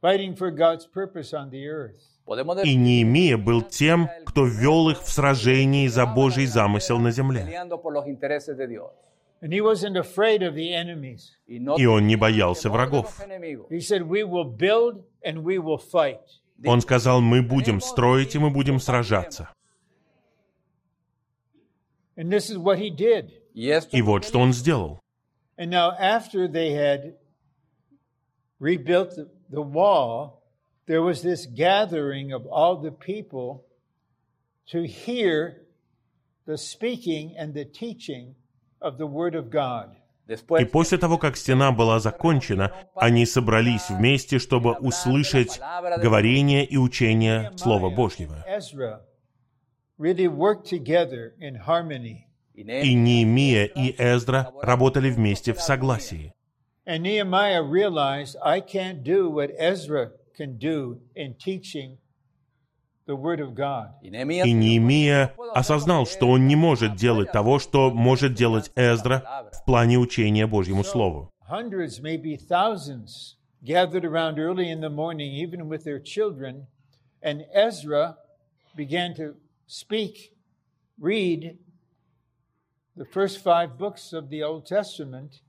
fighting 0.00 0.34
for 0.36 0.50
God's 0.50 0.86
purpose 0.86 1.34
on 1.34 1.50
the 1.50 1.68
earth. 1.68 2.15
И 2.64 2.74
Неемия 2.74 3.36
был 3.38 3.62
тем, 3.62 4.10
кто 4.24 4.46
вел 4.46 4.88
их 4.88 5.02
в 5.02 5.08
сражении 5.08 5.86
за 5.86 6.06
Божий 6.06 6.46
замысел 6.46 6.98
на 6.98 7.12
земле. 7.12 7.46
И 11.78 11.86
он 11.86 12.06
не 12.06 12.16
боялся 12.16 12.70
врагов. 12.70 13.20
Он 16.64 16.80
сказал, 16.80 17.20
мы 17.20 17.42
будем 17.42 17.80
строить 17.80 18.34
и 18.34 18.38
мы 18.38 18.50
будем 18.50 18.80
сражаться. 18.80 19.50
И 22.16 24.02
вот 24.02 24.24
что 24.24 24.40
он 24.40 24.52
сделал. 24.52 25.00
And 25.58 25.70
now, 25.70 25.92
after 25.98 26.46
they 26.48 26.72
had 26.72 27.14
rebuilt 28.60 29.16
the, 29.16 29.26
the 29.48 29.62
wall, 29.62 30.35
there 30.86 31.02
was 31.02 31.22
this 31.22 31.46
gathering 31.46 32.32
of 32.32 32.46
all 32.46 32.76
the 32.76 32.92
people 32.92 33.64
to 34.66 34.86
hear 34.86 35.62
the 36.46 36.56
speaking 36.56 37.34
and 37.36 37.54
the 37.54 37.64
teaching 37.64 38.34
of 38.80 38.98
the 38.98 39.06
Word 39.06 39.34
of 39.34 39.50
God. 39.50 39.96
И 40.58 40.64
после 40.64 40.98
того, 40.98 41.18
как 41.18 41.36
стена 41.36 41.70
была 41.70 42.00
закончена, 42.00 42.72
они 42.96 43.24
собрались 43.26 43.90
вместе, 43.90 44.40
чтобы 44.40 44.72
услышать 44.72 45.60
говорение 46.02 46.64
и 46.64 46.76
учение 46.76 47.52
Слова 47.56 47.90
Божьего. 47.90 48.44
Ezra 48.48 49.02
really 49.98 50.26
worked 50.26 50.66
together 50.66 51.34
in 51.38 51.54
harmony. 51.54 52.26
y 52.54 52.62
И 52.62 52.94
Неемия 52.94 53.66
и 53.66 53.94
Эздра 53.98 54.50
работали 54.62 55.10
вместе 55.10 55.52
в 55.52 55.60
согласии. 55.60 56.32
And 60.39 60.59
Nehemiah 60.59 60.59
realized, 60.59 60.59
I 60.59 60.59
can't 60.59 60.59
do 60.59 60.89
what 60.89 60.97
Ezra 60.97 60.97
can 60.97 60.97
do 60.97 61.01
in 61.15 61.35
teaching 61.35 61.97
the 63.05 63.15
Word 63.15 63.39
of 63.39 63.53
God. 63.53 63.93
y 64.01 64.09
Nehemías 64.09 64.45
И 64.45 64.51
Неемия 64.53 65.33
осознал, 65.53 66.05
что 66.05 66.29
он 66.29 66.47
не 66.47 66.55
может 66.55 66.95
делать 66.95 67.31
того, 67.31 67.59
что 67.59 67.91
может 67.91 68.33
делать 68.33 68.71
Эздра 68.75 69.23
в 69.53 69.65
плане 69.65 69.97
учения 69.97 70.47
Божьему 70.47 70.83
Слову. 70.83 71.31
hundreds, 71.51 72.01
maybe 72.01 72.37
thousands, 72.37 73.35
gathered 73.63 74.05
around 74.05 74.39
early 74.39 74.69
in 74.69 74.79
the 74.79 74.89
morning, 74.89 75.33
even 75.33 75.67
with 75.67 75.83
their 75.83 75.99
children, 75.99 76.67
and 77.21 77.43
Ezra 77.53 78.15
began 78.75 79.13
to 79.15 79.35
speak, 79.67 80.33
read 80.97 81.57
the 82.95 83.05
first 83.05 83.43
five 83.43 83.77
books 83.77 84.13
of 84.13 84.29
the 84.29 84.41
Old 84.41 84.65
Testament, 84.65 85.41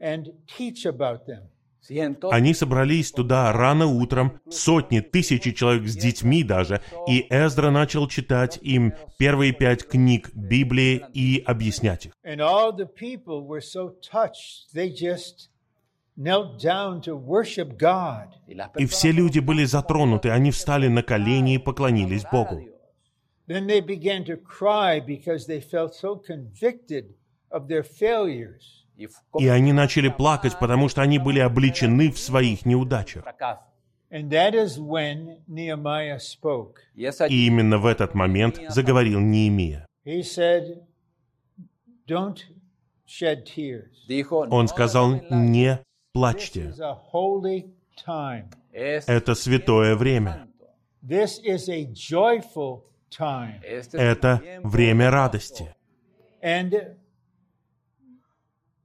and 0.00 0.32
teach 0.48 0.86
about 0.86 1.26
them. 1.26 1.42
Они 2.31 2.53
собрались 2.53 3.11
туда 3.11 3.51
рано 3.53 3.87
утром, 3.87 4.39
сотни, 4.49 4.99
тысячи 4.99 5.51
человек 5.51 5.87
с 5.87 5.95
детьми 5.95 6.43
даже, 6.43 6.81
и 7.07 7.25
Эздра 7.29 7.69
начал 7.69 8.07
читать 8.07 8.59
им 8.61 8.93
первые 9.17 9.53
пять 9.53 9.87
книг 9.87 10.29
Библии 10.33 11.03
и 11.13 11.43
объяснять 11.45 12.07
их. 12.07 12.13
And 12.23 12.39
all 12.39 12.75
the 12.75 12.87
people 12.87 13.45
were 13.45 13.61
so 13.61 13.95
touched, 14.01 14.73
they 14.73 14.89
just 14.89 15.49
knelt 16.17 16.59
down 16.61 17.01
to 17.01 17.15
worship 17.15 17.77
God. 17.77 18.29
y 18.47 18.55
las 18.55 18.69
И 18.77 18.85
все 18.85 19.11
люди 19.11 19.39
были 19.39 19.63
затронуты, 19.65 20.29
они 20.29 20.51
встали 20.51 20.87
на 20.87 21.03
колени 21.03 21.55
и 21.55 21.57
поклонились 21.57 22.23
Богу. 22.31 22.61
Then 23.47 23.65
they 23.65 23.79
began 23.79 24.25
to 24.25 24.35
cry 24.35 24.99
because 24.99 25.47
they 25.47 25.61
felt 25.61 25.95
so 25.95 26.15
convicted 26.17 27.15
of 27.49 27.67
their 27.67 27.83
failures. 27.83 28.85
И 29.39 29.47
они 29.47 29.73
начали 29.73 30.09
плакать, 30.09 30.57
потому 30.59 30.89
что 30.89 31.01
они 31.01 31.19
были 31.19 31.39
обличены 31.39 32.11
в 32.11 32.17
своих 32.17 32.65
неудачах. 32.65 33.23
И 37.29 37.47
именно 37.47 37.77
в 37.77 37.85
этот 37.85 38.15
момент 38.15 38.59
заговорил 38.69 39.19
Неемия. 39.19 39.85
Он 44.49 44.65
"No 44.65 44.67
сказал, 44.67 45.21
не 45.29 45.79
плачьте. 46.13 46.73
Это 48.73 49.35
святое 49.35 49.95
время. 49.95 50.47
Это 53.93 54.41
время 54.63 55.11
радости. 55.11 55.75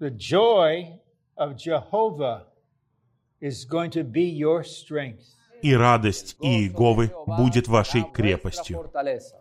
The 0.03 0.11
joy 0.11 0.99
of 1.37 1.57
Jehovah 1.57 2.47
is 3.41 3.65
going 3.65 3.93
to 3.93 4.03
be 4.03 4.25
your 4.25 4.65
strength. 4.65 5.23
И 5.63 5.73
радость 5.77 6.35
Иеговы 6.41 7.13
будет 7.25 7.69
вашей 7.69 8.03
крепостью. 8.13 8.79
fortaleza. 8.79 9.37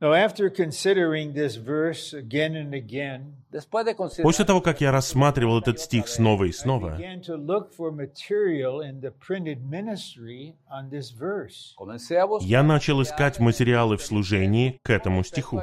Now, 0.00 0.14
after 0.14 0.48
considering 0.48 1.34
this 1.34 1.56
verse 1.56 2.14
again 2.14 2.56
and 2.56 2.72
again, 2.72 3.34
Después 3.52 3.84
de 3.84 3.92
considerar 3.92 4.22
После 4.22 4.46
того, 4.46 4.62
как 4.62 4.80
я 4.80 4.90
рассматривал 4.90 5.60
этот 5.60 5.80
стих 5.80 6.08
снова 6.08 6.44
и 6.44 6.52
снова, 6.52 6.96
began 6.96 7.20
to 7.20 7.36
look 7.36 7.74
for 7.74 7.92
material 7.92 8.80
in 8.80 9.02
the 9.02 9.12
printed 9.12 9.62
ministry 9.68 10.54
on 10.70 10.88
this 10.88 11.10
verse. 11.10 11.74
comencé 11.76 12.16
a 12.16 12.26
buscar 12.26 12.46
я 12.46 12.62
начал 12.62 13.02
искать 13.02 13.38
материалы 13.38 13.98
в 13.98 14.02
служении 14.02 14.80
к 14.82 14.88
этому 14.88 15.22
стиху. 15.24 15.62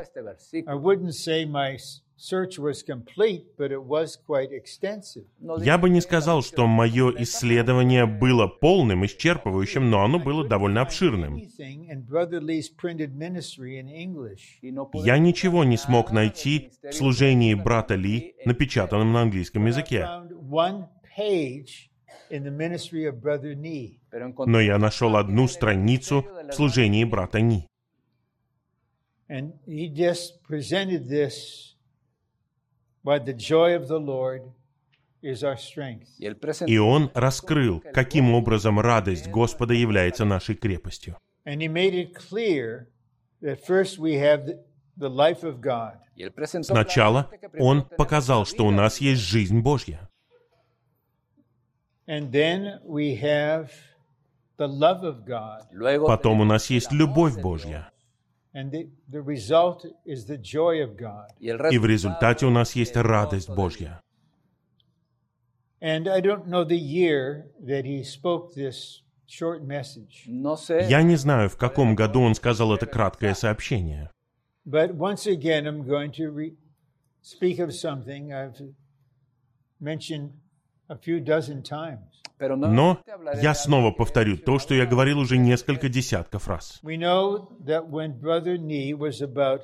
Este 2.21 2.29
versículo. 2.29 2.29
I 2.29 2.29
wouldn't 2.29 2.29
say 2.29 2.29
my 2.29 2.29
s- 2.29 2.29
search 2.29 2.59
was 2.59 2.83
complete, 2.83 3.45
but 3.57 3.71
it 3.71 3.81
was 3.81 4.15
quite 4.15 4.51
extensive. 4.51 5.25
No 5.39 5.61
Я 5.61 5.77
бы 5.77 5.89
не 5.89 6.01
сказал, 6.01 6.43
что 6.43 6.67
мое 6.67 7.11
исследование 7.23 8.05
было 8.05 8.47
полным, 8.47 9.03
исчерпывающим, 9.05 9.89
но 9.89 10.03
оно 10.03 10.19
было 10.19 10.47
довольно 10.47 10.81
обширным. 10.81 11.35
Anything 11.35 11.89
in 11.89 12.05
Brother 12.05 12.39
Lee's 12.39 12.69
printed 12.69 13.15
ministry 13.15 13.79
in 13.79 13.87
English. 13.89 14.59
y 14.61 14.71
no 14.71 14.85
pude 14.85 15.05
Я 15.05 15.17
ничего 15.17 15.63
не 15.63 15.77
смог 15.77 16.11
найти 16.11 16.71
в 16.83 16.93
служении 16.93 17.53
брата 17.55 17.95
Ли, 17.95 18.35
напечатанном 18.45 19.13
на 19.13 19.21
английском 19.21 19.63
I 19.65 19.69
языке. 19.69 20.07
Но 24.45 24.59
я 24.61 24.77
нашел 24.77 25.15
одну 25.17 25.47
страницу 25.47 26.25
в 26.49 26.53
служении 26.53 27.03
брата 27.03 27.41
Ни. 27.41 27.67
И 36.67 36.77
он 36.77 37.11
раскрыл, 37.13 37.83
каким 37.93 38.33
образом 38.33 38.79
радость 38.79 39.27
Господа 39.27 39.73
является 39.73 40.25
нашей 40.25 40.55
крепостью. 40.55 41.17
And 41.45 41.59
he 41.59 41.67
made 41.67 41.93
it 41.93 42.13
clear 42.13 42.87
that 43.41 43.65
first 43.65 43.97
we 43.97 44.13
have 44.13 44.45
the, 44.45 44.59
the 44.97 45.09
life 45.09 45.43
of 45.43 45.59
God. 45.59 45.97
y 46.15 46.23
él 46.23 46.31
presentó 46.31 46.73
Сначала 46.73 47.29
он 47.57 47.83
показал, 47.83 48.45
что 48.45 48.65
у 48.65 48.71
нас 48.71 48.99
есть 49.01 49.21
жизнь 49.21 49.59
Божья. 49.61 50.07
And 52.07 52.31
then 52.31 52.79
we 52.83 53.15
have 53.21 53.71
the 54.57 54.67
love 54.67 55.03
of 55.03 55.25
God. 55.25 55.67
Luego 55.71 56.05
Потом 56.07 56.41
у 56.41 56.45
нас 56.45 56.69
есть 56.69 56.91
любовь 56.91 57.39
Божья. 57.39 57.90
И 58.53 58.89
в 61.77 61.85
результате 61.85 62.45
у 62.45 62.49
нас 62.49 62.75
есть 62.75 62.95
радость 62.95 63.49
Божья. 63.49 64.01
And 65.81 66.07
I 66.07 66.21
don't 66.21 66.47
know 66.47 66.63
the 66.63 66.77
year 66.77 67.47
that 67.65 67.85
he 67.85 68.03
spoke 68.03 68.53
this 68.53 69.01
short 69.25 69.63
message. 69.63 70.25
Dios. 70.27 70.29
No 70.43 70.55
sé, 70.55 70.87
Я 70.87 71.01
не 71.01 71.15
знаю, 71.15 71.49
в 71.49 71.57
каком 71.57 71.95
году 71.95 72.21
он 72.21 72.35
сказал 72.35 72.75
это 72.75 72.85
краткое 72.85 73.33
сообщение. 73.33 74.11
But 74.63 74.95
once 74.95 75.25
again, 75.25 75.65
I'm 75.65 75.83
going 75.83 76.11
to 76.11 76.29
re- 76.29 76.55
speak 77.23 77.57
of 77.57 77.73
something 77.73 78.31
I've 78.31 78.61
mentioned 79.79 80.33
a 80.87 80.95
few 80.95 81.19
dozen 81.19 81.63
times. 81.63 82.20
Но 82.49 83.01
я 83.41 83.53
снова 83.53 83.91
повторю 83.91 84.37
то, 84.37 84.59
что 84.59 84.73
я 84.73 84.85
говорил 84.85 85.19
уже 85.19 85.37
несколько 85.37 85.89
десятков 85.89 86.47
раз. 86.47 86.79
We 86.83 86.97
know 86.97 87.49
that 87.65 87.89
when 87.89 88.19
Brother 88.19 88.57
Nee 88.57 88.93
was 88.93 89.21
about 89.21 89.61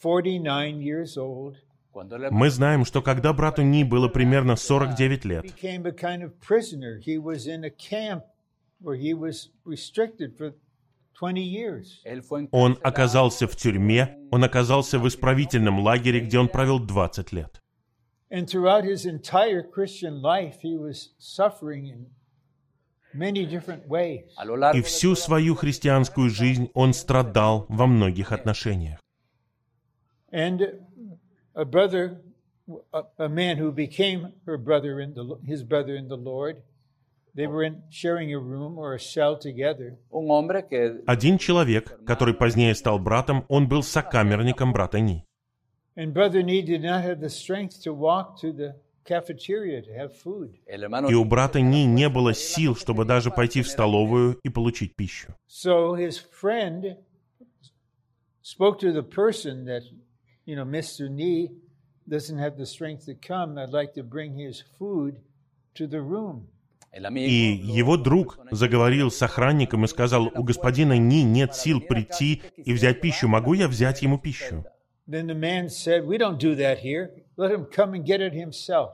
49 0.00 0.80
years 0.80 1.16
old, 1.16 1.56
cuando 1.92 2.16
él 2.16 2.30
Мы 2.30 2.50
знаем, 2.50 2.84
что 2.84 3.00
когда 3.00 3.32
брату 3.32 3.62
Ни 3.62 3.84
было 3.84 4.08
примерно 4.08 4.56
49 4.56 5.24
лет, 5.24 5.44
became 5.44 5.86
a 5.86 5.92
kind 5.92 6.22
of 6.22 6.32
prisoner. 6.40 6.98
He 7.00 7.18
was 7.18 7.46
in 7.46 7.64
a 7.64 7.70
camp 7.70 8.24
where 8.80 8.96
he 8.96 9.14
was 9.14 9.50
restricted 9.64 10.36
for 10.36 10.52
20 11.18 11.42
years. 11.42 12.00
él 12.04 12.20
fue 12.20 12.48
он 12.50 12.78
оказался 12.82 13.46
в 13.46 13.56
тюрьме, 13.56 14.18
он 14.30 14.44
оказался 14.44 14.98
в 14.98 15.08
исправительном 15.08 15.80
лагере, 15.80 16.20
где 16.20 16.38
он 16.38 16.48
провел 16.48 16.84
20 16.84 17.32
лет. 17.32 17.62
And 18.28 18.46
throughout 18.46 18.84
his 18.84 19.06
entire 19.06 19.62
Christian 19.62 20.20
life, 20.20 20.56
he 20.60 20.76
was 20.76 21.10
suffering 21.18 21.86
in 21.86 22.06
many 23.05 23.05
different 23.05 23.05
ways. 23.05 23.05
a 23.05 23.05
lo 23.05 23.05
largo 23.05 23.05
И 23.16 24.72
de 24.72 24.82
всю 24.82 25.14
свою 25.14 25.54
христианскую 25.54 26.30
жизнь 26.30 26.70
он 26.74 26.92
страдал 26.92 27.66
во 27.68 27.86
многих 27.86 28.32
отношениях. 28.32 28.98
And 30.32 30.60
a 31.54 31.64
brother, 31.64 32.20
a, 32.92 33.02
a 33.18 33.28
man 33.28 33.56
who 33.58 33.72
became 33.72 34.32
her 34.44 34.58
brother 34.58 35.00
in 35.00 35.14
the, 35.14 35.38
his 35.42 35.62
brother 35.62 35.96
in 35.96 36.08
the 36.08 36.16
Lord, 36.16 36.62
they 37.34 37.46
were 37.46 37.62
in 37.62 37.82
sharing 37.90 38.34
a 38.34 38.38
room 38.38 38.78
or 38.78 38.94
a 38.94 38.98
cell 38.98 39.38
together. 39.38 39.96
un 40.10 40.28
hombre 40.30 40.62
que 40.62 41.02
Один 41.06 41.38
человек, 41.38 41.98
который 42.04 42.34
позднее 42.34 42.74
стал 42.74 42.98
братом, 42.98 43.44
он 43.48 43.68
был 43.68 43.82
сокамерником 43.82 44.72
брата 44.72 45.00
Ни. 45.00 45.24
И 51.08 51.14
у 51.14 51.24
брата 51.24 51.60
Ни 51.60 51.84
не 51.84 52.08
было 52.08 52.34
сил, 52.34 52.76
чтобы 52.76 53.04
даже 53.04 53.30
пойти 53.30 53.62
в 53.62 53.68
столовую 53.68 54.38
и 54.42 54.48
получить 54.48 54.96
пищу. 54.96 55.34
So 55.48 55.94
his 55.94 56.18
friend 56.18 56.96
spoke 58.42 58.78
to 58.80 58.92
the 58.92 59.02
person 59.02 59.64
that, 59.66 59.82
you 60.44 60.56
know, 60.56 60.64
Mr. 60.64 61.08
Nee 61.08 61.50
doesn't 62.08 62.38
have 62.38 62.56
the 62.56 62.66
strength 62.66 63.06
to 63.06 63.14
come. 63.14 63.58
I'd 63.58 63.72
like 63.72 63.94
to 63.94 64.02
bring 64.02 64.36
his 64.36 64.62
food 64.78 65.20
to 65.74 65.86
the 65.88 66.00
room. 66.00 66.48
el 66.92 67.06
amigo 67.06 67.28
И 67.28 67.52
его 67.52 67.96
друг 67.96 68.38
заговорил 68.50 69.10
с 69.10 69.22
охранником 69.22 69.84
и 69.84 69.88
сказал, 69.88 70.30
у 70.34 70.42
господина 70.42 70.96
Ни 70.96 71.22
нет 71.22 71.54
сил 71.54 71.80
прийти 71.80 72.42
и 72.56 72.72
взять 72.72 73.00
пищу, 73.00 73.28
могу 73.28 73.52
я 73.54 73.68
взять 73.68 74.02
ему 74.02 74.18
пищу? 74.18 74.64
Then 75.08 75.26
the 75.28 75.34
man 75.34 75.68
said, 75.68 76.04
We 76.06 76.18
don't 76.18 76.38
do 76.38 76.54
that 76.56 76.78
here. 76.78 77.10
Let 77.36 77.52
him 77.52 77.66
come 77.66 77.94
and 77.94 78.04
get 78.04 78.20
it 78.20 78.32
himself. 78.32 78.90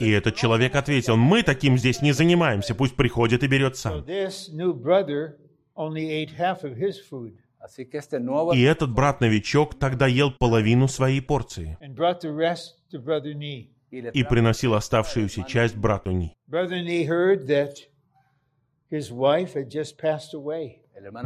И 0.00 0.10
этот 0.10 0.34
человек 0.36 0.74
ответил, 0.76 1.16
мы 1.16 1.42
таким 1.42 1.78
здесь 1.78 2.02
не 2.02 2.12
занимаемся, 2.12 2.74
пусть 2.74 2.94
приходит 2.94 3.42
и 3.42 3.46
берет 3.46 3.74
So 3.74 3.76
сам. 3.76 4.04
this 4.04 4.50
new 4.52 4.74
brother 4.74 5.38
only 5.74 6.10
ate 6.10 6.30
half 6.36 6.62
of 6.62 6.76
his 6.76 6.96
food 7.10 7.32
así 7.58 7.86
que 7.86 7.96
este 7.96 8.18
nuevo 8.18 8.52
И 8.52 8.60
этот 8.60 8.92
брат-новичок 8.92 9.78
тогда 9.78 10.06
ел 10.06 10.30
половину 10.30 10.88
своей 10.88 11.22
порции 11.22 11.78
and 11.80 11.94
brought 11.94 12.20
the 12.20 12.30
rest 12.30 12.74
to 12.92 13.02
Brother 13.02 13.32
Nee. 13.34 13.70
y 13.90 14.02
le 14.02 14.10
и 14.10 14.22
приносил 14.24 14.74
оставшуюся 14.74 15.42
часть 15.44 15.76
брату 15.76 16.10
Ни. 16.10 16.34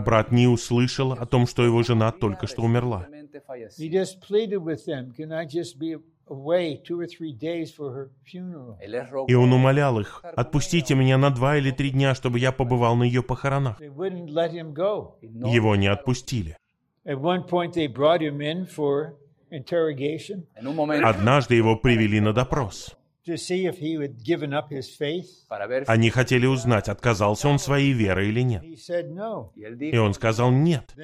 Брат 0.04 0.32
Ни 0.32 0.46
услышал 0.46 1.12
о 1.12 1.26
том, 1.26 1.46
что 1.46 1.64
его 1.64 1.82
жена 1.82 2.12
только 2.12 2.46
что 2.46 2.62
умерла. 2.62 3.06
И 9.28 9.34
он 9.34 9.52
умолял 9.52 10.00
их, 10.00 10.24
отпустите 10.24 10.94
меня 10.94 11.18
на 11.18 11.30
два 11.30 11.56
или 11.56 11.70
три 11.70 11.90
дня, 11.90 12.14
чтобы 12.14 12.38
я 12.38 12.52
побывал 12.52 12.96
на 12.96 13.04
ее 13.04 13.22
похоронах. 13.22 13.80
Его 13.80 15.76
не 15.76 15.86
отпустили. 15.86 16.56
Однажды 21.04 21.54
его 21.54 21.76
привели 21.76 22.20
на 22.20 22.32
допрос. 22.32 22.96
To 23.26 23.36
see 23.36 23.66
if 23.66 23.78
he 23.78 23.94
had 24.00 24.22
given 24.22 24.54
up 24.54 24.70
his 24.70 24.88
faith. 24.88 25.26
para 25.48 25.66
ver 25.66 25.84
Они 25.88 26.10
хотели 26.10 26.46
узнать, 26.46 26.88
отказался 26.88 27.48
он 27.48 27.58
своей 27.58 27.92
верой 27.92 28.28
или 28.28 28.42
нет. 28.42 28.62
И 28.62 29.98
он 29.98 30.14
сказал 30.14 30.50
нет. 30.50 30.94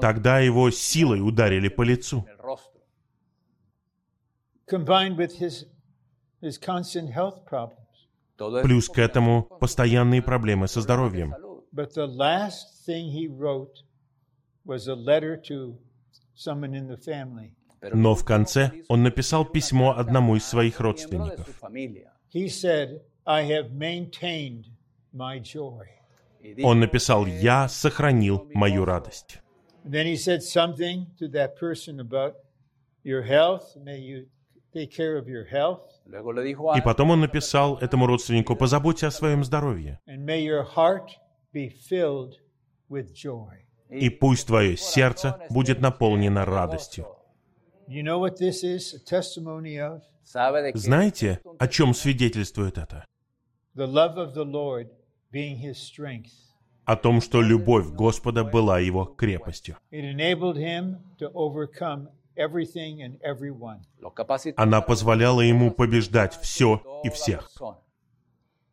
Тогда 0.00 0.40
его 0.40 0.70
силой 0.70 1.20
ударили 1.20 1.68
по 1.68 1.82
лицу. 1.82 2.26
Плюс 8.62 8.88
к 8.88 8.98
этому 8.98 9.42
постоянные 9.60 10.22
проблемы 10.22 10.68
со 10.68 10.80
здоровьем. 10.80 11.34
Но 17.92 18.14
в 18.14 18.24
конце 18.24 18.72
он 18.88 19.02
написал 19.02 19.44
письмо 19.44 19.96
одному 19.96 20.36
из 20.36 20.44
своих 20.44 20.80
родственников. 20.80 21.46
familia 21.60 22.14
He 22.34 22.48
said, 22.48 23.00
I 23.24 23.44
have 23.44 23.72
maintained 23.72 24.66
my 25.12 25.38
joy. 25.38 25.86
y 26.40 26.54
dijo 26.54 26.66
Он 26.66 26.80
написал 26.80 27.26
«Я 27.26 27.68
сохранил 27.68 28.50
мою 28.52 28.84
радость». 28.84 29.40
And 29.84 29.92
then 29.92 30.06
he 30.06 30.16
said 30.16 30.42
something 30.42 31.06
to 31.18 31.28
that 31.28 31.56
person 31.58 32.00
about 32.00 32.34
your 33.04 33.22
health. 33.22 33.76
May 33.76 34.00
you 34.00 34.26
take 34.72 34.90
care 34.90 35.16
of 35.16 35.28
your 35.28 35.44
health. 35.44 35.82
luego 36.06 36.32
le 36.32 36.42
dijo 36.42 36.72
a 36.72 36.78
И 36.78 36.82
потом 36.82 37.10
он 37.10 37.20
написал 37.20 37.78
этому 37.78 38.06
родственнику 38.06 38.56
«Позаботься 38.56 39.06
о 39.06 39.10
своем 39.10 39.44
здоровье, 39.44 40.00
И 43.94 44.10
пусть 44.10 44.46
твое 44.46 44.76
сердце 44.76 45.40
будет 45.50 45.80
наполнено 45.80 46.44
радостью». 46.44 47.06
Знаете, 50.74 51.40
о 51.58 51.68
чем 51.68 51.94
свидетельствует 51.94 52.78
это? 52.78 53.04
О 56.84 56.96
том, 56.96 57.20
что 57.20 57.42
любовь 57.42 57.86
Господа 57.88 58.44
была 58.44 58.78
его 58.78 59.04
крепостью. 59.04 59.76
Она 64.56 64.80
позволяла 64.80 65.40
ему 65.40 65.70
побеждать 65.70 66.34
все 66.40 67.00
и 67.04 67.10
всех. 67.10 67.50
persona. 67.54 67.78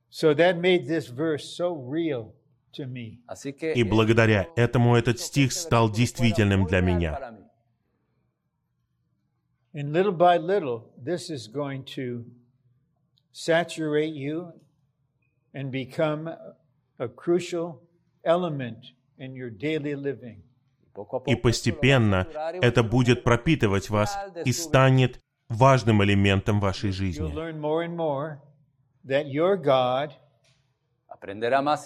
So 0.09 0.33
that 0.33 0.57
made 0.59 0.87
this 0.87 1.07
verse 1.07 1.45
so 1.45 1.73
real 1.73 2.33
И 3.75 3.83
благодаря 3.83 4.47
этому 4.55 4.95
этот 4.95 5.19
стих 5.19 5.51
стал 5.51 5.91
действительным 5.91 6.65
для 6.65 6.81
меня. 6.81 7.37
И 21.25 21.35
постепенно 21.35 22.27
это 22.61 22.83
будет 22.83 23.23
пропитывать 23.23 23.89
вас 23.89 24.17
и 24.45 24.51
станет 24.51 25.19
важным 25.47 26.03
элементом 26.03 26.59
вашей 26.59 26.91
жизни. 26.91 27.31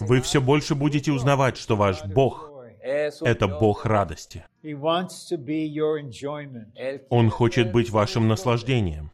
Вы 0.00 0.20
все 0.22 0.40
больше 0.40 0.74
будете 0.74 1.12
узнавать, 1.12 1.56
что 1.56 1.76
ваш 1.76 2.04
Бог 2.04 2.50
это. 2.82 3.48
Бог 3.48 3.84
радости. 3.84 4.44
Он 7.10 7.30
хочет 7.30 7.72
быть 7.72 7.90
вашим 7.90 8.28
наслаждением. 8.28 9.10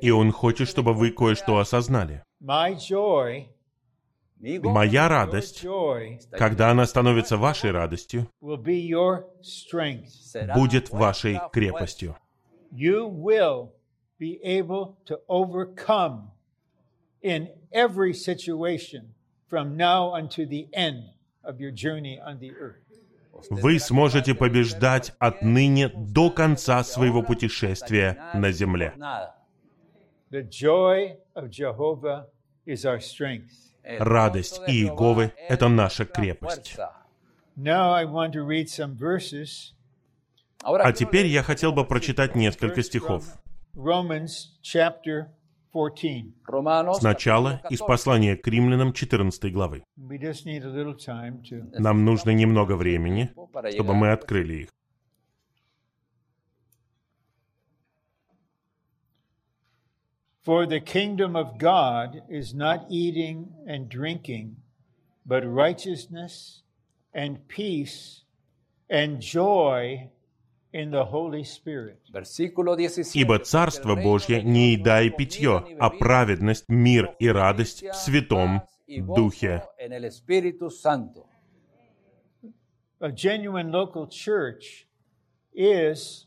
И 0.00 0.10
Он 0.10 0.32
хочет, 0.32 0.68
чтобы 0.68 0.94
вы 0.94 1.10
кое-что 1.10 1.58
осознали. 1.58 2.22
Моя 4.40 5.08
радость, 5.08 5.66
когда 6.30 6.70
она 6.70 6.86
становится 6.86 7.36
вашей 7.36 7.70
радостью, 7.70 8.28
будет 10.54 10.90
вашей 10.90 11.40
крепостью. 11.52 12.16
You 12.72 13.08
will 13.08 13.72
be 14.18 14.40
able 14.42 14.96
to 15.06 15.20
overcome 15.28 16.33
in 17.24 17.48
every 17.72 18.12
situation 18.14 19.14
from 19.48 19.76
now 19.76 20.14
unto 20.14 20.46
the 20.46 20.68
end 20.72 21.04
of 21.42 21.58
your 21.58 21.72
journey 21.72 22.20
on 22.24 22.38
the 22.38 22.52
earth. 22.60 22.80
Вы 23.50 23.80
сможете 23.80 24.34
побеждать 24.34 25.12
отныне 25.18 25.88
до 25.88 26.30
конца 26.30 26.84
своего 26.84 27.22
путешествия 27.22 28.30
на 28.34 28.52
земле. 28.52 28.92
Nada. 28.96 29.34
The 30.30 30.42
joy 30.48 31.16
of 31.34 31.50
Jehovah 31.50 32.26
is 32.66 32.84
our 32.84 33.00
strength. 33.00 33.50
El 33.82 33.98
Радость 33.98 34.60
Иеговы 34.66 35.32
это 35.48 35.68
наша 35.68 36.04
крепость. 36.04 36.74
fuerza. 36.76 36.90
Now 37.56 37.92
I 37.92 38.04
want 38.04 38.32
to 38.32 38.44
read 38.44 38.68
some 38.68 38.96
verses. 38.96 39.72
Ahora 40.62 40.84
А 40.84 40.92
теперь 40.92 41.26
я 41.26 41.42
хотел 41.42 41.72
бы 41.72 41.84
прочитать 41.84 42.34
несколько 42.34 42.82
стихов. 42.82 43.24
Romans 43.74 44.52
chapter 44.62 45.26
14. 45.26 45.26
Romanos 45.26 45.28
Сначала 45.74 47.60
из 47.68 47.80
14. 47.80 47.86
послания 47.86 48.36
к 48.36 48.46
римлянам 48.46 48.92
14 48.92 49.52
главы. 49.52 49.82
Нам 49.96 52.04
нужно 52.04 52.30
немного 52.30 52.76
времени, 52.76 53.34
чтобы 53.72 53.94
мы 53.94 54.12
открыли 54.12 54.54
их. 54.54 54.68
For 60.44 60.66
the 60.66 60.78
kingdom 60.78 61.36
of 61.36 61.58
God 61.58 62.22
is 62.28 62.52
not 62.52 62.86
eating 62.90 63.48
and 63.66 63.88
drinking, 63.88 64.56
but 65.24 65.42
righteousness 65.42 66.62
and 67.14 67.38
peace 67.48 68.24
and 68.90 69.20
joy 69.20 70.10
Versículo 72.12 72.74
17. 72.74 73.14
«Ибо 73.14 73.38
Царство 73.38 73.94
Божье 73.94 74.42
не 74.42 74.72
еда 74.72 75.02
и 75.02 75.10
питье, 75.10 75.64
а 75.78 75.90
праведность, 75.90 76.64
мир 76.68 77.14
и 77.20 77.28
радость 77.28 77.84
в 77.84 77.94
Святом 77.94 78.62
Духе». 78.88 79.62
A 83.00 83.10
genuine 83.12 83.70
local 83.70 84.06
church 84.08 84.86
is 85.52 86.26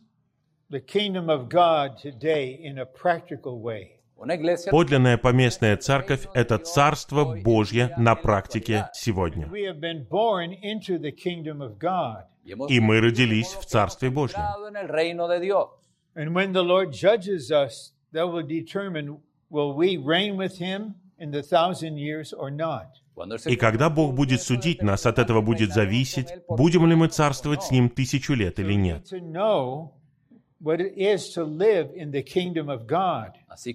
the 0.69 0.79
kingdom 0.79 1.29
of 1.29 1.49
God 1.49 1.97
today 1.97 2.59
in 2.61 2.77
a 2.77 2.85
practical 2.85 3.59
way. 3.59 3.96
Подлинная 4.17 5.17
поместная 5.17 5.77
церковь— 5.77 6.27
это 6.33 6.57
Царство 6.57 7.35
Божье 7.35 7.93
на 7.97 8.15
практике 8.15 8.89
сегодня. 8.93 9.47
We 9.47 9.65
have 9.65 9.79
been 9.79 10.07
born 10.09 10.53
into 10.63 10.99
the 10.99 11.11
kingdom 11.11 11.61
of 11.61 11.77
God. 11.77 12.23
y 12.43 12.53
hemos 12.53 12.67
И 12.69 12.79
мы 12.79 12.99
родились 12.99 13.53
в 13.53 13.65
Царстве 13.65 14.09
Божьем. 14.09 14.39
estado 14.39 14.67
en 14.69 14.75
el 14.75 14.87
reino 14.87 15.27
de 15.27 15.39
Dios. 15.39 15.69
And 16.15 16.33
when 16.33 16.51
the 16.51 16.63
Lord 16.63 16.91
judges 16.91 17.51
us, 17.51 17.93
that 18.13 18.25
will 18.25 18.45
determine 18.45 19.17
will 19.49 19.75
we 19.75 19.97
reign 19.97 20.35
with 20.35 20.57
him 20.59 20.95
in 21.19 21.31
the 21.31 21.43
thousand 21.43 21.97
years 21.97 22.33
or 22.33 22.49
not. 22.49 22.87
Cuando 23.13 23.35
el 23.35 23.51
И 23.51 23.55
когда 23.55 23.89
Бог 23.89 24.15
будет 24.15 24.41
судить 24.41 24.81
нас, 24.81 25.05
от 25.05 25.19
этого 25.19 25.41
будет 25.41 25.73
зависеть, 25.73 26.27
будем 26.47 26.87
ли 26.87 26.95
мы 26.95 27.07
царствовать 27.07 27.63
с 27.63 27.71
Ним 27.71 27.89
тысячу 27.89 28.33
лет 28.33 28.59
или 28.59 28.73
нет. 28.73 29.07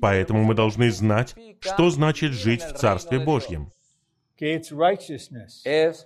Поэтому 0.01 0.45
мы 0.45 0.55
должны 0.55 0.91
знать, 0.91 1.35
что 1.61 1.91
значит 1.91 2.33
жить 2.33 2.63
в 2.63 2.75
Царстве 2.75 3.21
Божьем. 3.21 3.71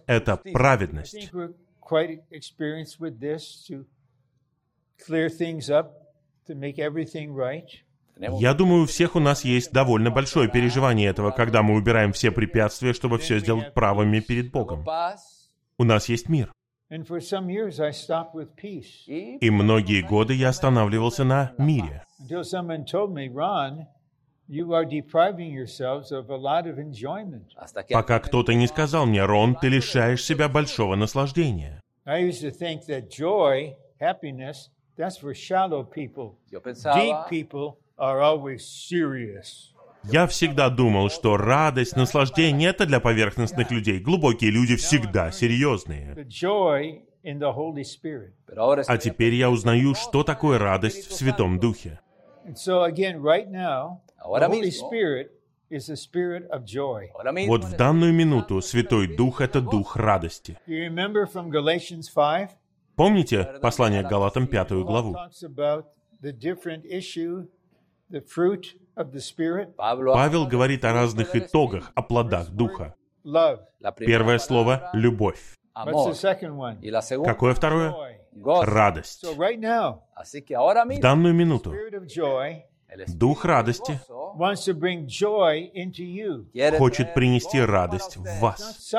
Это 0.06 0.40
I 0.44 0.52
праведность. 0.52 1.14
think 1.14 1.32
we're 1.32 1.54
quite 1.80 2.20
experienced 2.30 3.00
with 3.00 3.18
this 3.18 3.64
to 3.66 3.86
clear 4.98 5.28
things 5.30 5.70
up, 5.70 5.92
to 6.46 6.54
make 6.54 6.78
everything 6.78 7.34
right. 7.34 7.66
tenemos 8.16 8.40
Я 8.40 8.54
думаю, 8.54 8.82
у 8.82 8.86
всех 8.86 9.16
у 9.16 9.20
нас 9.20 9.44
есть 9.44 9.72
довольно 9.72 10.10
большое 10.10 10.48
переживание 10.48 11.10
этого, 11.10 11.30
когда 11.30 11.62
мы 11.62 11.74
убираем 11.74 12.12
все 12.12 12.30
препятствия, 12.30 12.92
чтобы 12.92 13.18
все 13.18 13.38
сделать 13.38 13.74
правыми 13.74 14.20
перед 14.20 14.50
Богом. 14.50 14.84
У 15.78 15.84
нас 15.84 16.08
есть 16.08 16.28
мир. 16.28 16.52
And 16.88 17.04
for 17.04 17.20
some 17.20 17.50
years, 17.50 17.80
I 17.80 17.90
stopped 17.90 18.34
with 18.34 18.54
peace 18.54 19.04
y 19.08 19.38
И 19.40 19.50
многие 19.50 20.02
годы 20.02 20.34
я 20.34 20.50
останавливался 20.50 21.24
на 21.24 21.52
мире. 21.58 22.02
until 22.20 22.44
someone 22.44 22.84
told 22.84 23.12
me, 23.12 23.28
Ron, 23.28 23.86
you 24.48 24.72
are 24.72 24.84
depriving 24.84 25.50
yourselves 25.52 26.12
of 26.12 26.30
a 26.30 26.36
lot 26.36 26.66
of 26.66 26.78
enjoyment. 26.78 27.52
hasta 27.56 27.82
que 27.82 27.92
Пока 27.92 28.20
кто-то 28.20 28.54
не 28.54 28.68
сказал 28.68 29.06
мне, 29.06 29.24
Рон, 29.24 29.56
ты 29.56 29.68
лишаешь 29.68 30.24
себя 30.24 30.48
большого 30.48 30.94
наслаждения. 30.94 31.80
I 32.06 32.20
used 32.22 32.40
to 32.42 32.52
think 32.52 32.86
that 32.86 33.10
joy, 33.10 33.74
happiness, 34.00 34.70
that's 34.96 35.18
for 35.18 35.34
shallow 35.34 35.82
people. 35.82 36.36
yo 36.52 36.60
Deep 36.60 36.64
pensaba 36.64 37.26
Я 40.10 40.26
всегда 40.26 40.70
думал, 40.70 41.10
что 41.10 41.36
радость, 41.36 41.96
наслаждение— 41.96 42.70
это 42.70 42.86
для 42.86 43.00
поверхностных 43.00 43.70
людей. 43.70 43.98
Глубокие 43.98 44.50
люди 44.50 44.76
всегда 44.76 45.30
серьезные. 45.30 46.14
А 48.86 48.98
теперь 48.98 49.34
я 49.34 49.50
узнаю, 49.50 49.94
что 49.94 50.22
такое 50.22 50.58
радость 50.58 51.08
в 51.08 51.12
Святом 51.12 51.58
Духе. 51.58 52.00
And 52.46 52.54
so, 52.54 52.84
again, 52.84 53.20
right 53.20 53.50
now, 53.50 54.02
the 54.18 54.24
Ahora 54.24 54.46
Holy 54.46 54.68
mismo. 54.68 54.86
Spirit 54.88 55.32
is 55.68 55.88
the 55.88 55.96
spirit 55.96 56.48
of 56.50 56.64
joy. 56.64 57.08
ahora 57.12 57.32
mismo 57.32 57.48
Вот 57.48 57.64
в 57.64 57.76
данную 57.76 58.12
минуту 58.12 58.60
Святой 58.60 59.16
Дух— 59.16 59.40
это 59.40 59.60
Дух 59.60 59.96
радости. 59.96 60.56
Do 60.68 60.72
you 60.72 60.88
remember 60.88 61.26
from 61.26 61.50
Galatians 61.50 62.08
5? 62.14 62.50
Помните 62.94 63.58
послание 63.60 64.04
к 64.04 64.08
Галатам, 64.08 64.46
пятую 64.46 64.84
главу? 64.84 65.16
Павел 70.14 70.46
говорит 70.46 70.84
о 70.84 70.92
разных 70.92 71.36
итогах, 71.36 71.92
о 71.94 72.02
плодах 72.02 72.48
Духа. 72.48 72.94
Первое 73.98 74.38
слово— 74.38 74.90
любовь. 74.94 75.40
Какое 77.24 77.52
второе? 77.54 77.94
Радость. 78.64 79.22
В 80.98 81.00
данную 81.00 81.34
минуту 81.34 81.72
Дух 83.08 83.44
радости 83.44 84.00
хочет 86.78 87.14
принести 87.14 87.60
радость 87.60 88.16
в 88.16 88.40
вас. 88.40 88.94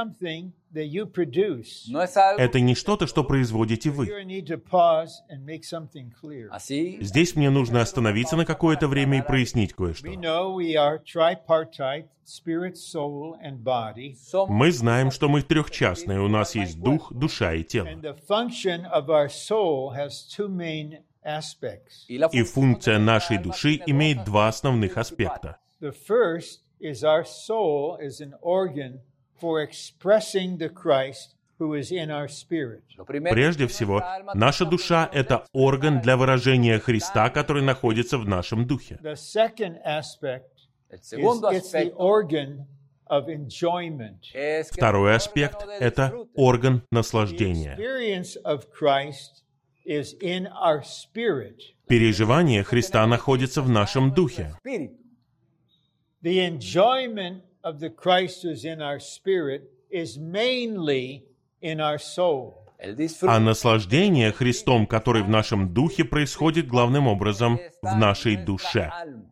Это 2.38 2.60
не 2.60 2.76
что-то, 2.76 3.08
что 3.08 3.24
производите 3.24 3.90
вы. 3.90 4.06
Здесь 7.02 7.36
мне 7.36 7.50
нужно 7.50 7.82
остановиться 7.82 8.36
на 8.36 8.46
какое-то 8.46 8.88
время 8.88 9.20
и 9.20 9.22
прояснить 9.22 9.74
кое-что. 9.74 10.08
We 10.08 10.16
know 10.16 10.56
we 10.56 10.76
are 10.76 11.00
tripartite 11.04 12.08
spirit, 12.28 12.76
soul, 12.76 13.36
and 13.42 13.64
body. 13.64 14.16
somos 14.16 14.50
Мы 14.50 14.72
знаем, 14.72 15.12
что 15.12 15.30
мы 15.30 15.42
трехчастные. 15.42 16.20
У 16.20 16.28
нас 16.28 16.56
есть 16.56 16.80
дух, 16.80 17.12
душа 17.14 17.54
и 17.54 17.64
тело. 17.64 17.88
И 22.08 22.44
функция 22.44 23.00
нашей 23.00 23.38
души 23.38 23.82
имеет 23.86 24.24
два 24.24 24.48
основных 24.48 24.98
аспекта. 24.98 25.58
The 25.82 25.94
first 26.08 26.62
is 26.80 27.04
our 27.04 27.26
soul 27.26 27.98
is 28.00 28.22
an 28.22 28.34
organ 28.42 29.02
for 29.40 29.62
expressing 29.62 30.58
the 30.58 30.70
Christ 30.70 31.36
who 31.60 31.74
is 31.74 31.92
in 31.92 32.10
our 32.10 32.28
spirit. 32.28 32.84
Lo 32.98 33.06
primero 33.06 33.34
Прежде 33.34 33.68
всего, 33.68 34.04
наша 34.34 34.66
душа— 34.66 35.10
это 35.14 35.46
орган 35.54 36.02
для 36.02 36.18
выражения 36.18 36.80
Христа, 36.80 37.30
который 37.30 37.62
находится 37.62 38.18
в 38.18 38.28
нашем 38.28 38.66
духе. 38.66 39.00
The 39.04 39.16
second 39.16 39.78
aspect 39.86 40.46
El 40.90 41.00
is 41.00 41.08
segundo 41.08 41.50
it's 41.50 41.72
the 41.72 41.92
aspecto 41.92 41.96
organ 41.98 42.66
of 43.10 43.28
enjoyment. 43.28 44.20
Es 44.34 44.70
que 44.70 44.78
Второй 44.78 45.16
аспект 45.16 45.64
это 45.80 46.14
орган 46.36 46.84
наслаждения. 46.92 47.76
Experience 49.88 50.08
of 50.08 50.14
Christ 50.14 50.14
is 50.14 50.16
in 50.22 50.48
our 50.48 50.84
spirit. 50.84 51.62
Переживание 51.88 52.64
Христа 52.64 53.06
находится 53.08 53.62
в 53.62 53.70
нашем 53.70 54.14
духе. 54.14 54.56
Espíritu. 54.64 54.98
The 56.22 56.40
enjoyment 56.40 57.44
of 57.64 57.80
the 57.80 57.90
Christ 57.90 58.44
who's 58.44 58.66
in 58.66 58.82
our 58.82 59.00
spirit 59.00 59.70
is 59.90 60.18
mainly 60.18 61.24
in 61.62 61.80
our 61.80 61.98
soul. 61.98 62.66
El 62.80 62.96
disfrute 62.96 63.32
А 63.32 63.40
наслаждение 63.40 64.32
Христом, 64.32 64.86
который 64.86 65.24
в 65.24 65.30
нашем 65.30 65.74
духе, 65.74 66.04
происходит 66.04 66.68
главным 66.68 67.08
образом 67.08 67.60
в 67.82 67.96
нашей 67.96 68.36
душе. 68.36 68.92
alma. 68.94 69.26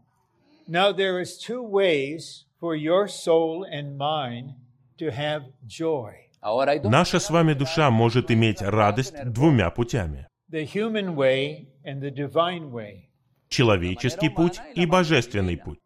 Now, 0.68 0.92
there 0.92 1.20
is 1.22 1.38
two 1.38 1.62
ways 1.62 2.46
for 2.60 2.76
your 2.76 3.08
soul 3.08 3.64
and 3.72 3.98
mine 3.98 4.56
to 4.98 5.12
have 5.12 5.44
joy. 5.68 6.14
Ahora 6.42 6.72
hay 6.72 6.80
dos 6.80 6.92
Наша 6.92 7.20
с 7.20 7.30
вами 7.30 7.54
душа 7.54 7.92
может 7.92 8.32
иметь 8.32 8.62
радость 8.62 9.14
двумя 9.26 9.70
путями. 9.70 10.28
The 10.50 10.64
human 10.64 11.16
way 11.16 11.68
and 11.84 12.02
the 12.02 12.12
divine 12.12 12.72
way. 12.72 13.10
Человеческий 13.50 14.30
путь 14.30 14.60
и 14.76 14.86
божественный 14.86 15.58
путь. 15.58 15.80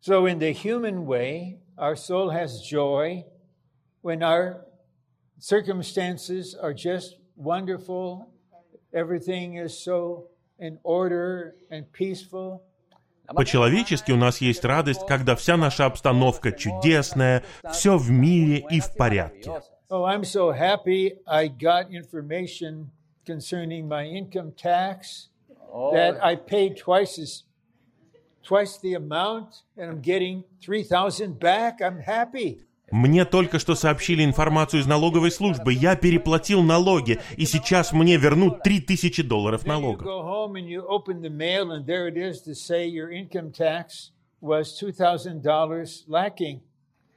So, 0.00 0.26
in 0.26 0.38
the 0.38 0.52
human 0.52 1.04
way, 1.04 1.58
our 1.76 1.94
soul 1.94 2.30
has 2.30 2.62
joy 2.62 3.24
when 4.02 4.22
our 4.22 4.64
circumstances 5.38 6.54
are 6.54 6.72
just 6.72 7.16
wonderful, 7.36 8.30
everything 8.94 9.56
is 9.56 9.76
so 9.76 10.28
in 10.58 10.78
order 10.82 11.54
and 11.70 11.90
peaceful. 11.92 12.62
По-человечески 13.26 14.10
у 14.10 14.16
нас 14.16 14.40
есть 14.40 14.64
радость, 14.64 15.06
когда 15.06 15.36
вся 15.36 15.56
наша 15.56 15.86
обстановка 15.86 16.50
чудесная, 16.50 17.44
все 17.72 17.96
в 17.96 18.10
мире 18.10 18.64
и 18.70 18.80
в 18.80 18.92
порядке. 18.96 19.52
Oh, 19.92 20.04
I'm 20.04 20.22
so 20.22 20.52
happy 20.52 21.14
I 21.26 21.48
got 21.48 21.92
information 21.92 22.92
concerning 23.26 23.88
my 23.88 24.04
income 24.04 24.52
tax 24.56 25.28
that 25.92 26.16
I 26.22 26.36
paid 26.36 26.76
twice 26.76 27.18
as 27.18 27.42
twice 28.44 28.78
the 28.78 28.94
amount 28.94 29.62
and 29.76 29.90
I'm 29.90 30.00
getting 30.00 30.44
3000 30.62 31.40
back. 31.40 31.80
I'm 31.80 31.98
happy. 31.98 32.60
Мне 32.92 33.24
только 33.24 33.58
что 33.58 33.74
сообщили 33.74 34.24
информацию 34.24 34.80
из 34.80 34.86
налоговой 34.86 35.30
службы. 35.32 35.72
Я 35.72 35.94
переплатил 35.96 36.62
налоги, 36.62 37.20
и 37.36 37.44
сейчас 37.46 37.92
мне 37.92 38.16
вернут 38.16 38.62
3000 38.62 39.22
долларов 39.22 39.64
налогов. 39.66 40.06
go 40.06 40.22
home 40.22 40.54
and 40.56 40.68
you 40.68 40.84
open 40.86 41.20
the 41.20 41.30
mail 41.30 41.72
and 41.72 41.84
there 41.86 42.08
it 42.08 42.16
is 42.16 42.42
to 42.42 42.54
say 42.54 42.86
your 42.86 43.10
income 43.10 43.50
tax 43.52 44.12
was 44.40 44.80
$2,000 44.80 46.04
lacking. 46.08 46.60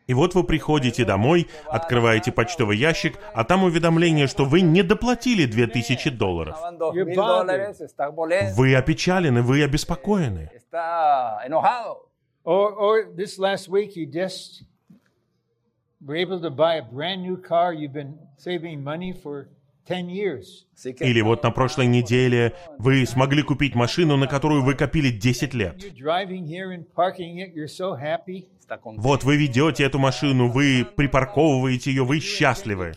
И 0.07 0.13
вот 0.13 0.35
вы 0.35 0.43
приходите 0.43 1.05
домой, 1.05 1.47
открываете 1.69 2.31
почтовый 2.31 2.77
ящик, 2.77 3.17
а 3.33 3.43
там 3.43 3.63
уведомление, 3.63 4.27
что 4.27 4.45
вы 4.45 4.61
не 4.61 4.83
доплатили 4.83 5.45
2000 5.45 6.09
долларов. 6.09 6.57
Вы 8.55 8.75
опечалены, 8.75 9.41
вы 9.41 9.63
обеспокоены. 9.63 10.49
está 10.73 11.39
enojado. 11.45 12.09
Or, 12.43 12.73
or 12.73 13.15
this 13.15 13.39
last 13.39 13.69
week 13.69 13.95
you 13.95 14.05
just 14.05 14.63
were 16.01 16.15
able 16.15 16.41
to 16.41 16.49
buy 16.49 16.75
a 16.75 16.81
brand 16.81 17.21
new 17.21 17.37
car. 17.37 17.73
You've 17.73 17.93
been 17.93 18.17
saving 18.37 18.83
money 18.83 19.13
for 19.13 19.47
10 19.85 20.09
years. 20.09 20.65
Así 20.75 20.93
que 20.93 21.05
Или 21.05 21.21
вот 21.21 21.43
на 21.43 21.51
прошлой 21.51 21.87
неделе 21.87 22.53
вы 22.79 23.05
смогли 23.05 23.43
купить 23.43 23.75
машину, 23.75 24.17
на 24.17 24.27
которую 24.27 24.63
вы 24.63 24.75
копили 24.75 25.09
10 25.09 25.53
лет. 25.53 25.77
Вот 28.97 29.23
вы 29.23 29.37
ведете 29.37 29.83
эту 29.83 29.99
машину, 29.99 30.49
вы 30.49 30.85
припарковываете 30.95 31.91
ее, 31.91 32.03
вы 32.03 32.19
счастливы. 32.19 32.93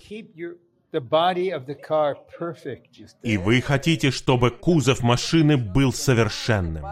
И 3.23 3.37
вы 3.37 3.61
хотите, 3.61 4.11
чтобы 4.11 4.51
кузов 4.51 5.03
машины 5.03 5.57
был 5.57 5.93
совершенным. 5.93 6.85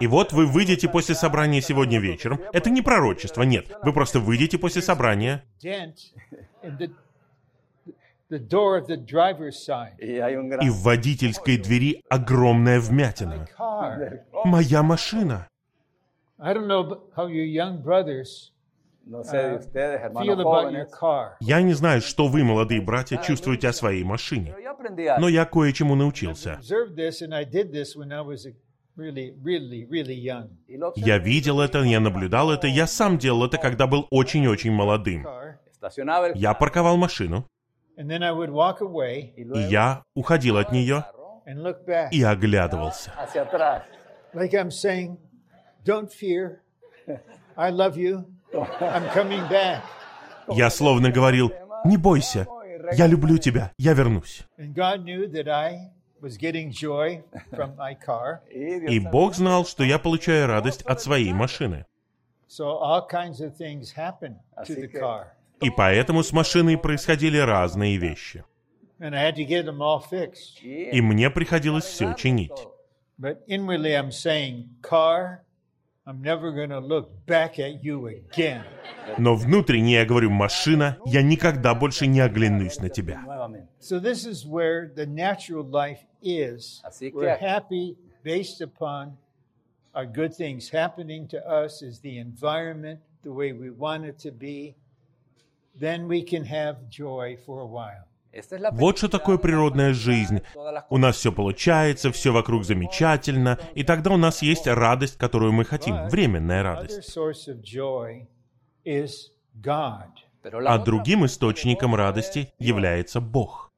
И 0.00 0.06
вот 0.06 0.32
вы 0.32 0.46
выйдете 0.46 0.88
после 0.88 1.14
собрания 1.14 1.60
сегодня 1.60 1.98
вечером. 2.00 2.40
Это 2.52 2.70
не 2.70 2.82
пророчество, 2.82 3.42
нет. 3.42 3.66
Вы 3.82 3.92
просто 3.92 4.20
выйдете 4.20 4.58
после 4.58 4.82
собрания, 4.82 5.44
и 10.60 10.70
в 10.70 10.82
водительской 10.82 11.56
двери 11.58 12.02
огромная 12.08 12.80
вмятина. 12.80 13.46
Car. 13.58 14.20
Моя 14.44 14.82
машина. 14.82 15.48
I 16.38 16.54
don't 16.54 16.66
know 16.66 17.00
how 17.16 17.28
your 17.28 17.46
young 17.46 17.82
brothers 17.82 18.52
no 19.04 19.22
sé 19.22 19.50
de 19.50 19.56
ustedes, 19.56 20.00
hermanos 20.00 20.26
feel 20.26 20.40
about 20.40 20.72
your 20.72 20.84
jóvenes. 20.84 20.98
car. 20.98 21.36
Я 21.40 21.60
не 21.62 21.74
знаю, 21.74 22.00
что 22.00 22.28
вы, 22.28 22.44
молодые 22.44 22.80
братья, 22.80 23.16
чувствуете 23.18 23.68
о 23.68 23.72
своей 23.72 24.04
машине. 24.04 24.54
Но 25.18 25.28
я 25.28 25.44
кое-чему 25.44 25.94
научился. 25.94 26.58
Observed 26.60 26.94
this, 26.96 27.20
and 27.22 27.34
I 27.34 27.44
did 27.44 27.72
this 27.72 27.96
when 27.96 28.12
I 28.12 28.22
was 28.22 28.46
a 28.46 28.54
really, 28.96 29.34
really, 29.42 29.86
really 29.88 30.14
young. 30.14 30.50
Y 30.68 30.76
lo 30.76 30.92
Я 30.96 31.18
видел 31.18 31.60
это, 31.60 31.82
я 31.82 32.00
наблюдал 32.00 32.50
это, 32.50 32.66
я 32.66 32.86
сам 32.86 33.18
делал 33.18 33.44
это, 33.46 33.58
когда 33.58 33.86
был 33.86 34.06
очень-очень 34.10 34.72
молодым. 34.72 35.26
Я 36.34 36.54
парковал 36.54 36.96
машину, 36.96 37.46
and 37.96 38.08
then 38.08 38.22
I 38.22 38.32
would 38.32 38.50
walk 38.50 38.80
away 38.80 39.32
y 39.36 39.60
и 39.60 39.70
я 39.70 40.02
уходил 40.14 40.56
от 40.56 40.72
нее 40.72 41.04
и 42.10 42.22
оглядывался. 42.22 43.12
like 44.34 44.54
I'm 44.54 44.70
saying, 44.70 45.18
"Don't 45.84 46.10
fear, 46.10 46.60
I 47.56 47.70
love 47.70 47.96
you. 47.96 48.24
I'm 48.52 49.08
coming 49.12 49.48
back." 49.48 49.82
Я 50.48 50.70
словно 50.70 51.10
говорил, 51.10 51.52
не 51.84 51.96
бойся, 51.96 52.46
я 52.92 53.06
люблю 53.06 53.38
тебя, 53.38 53.72
я 53.78 53.94
вернусь. 53.94 54.44
И 58.50 59.00
Бог 59.00 59.34
знал, 59.34 59.66
что 59.66 59.84
я 59.84 59.98
получаю 59.98 60.46
радость 60.46 60.82
от 60.82 61.00
своей 61.00 61.32
машины. 61.32 61.84
И 65.62 65.70
поэтому 65.70 66.22
с 66.22 66.32
машиной 66.32 66.76
происходили 66.78 67.38
разные 67.38 67.96
вещи. 67.96 68.44
and 69.00 69.16
I 69.16 69.24
had 69.24 69.34
to 69.34 69.44
get 69.44 69.64
them 69.66 69.78
all 69.80 70.00
fixed. 70.00 70.62
y- 70.62 70.90
И 70.92 71.00
мне 71.00 71.28
приходилось 71.30 71.84
все 71.84 72.14
чинить. 72.14 72.52
But 73.18 73.38
inwardly, 73.48 73.94
I'm 73.96 74.10
saying, 74.12 74.68
"Car, 74.80 75.40
I'm 76.06 76.22
never 76.22 76.52
going 76.52 76.70
to 76.70 76.78
look 76.80 77.10
back 77.26 77.58
at 77.58 77.82
you 77.82 78.06
again." 78.06 78.62
Но 79.18 79.34
внутренне 79.34 79.94
я 79.94 80.04
говорю, 80.04 80.30
машина, 80.30 80.98
я 81.04 81.22
никогда 81.22 81.74
больше 81.74 82.06
не 82.06 82.20
оглянусь 82.20 82.78
на 82.78 82.88
тебя. 82.88 83.22
nuevamente. 83.26 83.68
So 83.80 83.98
this 84.00 84.24
is 84.24 84.46
where 84.46 84.88
the 84.94 85.06
natural 85.06 85.64
life 85.68 85.98
is. 86.22 86.80
Así 86.84 87.10
que- 87.10 87.18
We're 87.18 87.38
happy 87.40 87.96
based 88.24 88.60
upon 88.60 89.16
our 89.94 90.06
good 90.06 90.32
things 90.36 90.70
happening 90.70 91.26
to 91.28 91.38
us 91.44 91.82
is 91.82 92.00
the 92.02 92.18
environment 92.18 93.00
the 93.24 93.32
way 93.32 93.52
we 93.52 93.70
want 93.70 94.04
it 94.04 94.16
to 94.18 94.30
be. 94.32 94.74
Вот 98.72 98.98
что 98.98 99.08
такое 99.08 99.36
природная 99.36 99.92
жизнь. 99.92 100.42
У 100.88 100.96
нас 100.96 101.16
все 101.16 101.32
получается, 101.32 102.10
все 102.12 102.32
вокруг 102.32 102.64
замечательно, 102.64 103.58
и 103.74 103.84
тогда 103.84 104.10
у 104.12 104.16
нас 104.16 104.42
есть 104.42 104.66
радость, 104.66 105.18
которую 105.18 105.52
мы 105.52 105.64
хотим, 105.64 106.08
временная 106.08 106.62
радость. 106.62 107.14
А 110.66 110.78
другим 110.78 111.26
источником 111.26 111.94
радости 111.94 112.52
является 112.58 113.20
Бог. 113.20 113.70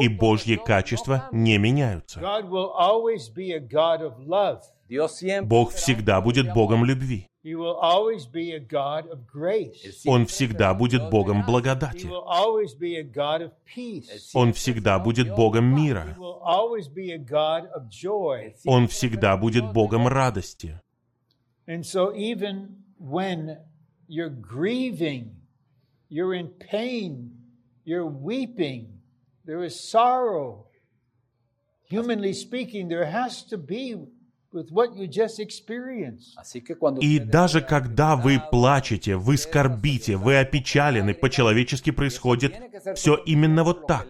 И 0.00 0.08
Божьи 0.08 0.56
качества 0.56 1.28
не 1.32 1.58
меняются. 1.58 2.20
Бог 5.42 5.72
всегда 5.72 6.20
будет 6.20 6.52
Богом 6.52 6.84
любви. 6.84 7.27
He 7.44 7.54
will 7.54 7.76
always 7.76 8.26
be 8.26 8.52
a 8.52 8.58
God 8.60 9.08
of 9.10 9.26
grace. 9.26 10.02
Он 10.06 10.26
всегда 10.26 10.74
будет 10.74 11.08
Богом 11.08 11.42
He 11.42 11.46
благодати. 11.46 12.06
will 12.06 12.24
always 12.26 12.74
be 12.74 12.96
a 12.96 13.04
God 13.04 13.42
of 13.42 13.52
peace. 13.64 14.32
Он 14.34 14.52
всегда 14.52 14.98
будет 14.98 15.34
Богом 15.34 15.74
He 15.76 15.82
мира. 15.84 16.16
will 16.18 16.40
always 16.44 16.88
be 16.88 17.12
a 17.12 17.18
God 17.18 17.66
of 17.74 17.88
joy. 17.88 18.54
Он 18.66 18.88
всегда 18.88 19.36
будет 19.36 19.72
Богом 19.72 20.08
радости. 20.08 20.80
And 21.68 21.84
so, 21.84 22.12
even 22.14 22.82
when 22.98 23.58
you're 24.08 24.30
grieving, 24.30 25.36
you're 26.08 26.34
in 26.34 26.48
pain, 26.48 27.30
you're 27.84 28.06
weeping, 28.06 28.88
there 29.44 29.62
is 29.62 29.78
sorrow. 29.78 30.64
Humanly 31.88 32.32
speaking, 32.32 32.88
there 32.88 33.06
has 33.06 33.42
to 33.44 33.56
be 33.56 33.96
with 34.52 34.70
what 34.70 34.96
you 34.96 35.06
just 35.06 35.38
experienced. 35.38 36.36
Así 36.36 36.60
que 36.60 36.74
cuando 36.74 37.00
И 37.00 37.18
даже 37.18 37.60
когда 37.60 38.16
вы 38.16 38.40
плачете, 38.50 39.16
вы 39.16 39.36
скорбите, 39.36 40.16
вы 40.16 40.38
опечалены, 40.38 41.14
по-человечески 41.14 41.90
происходит 41.90 42.54
все 42.94 43.16
именно 43.16 43.64
вот 43.64 43.86
так. 43.86 44.06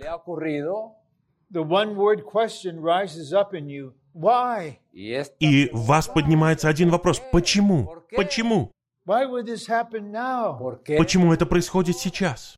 И 5.41 5.71
в 5.73 5.87
вас 5.87 6.09
поднимается 6.09 6.69
один 6.69 6.91
вопрос. 6.91 7.23
Почему? 7.33 8.05
Почему? 8.17 8.73
Why 9.07 9.25
would 9.25 9.47
this 9.47 9.67
happen 9.67 10.11
now? 10.13 10.59
¿por 10.59 10.83
qué? 10.83 10.99
Почему 10.99 11.33
это 11.33 11.47
происходит 11.47 11.97
сейчас? 11.97 12.57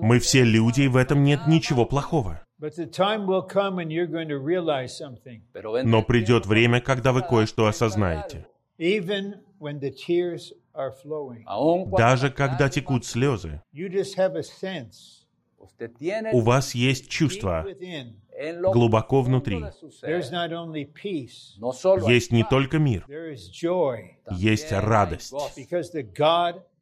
Мы 0.00 0.18
все 0.18 0.44
люди, 0.44 0.82
и 0.82 0.88
в 0.88 0.96
этом 0.96 1.22
нет 1.24 1.46
ничего 1.46 1.84
плохого. 1.84 2.40
But 2.58 2.76
the 2.76 2.86
time 2.86 3.26
will 3.26 3.46
come 3.46 3.78
and 3.78 3.90
you're 3.90 4.06
going 4.06 4.28
to 4.28 4.38
realize 4.38 4.96
something. 4.96 5.42
pero 5.52 5.72
vendrá 5.72 5.90
Но 5.90 5.98
el 5.98 6.04
придет 6.06 6.46
время, 6.46 6.80
que 6.80 6.86
когда 6.86 7.12
вы 7.12 7.22
кое-что 7.22 7.66
осознаете. 7.66 8.38
algo. 8.38 8.46
Even 8.78 9.34
when 9.58 9.78
the 9.80 9.90
tears 9.90 10.52
are 10.74 10.92
flowing, 11.02 11.44
Aun 11.46 11.84
cuando 11.90 11.96
Даже 11.98 12.26
las 12.28 12.34
когда 12.34 12.64
lágrimas, 12.64 12.70
текут 12.74 13.04
слезы, 13.04 13.60
you 13.72 13.88
just 13.90 14.16
have 14.16 14.36
a 14.36 14.42
sense 14.42 15.26
usted 15.58 15.94
tiene 15.98 16.30
у 16.32 16.40
вас 16.40 16.74
есть 16.74 17.04
deep 17.04 17.10
чувство 17.10 17.64
within. 17.66 18.14
en 18.38 18.60
lo 18.62 18.72
глубоко 18.72 19.22
profundo 19.22 19.26
внутри. 19.26 19.60
de 19.60 19.72
su 19.72 19.90
ser, 19.90 20.08
There's 20.08 20.30
not 20.30 20.50
only 20.52 20.86
peace, 20.86 21.58
no 21.58 21.72
solo 21.72 22.08
Есть 22.08 22.32
не 22.32 22.44
только 22.44 22.78
мир, 22.78 23.04
there 23.08 23.32
is 23.32 23.50
joy 23.50 24.16
есть 24.30 24.72
радость. 24.72 25.32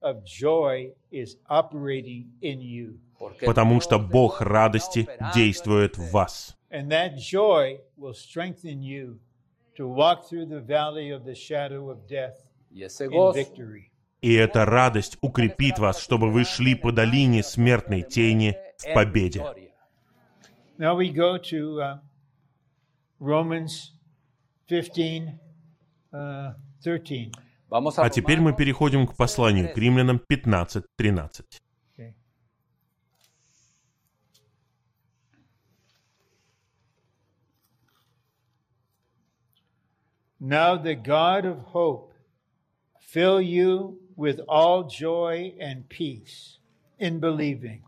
Gozo, 0.04 0.12
because 0.12 0.12
the 0.12 0.12
God 0.12 0.16
of 0.16 0.24
joy 0.24 0.92
is 1.10 1.36
operating 1.48 2.30
in 2.42 2.60
you. 2.60 3.00
porque 3.18 3.46
Потому 3.46 3.80
что 3.80 3.98
Бог 3.98 4.40
радости 4.40 5.08
действует 5.34 5.96
в 5.96 6.10
вас. 6.12 6.56
And 6.70 6.88
that 6.90 7.16
joy 7.16 7.80
will 7.96 8.14
strengthen 8.14 8.82
you 8.82 9.18
to 9.76 9.88
walk 9.88 10.28
through 10.28 10.46
the 10.46 10.60
valley 10.60 11.10
of 11.10 11.24
the 11.24 11.34
shadow 11.34 11.90
of 11.90 12.06
death 12.08 12.36
Y 12.70 12.84
ese 12.84 13.02
in 13.02 13.10
gozo 13.10 13.32
victory. 13.32 13.90
И 14.20 14.32
эта 14.32 14.64
радость 14.64 15.18
укрепит 15.20 15.78
вас, 15.78 16.00
чтобы 16.00 16.30
вы 16.30 16.44
шли 16.44 16.74
по 16.74 16.92
долине 16.92 17.42
смертной 17.42 18.02
тени 18.02 18.56
в 18.78 18.94
победе. 18.94 19.42
Now 20.78 20.96
we 20.96 21.10
go 21.10 21.38
to 21.38 21.80
uh, 21.80 21.98
Romans 23.20 23.92
15, 24.66 25.38
uh, 26.12 26.54
13. 26.82 27.32
А 27.74 28.08
теперь 28.08 28.38
мы 28.38 28.52
переходим 28.52 29.04
к 29.04 29.16
посланию 29.16 29.72
к 29.72 29.76
римлянам 29.76 30.22
15.13. 30.30 31.44
Okay. 31.98 32.14
Now 40.38 40.76
the 40.76 40.94
God 40.94 41.44
of 41.44 41.64
hope 41.72 42.12
fill 43.00 43.40
you 43.40 43.98
with 44.16 44.40
all 44.48 44.84
joy 44.84 45.54
and 45.60 45.88
peace 45.88 46.60
in 47.00 47.18
believing, 47.18 47.82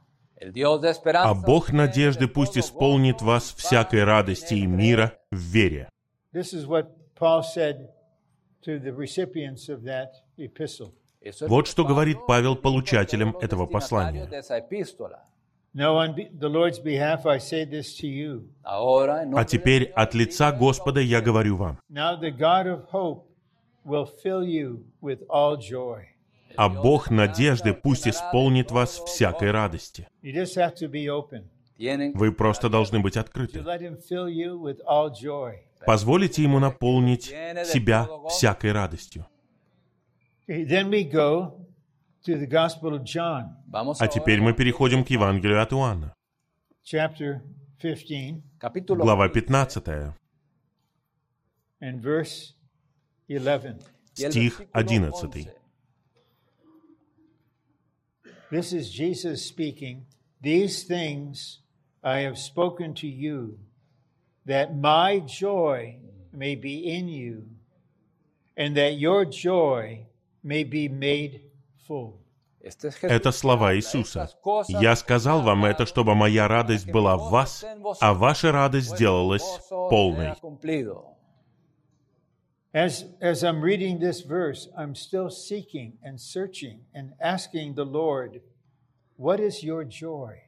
А 1.14 1.34
Бог 1.34 1.70
надежды 1.70 2.26
пусть 2.26 2.58
исполнит 2.58 3.22
вас 3.22 3.54
всякой 3.56 4.02
радости 4.02 4.54
и 4.54 4.66
мира 4.66 5.16
в 5.30 5.36
вере. 5.36 5.88
This 6.32 6.52
is 6.52 6.66
what 6.66 6.88
Paul 7.14 7.44
said 7.44 7.88
Вот 11.48 11.66
что 11.66 11.84
говорит 11.84 12.18
Павел 12.26 12.56
получателям 12.56 13.36
этого 13.38 13.66
послания. 13.66 14.26
destinatarios 14.26 14.30
de 14.30 14.38
esa 14.38 14.58
epístola. 14.58 15.22
Now, 15.74 15.96
on 15.96 16.14
be- 16.14 16.30
the 16.30 16.48
Lord's 16.48 16.78
behalf, 16.82 17.26
I 17.26 17.38
say 17.38 17.66
this 17.66 17.98
to 18.00 18.06
you. 18.06 18.48
Ahora, 18.62 19.22
en 19.22 19.30
nombre 19.30 19.40
А 19.42 19.44
теперь 19.44 19.84
от 19.94 20.14
лица 20.14 20.50
Господа 20.52 21.00
я 21.00 21.20
говорю 21.20 21.56
вам, 21.56 21.78
Now, 21.90 22.18
the 22.18 22.30
God 22.30 22.66
of 22.66 22.90
hope 22.90 23.24
will 23.84 24.08
fill 24.24 24.42
you 24.42 24.84
with 25.02 25.26
all 25.28 25.58
joy. 25.58 26.04
а 26.56 26.68
Бог 26.70 27.10
надежды 27.10 27.74
пусть 27.74 28.08
исполнит 28.08 28.70
вас 28.70 28.98
всякой 29.04 29.50
радости. 29.50 30.08
Вы 31.78 32.32
просто 32.32 32.68
должны 32.68 33.00
быть 33.00 33.16
открыты. 33.16 33.62
Позволите 35.86 36.42
Ему 36.42 36.58
наполнить 36.58 37.24
себя 37.24 38.08
всякой 38.28 38.72
радостью. 38.72 39.26
А 43.98 44.08
теперь 44.08 44.40
мы 44.40 44.52
переходим 44.54 45.04
к 45.04 45.10
Евангелию 45.10 45.62
от 45.62 45.72
Иоанна. 45.72 46.16
chapter 46.86 47.42
15 47.80 48.42
Capítulo 48.60 49.02
Глава 49.02 49.28
15, 49.28 49.82
15, 49.82 50.14
and 51.80 52.00
verse 52.00 52.54
11. 53.28 53.82
y 54.16 54.24
el 54.24 54.30
стих 54.30 54.58
versículo 54.58 54.70
11. 54.72 55.26
11. 55.26 55.52
This 58.50 58.72
is 58.72 58.88
Jesus 58.88 59.44
speaking. 59.44 60.06
These 60.40 60.84
things 60.84 61.60
I 62.05 62.19
have 62.21 62.37
spoken 62.37 62.93
to 62.95 63.07
you, 63.07 63.59
that 64.45 64.75
my 64.75 65.19
joy 65.19 65.97
may 66.33 66.55
be 66.55 66.95
in 66.95 67.07
you, 67.07 67.43
and 68.57 68.75
that 68.75 68.97
your 68.97 69.25
joy 69.25 70.05
may 70.43 70.63
be 70.63 70.87
made 70.87 71.41
full. 71.87 72.17
Este 72.63 72.85
es 72.85 72.95
Jesús 72.95 73.11
Это 73.11 73.31
слова 73.31 73.57
que 73.57 73.65
habla 73.65 73.75
Иисуса. 73.75 74.23
estas 74.23 74.35
cosas, 74.41 74.81
«Я 74.81 74.95
сказал 74.95 75.41
вам 75.41 75.65
это, 75.65 75.85
чтобы 75.85 76.15
моя 76.15 76.47
радость 76.47 76.87
была 76.87 77.17
в 77.17 77.31
вас, 77.31 77.65
а 77.99 78.13
ваша 78.13 78.51
радость 78.51 78.95
сделалась 78.95 79.41
gozo 79.41 79.89
полной». 79.89 80.27
sea 80.27 80.39
cumplido. 80.41 81.05
As, 82.73 83.03
as 83.19 83.43
I'm 83.43 83.61
reading 83.61 83.99
this 83.99 84.21
verse, 84.21 84.69
I'm 84.77 84.95
still 84.95 85.29
seeking 85.29 85.97
and 86.03 86.19
searching 86.19 86.85
and 86.93 87.13
asking 87.19 87.73
the 87.75 87.83
Lord, 87.83 88.41
What 89.17 89.39
is 89.39 89.61
your 89.63 89.83
joy? 89.83 90.41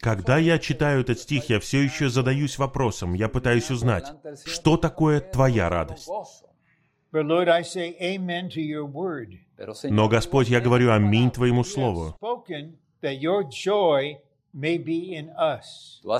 Когда 0.00 0.38
я 0.38 0.58
читаю 0.58 1.02
этот 1.02 1.18
стих, 1.18 1.50
я 1.50 1.60
все 1.60 1.82
еще 1.82 2.08
задаюсь 2.08 2.58
вопросом, 2.58 3.14
я 3.14 3.28
пытаюсь 3.28 3.70
узнать, 3.70 4.12
что 4.46 4.76
такое 4.76 5.20
твоя 5.20 5.68
радость. 5.68 6.08
Но, 9.84 10.08
Господь, 10.08 10.48
я 10.48 10.60
говорю 10.60 10.92
аминь 10.92 11.30
Твоему 11.30 11.64
Слову. 11.64 12.16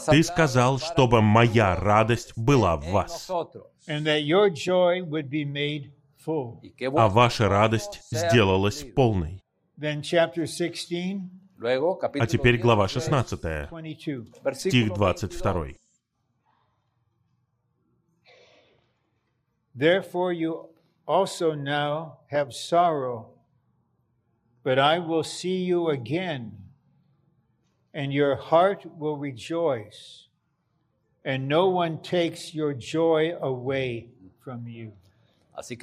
Ты 0.07 0.22
сказал, 0.22 0.78
чтобы 0.78 1.22
моя 1.22 1.76
радость 1.76 2.33
была 2.37 2.76
в 2.76 2.87
вас, 2.87 3.31
а 6.97 7.09
ваша 7.09 7.49
радость 7.49 8.01
сделалась 8.11 8.85
полной. 8.95 9.43
Then, 11.61 11.68
chapter 11.68 11.68
16, 11.68 11.80
Luego, 11.80 11.96
capítulo 11.96 12.24
А 12.24 12.26
теперь 12.26 12.58
глава 12.58 12.88
16, 12.88 13.28
16, 13.28 13.68
22. 13.68 14.24
versículo 14.42 14.70
стих 14.70 14.94
22. 14.94 15.42
22. 15.42 15.76
Therefore, 19.74 20.32
you 20.32 20.68
also 21.06 21.54
now 21.54 22.18
have 22.30 22.52
sorrow, 22.52 23.30
but 24.62 24.78
I 24.78 24.98
will 24.98 25.22
see 25.22 25.64
you 25.64 25.88
again, 25.90 26.52
and 27.94 28.12
your 28.12 28.36
heart 28.36 28.84
will 28.98 29.16
rejoice, 29.16 30.28
and 31.24 31.48
no 31.48 31.68
one 31.68 31.98
takes 32.02 32.54
your 32.54 32.74
joy 32.74 33.36
away 33.40 34.08
from 34.42 34.66
you. 34.66 34.92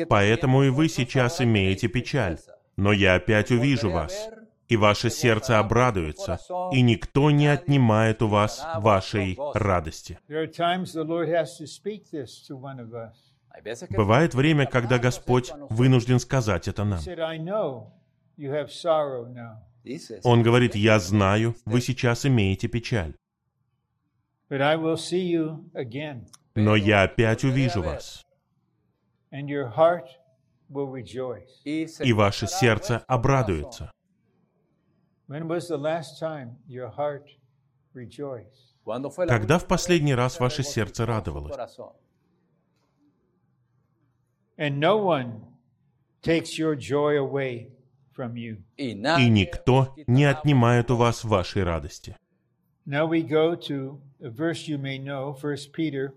Поэтому 0.10 0.64
и 0.64 0.70
вы 0.70 0.90
сейчас 0.90 1.40
имеете 1.40 1.88
печаль, 1.88 2.40
но 2.78 2.92
я 2.92 3.16
опять 3.16 3.52
увижу 3.52 3.92
вас, 3.92 4.30
и 4.68 4.76
ваше 4.76 5.10
сердце 5.10 5.60
обрадуется, 5.60 6.40
и 6.72 6.82
никто 6.82 7.32
не 7.32 7.48
отнимает 7.48 8.22
у 8.22 8.28
вас 8.28 8.66
вашей 8.76 9.38
радости. 9.54 10.20
Бывает 13.90 14.36
время, 14.36 14.66
когда 14.66 15.00
Господь 15.00 15.52
вынужден 15.70 16.20
сказать 16.20 16.68
это 16.68 16.84
нам. 16.84 17.00
Он 20.24 20.44
говорит, 20.44 20.76
я 20.76 21.00
знаю, 21.00 21.56
вы 21.66 21.82
сейчас 21.82 22.26
имеете 22.26 22.68
печаль, 22.68 23.16
но 26.56 26.76
я 26.76 27.04
опять 27.04 27.44
увижу 27.44 27.82
вас, 27.82 28.26
и 32.04 32.14
ваше 32.14 32.48
сердце 32.48 33.04
обрадуется. 33.08 33.92
Когда 39.28 39.60
в 39.60 39.68
последний 39.68 40.16
раз 40.16 40.40
ваше 40.40 40.64
сердце 40.64 41.06
радовалось? 41.06 41.54
corazón? 41.54 41.94
And 44.58 44.80
no 44.80 44.98
one 44.98 45.42
takes 46.22 46.58
your 46.58 46.76
joy 46.76 47.18
away 47.18 47.70
from 48.16 48.34
you. 48.36 48.64
Y 48.78 48.94
И 49.20 49.30
никто 49.30 49.94
не 50.08 50.26
отнимает 50.26 50.90
у 50.90 50.96
вас 50.96 51.24
вашей 51.24 51.64
радости. 51.64 52.16
Now 52.86 53.06
we 53.08 53.22
go 53.22 53.56
to 53.56 54.00
a 54.22 54.30
verse 54.30 54.68
you 54.68 54.78
may 54.80 54.98
know, 54.98 55.34
1 55.34 55.72
Peter 55.74 56.14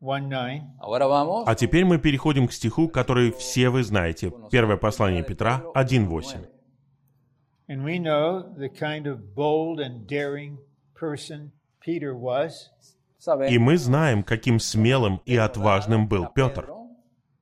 1 0.00 0.28
9. 0.28 0.62
Ahora 0.80 1.06
vamos 1.08 1.44
А 1.46 1.54
теперь 1.54 1.84
мы 1.84 1.98
переходим 1.98 2.46
к 2.46 2.52
стиху, 2.52 2.88
который 2.88 3.32
все 3.32 3.70
вы 3.70 3.82
знаете. 3.82 4.32
Первое 4.50 4.76
послание 4.76 5.24
Петра 5.24 5.64
1.8. 5.74 6.46
And 7.68 7.84
we 7.84 7.98
know 7.98 8.54
the 8.58 8.68
kind 8.68 9.06
of 9.06 9.34
bold 9.34 9.80
and 9.80 10.06
daring 10.06 10.58
person 10.94 11.52
Peter 11.80 12.14
was. 12.14 12.70
И 13.48 13.58
мы 13.58 13.76
знаем, 13.78 14.24
каким 14.24 14.58
смелым 14.58 15.20
и 15.24 15.36
отважным 15.36 16.08
был 16.08 16.26
Петр. 16.34 16.68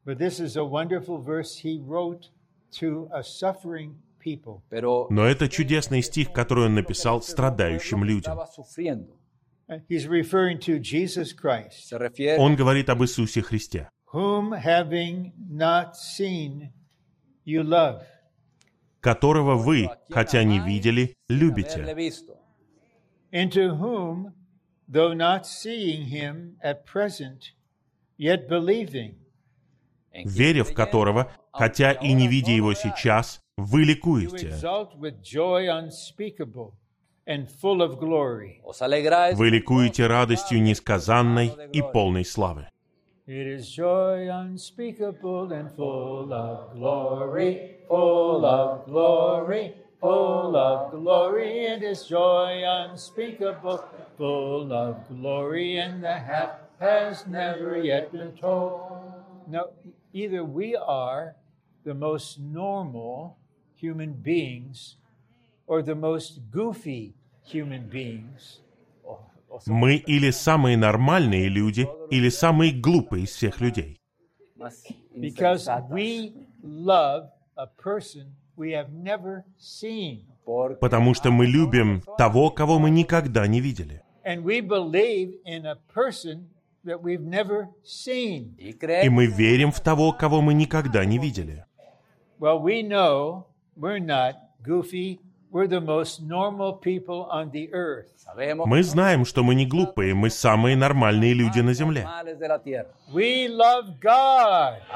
But 0.04 0.18
this 0.18 0.38
is 0.40 0.56
a 0.56 0.64
wonderful 0.64 1.18
verse 1.22 1.56
he 1.62 1.80
wrote 1.80 2.28
to 2.78 3.08
a 3.12 3.22
suffering 3.22 3.94
people. 4.22 4.62
pero 4.68 5.06
Но 5.10 5.24
это 5.24 5.48
чудесный 5.48 6.02
стих, 6.02 6.32
который 6.32 6.66
он 6.66 6.74
написал 6.74 7.22
страдающим 7.22 8.04
людям. 8.04 8.38
estaba 8.38 8.46
sufriendo. 8.46 9.16
Uh, 9.68 9.78
He's 9.88 10.06
referring 10.06 10.58
to 10.58 10.78
Jesus 10.80 11.32
Christ, 11.32 11.88
Se 11.88 11.96
refiere 11.96 12.36
Он 12.38 12.56
говорит 12.56 12.88
об 12.90 13.02
Иисусе 13.02 13.40
Христе, 13.40 13.88
whom 14.12 14.52
having 14.52 15.32
not 15.48 15.94
seen, 15.96 16.70
you 17.44 17.62
love. 17.62 18.02
Которого 19.00 19.54
вы, 19.54 19.88
хотя 20.10 20.44
не 20.44 20.58
видели, 20.58 21.16
любите, 21.28 21.94
visto, 21.94 22.36
into 23.32 23.76
whom, 23.78 24.32
though 24.88 25.14
not 25.14 25.46
seeing 25.46 26.06
him 26.06 26.56
at 26.62 26.84
present, 26.84 27.52
yet 28.18 28.48
believing, 28.48 29.14
en 30.12 30.24
quien 30.24 30.34
веря 30.34 30.64
в 30.64 30.74
которого, 30.74 31.32
хотя 31.52 31.92
и 31.92 32.12
не 32.12 32.28
видя 32.28 32.52
его 32.52 32.74
сейчас, 32.74 33.40
вы 33.56 33.84
ликуете. 33.84 34.54
Вы 39.34 39.50
ликуете 39.50 40.06
радостью 40.06 40.62
несказанной 40.62 41.52
и 41.72 41.82
полной 41.82 42.24
славы. 42.24 42.68
It 43.30 43.46
is 43.46 43.70
joy 43.70 44.28
unspeakable 44.28 45.52
and 45.52 45.70
full 45.70 46.34
of 46.34 46.74
glory, 46.74 47.76
full 47.86 48.44
of 48.44 48.84
glory, 48.86 49.72
full 50.00 50.56
of 50.56 50.90
glory. 50.90 51.66
It 51.66 51.84
is 51.84 52.08
joy 52.08 52.64
unspeakable, 52.66 53.84
full 54.16 54.72
of 54.72 55.06
glory, 55.06 55.78
and 55.78 56.02
the 56.02 56.14
half 56.14 56.58
has 56.80 57.24
never 57.28 57.78
yet 57.78 58.10
been 58.10 58.32
told. 58.32 59.12
Now, 59.46 59.66
either 60.12 60.42
we 60.42 60.74
are 60.74 61.36
the 61.84 61.94
most 61.94 62.40
normal 62.40 63.38
human 63.76 64.14
beings 64.14 64.96
or 65.68 65.82
the 65.82 65.94
most 65.94 66.50
goofy 66.50 67.14
human 67.44 67.86
beings. 67.88 68.58
Мы 69.66 69.96
или 69.96 70.30
самые 70.30 70.76
нормальные 70.76 71.48
люди, 71.48 71.88
или 72.10 72.28
самые 72.28 72.72
глупые 72.72 73.24
из 73.24 73.30
всех 73.30 73.60
людей. 73.60 74.00
Потому 80.80 81.14
что 81.14 81.30
мы 81.30 81.46
любим 81.46 82.02
того, 82.18 82.50
кого 82.50 82.78
мы 82.78 82.90
никогда 82.90 83.46
не 83.46 83.60
видели. 83.60 84.02
И 89.04 89.08
мы 89.08 89.26
верим 89.26 89.72
в 89.72 89.80
того, 89.80 90.12
кого 90.12 90.40
мы 90.40 90.54
никогда 90.54 91.04
не 91.04 91.18
видели. 91.18 91.64
Well, 92.38 92.62
we 92.62 92.82
know 92.82 93.44
we're 93.76 93.98
not 93.98 94.36
goofy. 94.64 95.20
We're 95.52 95.66
the 95.66 95.80
most 95.80 96.20
normal 96.22 96.74
people 96.74 97.26
on 97.28 97.50
the 97.50 97.72
earth. 97.72 98.06
sabemos 98.24 98.66
Мы 98.66 98.84
знаем, 98.84 99.24
что 99.24 99.42
мы 99.42 99.56
не 99.56 99.66
глупые, 99.66 100.14
мы 100.14 100.30
самые 100.30 100.76
нормальные 100.76 101.34
люди 101.34 101.58
на 101.58 101.74
земле. 101.74 102.06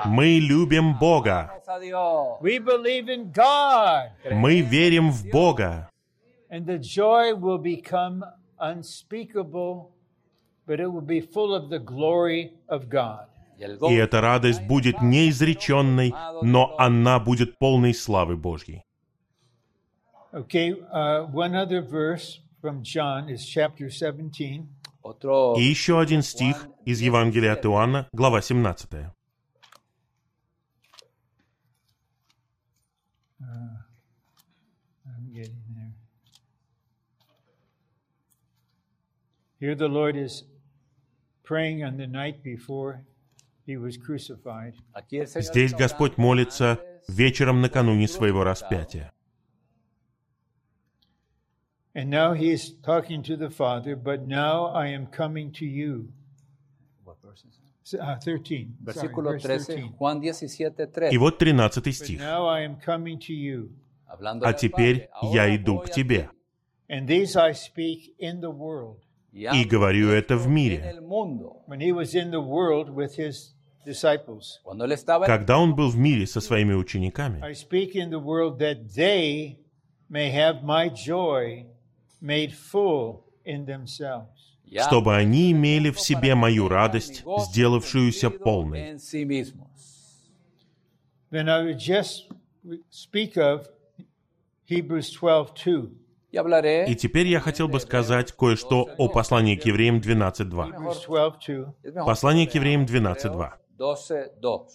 Мы 0.05 0.38
любим 0.38 0.96
Бога. 0.96 1.50
Vamos 1.50 1.68
a 1.68 1.80
Dios 1.80 2.40
We 2.40 2.59
believe 2.61 3.09
in 3.09 3.32
God. 3.32 4.12
Мы 4.30 4.61
верим 4.61 5.11
в 5.11 5.28
Бога. 5.28 5.90
И 13.59 13.94
эта 13.94 14.20
радость 14.20 14.62
будет 14.62 15.02
неизреченной, 15.02 16.14
но 16.42 16.76
она 16.78 17.18
будет 17.18 17.59
полной 17.59 17.92
славы 17.92 18.36
Божьей. 18.36 18.84
Okay, 20.35 20.74
uh, 20.91 21.26
one 21.26 21.55
other 21.55 21.80
verse 21.80 22.41
from 22.61 22.82
John 22.82 23.28
is 23.28 23.47
chapter 23.47 23.89
17. 23.89 24.66
otro 25.05 25.55
И 25.57 25.62
еще 25.62 26.01
один 26.01 26.22
стих 26.22 26.66
из 26.85 27.01
Евангелия 27.01 27.53
от 27.53 27.64
Иоанна, 27.64 28.09
глава 28.12 28.41
17. 28.43 29.12
I'm 35.07 35.32
getting 35.32 35.62
there. 35.72 35.93
Here 39.61 39.76
the 39.76 39.87
Lord 39.87 40.16
is 40.16 40.43
praying 41.45 41.85
on 41.85 41.97
the 41.97 42.09
night 42.09 42.43
before 42.43 43.05
he 43.64 43.76
was 43.76 43.97
crucified. 43.97 44.74
Здесь 45.37 45.74
Господь 45.74 46.16
молится 46.16 46.80
вечером 47.07 47.61
накануне 47.61 48.09
своего 48.09 48.43
распятия. 48.43 49.12
And 51.95 52.11
now 52.11 52.32
he 52.34 52.51
is 52.51 52.72
talking 52.82 53.22
to 53.22 53.36
the 53.36 53.51
Father, 53.51 53.95
but 53.97 54.26
now 54.26 54.66
I 54.74 54.88
am 54.88 55.07
coming 55.07 55.53
to 55.53 55.64
you. 55.64 56.09
S- 57.84 57.95
Uh, 58.01 58.16
13. 58.18 58.74
Sorry, 58.84 59.09
versículo 59.09 59.30
verse 59.32 59.42
13 59.47 59.66
13. 59.66 59.95
Juan 59.99 60.20
17 60.22 60.86
3 60.90 61.11
И 61.12 61.18
вот 61.18 61.38
13 61.38 61.57
But 61.82 61.92
стих. 61.92 62.18
now 62.18 62.47
I 62.49 62.64
am 62.64 62.76
coming 62.80 63.18
to 63.18 63.32
you, 63.34 63.70
hablando 64.07 64.47
«А 64.47 64.55
теперь 64.55 65.09
я 65.22 65.55
иду 65.55 65.78
к 65.80 65.90
тебе, 65.90 66.30
and 66.88 67.07
these 67.07 67.36
I 67.36 67.53
speak 67.53 68.14
in 68.18 68.40
the 68.40 68.51
world. 68.51 69.01
ti, 69.32 69.47
и 69.53 69.64
говорю 69.64 70.09
это 70.09 70.36
в 70.38 70.49
мире». 70.49 70.80
el 70.82 71.03
mundo 71.03 71.62
When 71.66 71.80
he 71.80 71.92
was 71.92 72.14
in 72.14 72.30
the 72.30 72.40
world 72.40 72.88
with 72.88 73.16
his 73.18 73.53
disciples, 73.84 74.61
cuando 74.64 74.86
él 74.86 74.92
estaba 74.92 75.26
en 75.26 75.28
Когда 75.28 75.59
он 75.59 75.74
был 75.76 75.90
в 75.90 75.99
мире 75.99 76.26
со 76.26 76.40
своими 76.40 76.72
учениками, 76.72 77.40
I 77.42 77.53
speak 77.53 77.95
in 77.95 78.09
the 78.11 78.18
world 78.18 78.59
that 78.61 78.95
they 78.97 79.59
may 80.09 80.32
have 80.32 80.62
my 80.64 80.88
joy 80.88 81.66
чтобы 84.88 85.14
они 85.16 85.52
имели 85.52 85.90
в 85.90 86.00
себе 86.00 86.34
мою 86.34 86.68
радость, 86.68 87.22
сделавшуюся 87.50 88.30
полной. 88.30 88.90
en 88.92 88.98
sí 88.98 89.24
mismos 89.24 89.70
Then 91.30 91.48
I 91.48 91.62
would 91.64 91.78
just 91.78 92.30
speak 92.90 93.36
of 93.36 93.66
Hebrews 94.68 95.10
12:2. 95.20 95.90
y 96.32 96.36
hablaré 96.38 96.86
И 96.88 96.94
теперь 96.96 97.26
я 97.26 97.40
хотел 97.40 97.68
бы 97.68 97.78
сказать 97.80 98.32
кое-что 98.32 98.88
о 98.98 99.08
послании 99.08 99.56
к 99.56 99.64
евреям 99.66 99.98
12.2. 100.00 100.72
Hebrews 100.72 101.06
12:2. 101.06 101.74
es 101.82 101.94
mejor 101.94 102.06
Послание 102.06 102.46
к 102.46 102.54
евреям 102.54 102.84
leamos 102.86 103.22
12.2. 103.24 103.52
12 103.76 104.40
2 104.40 104.66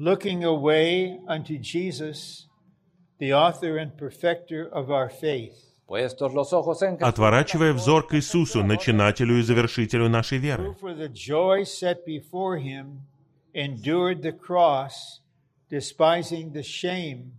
Looking 0.00 0.44
away 0.44 1.18
unto 1.26 1.56
Jesus, 1.58 2.47
the 3.18 3.32
author 3.32 3.76
and 3.78 3.96
perfecter 3.96 4.68
of 4.72 4.90
our 4.90 5.08
faith, 5.08 5.54
Отворачивая 5.88 7.72
взор 7.72 8.06
к 8.06 8.14
Иисусу, 8.14 8.62
начинателю 8.62 9.38
и 9.38 9.42
завершителю 9.42 10.10
нашей 10.10 10.38
who 10.38 10.42
веры, 10.42 10.76
for 10.78 10.94
the 10.94 11.08
joy 11.08 11.64
set 11.64 12.04
before 12.04 12.58
him 12.58 13.00
endured 13.54 14.20
the 14.20 14.32
cross, 14.32 15.20
despising 15.70 16.52
the 16.52 16.62
shame, 16.62 17.32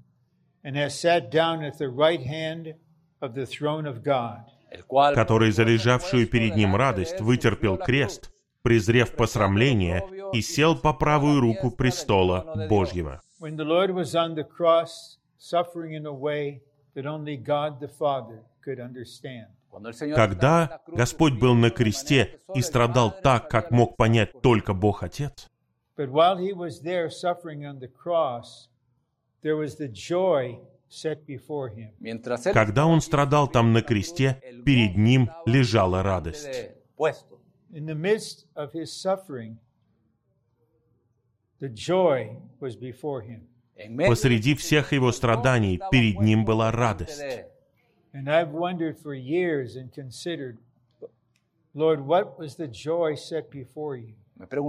and 0.64 0.76
has 0.76 1.00
sat 1.00 1.30
down 1.30 1.64
at 1.64 1.78
the 1.78 1.90
right 1.90 2.26
hand 2.26 2.74
of 3.22 3.36
the 3.36 3.46
throne 3.46 3.86
of 3.86 4.04
God. 4.04 4.46
el 4.72 4.84
cual 4.88 5.14
который 5.14 5.52
за 5.52 5.64
лежавшую 5.64 6.28
перед 6.28 6.56
ним 6.56 6.76
радость 6.76 7.22
вытерпел 7.22 7.78
крест, 7.78 8.32
презрев 8.64 9.12
посрамление, 9.12 10.04
и 10.34 10.42
сел 10.42 10.76
по 10.76 10.94
правую 10.94 11.40
руку 11.40 11.70
престола 11.70 12.68
Божьего. 12.68 13.22
When 13.40 13.56
the 13.56 13.64
Lord 13.64 13.92
was 13.92 14.16
on 14.16 14.36
the 14.36 14.44
cross, 14.44 15.19
suffering 15.40 15.94
in 15.94 16.06
a 16.06 16.14
way 16.14 16.62
that 16.96 17.06
only 17.08 17.38
God 17.38 17.80
the 17.80 17.88
Father 17.88 18.44
could 18.64 18.80
understand. 18.80 19.48
cuando 19.70 19.90
el 19.90 19.96
Señor 19.96 20.18
estaba 20.20 20.26
en 20.26 20.30
la 20.30 20.36
Когда 20.36 20.82
cruz, 20.86 20.98
Господь 20.98 21.34
был 21.40 21.56
на 21.56 21.70
кресте 21.72 22.40
и 22.54 22.62
страдал 22.62 23.12
так, 23.24 23.50
как 23.50 23.72
мог 23.72 23.96
понять 23.98 24.42
только 24.42 24.74
Бог 24.74 25.02
Отец, 25.04 25.48
But 25.96 26.10
while 26.12 26.38
he 26.38 26.54
was 26.54 26.82
there 26.82 27.10
suffering 27.10 27.66
on 27.66 27.80
the 27.80 27.88
cross, 27.90 28.70
there 29.42 29.56
was 29.58 29.76
the 29.78 29.88
joy 29.90 30.60
set 30.88 31.26
before 31.26 31.70
him. 31.70 31.92
mientras 32.00 32.46
él 32.48 32.54
когда 32.54 32.86
Он 32.88 33.00
страдал 33.02 33.48
там 33.48 33.74
на 33.74 33.82
кресте, 33.82 34.42
перед 34.66 34.96
Ним 34.98 35.30
лежала 35.46 36.02
радость. 36.04 36.46
de- 36.52 36.76
puesto 36.98 37.40
In 37.72 37.86
the 37.86 37.94
midst 37.96 38.48
of 38.56 38.72
his 38.74 38.92
suffering, 38.92 39.58
the 41.60 41.70
joy 41.70 42.36
was 42.60 42.76
before 42.76 43.22
him. 43.22 43.48
Посреди 44.08 44.56
всех 44.56 44.94
его 44.94 45.12
страданий 45.12 45.80
перед 45.92 46.20
ним 46.20 46.46
была 46.46 46.72
радость. 46.72 47.24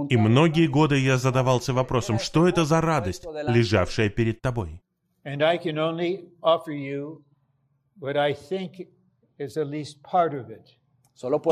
И 0.09 0.17
многие 0.17 0.67
годы 0.67 0.97
я 0.99 1.17
задавался 1.17 1.73
вопросом, 1.73 2.19
что 2.19 2.47
это 2.47 2.65
за 2.65 2.81
радость, 2.81 3.25
лежавшая 3.47 4.09
перед 4.09 4.41
тобой? 4.41 4.81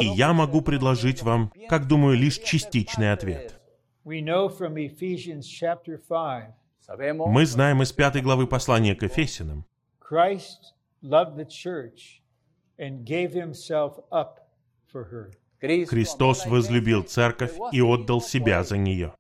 И 0.01 0.05
я 0.16 0.34
могу 0.34 0.62
предложить 0.62 1.24
вам, 1.24 1.51
как 1.68 1.88
думаю, 1.88 2.18
лишь 2.18 2.38
частичный 2.39 3.12
ответ. 3.12 3.55
We 4.05 4.22
know 4.22 4.47
from 4.49 4.76
Ephesians 4.78 5.45
chapter 5.45 5.97
5, 5.97 6.07
Sabemos 6.07 6.59
Мы 6.98 7.46
знаем 7.46 7.84
из 7.84 7.92
пятой 7.92 8.22
главы 8.22 8.48
послания 8.48 8.96
к. 8.96 9.04
Cristo 15.62 15.86
Христос 15.88 16.46
возлюбил 16.48 17.04
церковь 17.04 17.54
и 17.72 17.82
отдал 17.82 18.22
себя 18.22 18.64
за 18.64 18.78
нее. 18.78 19.14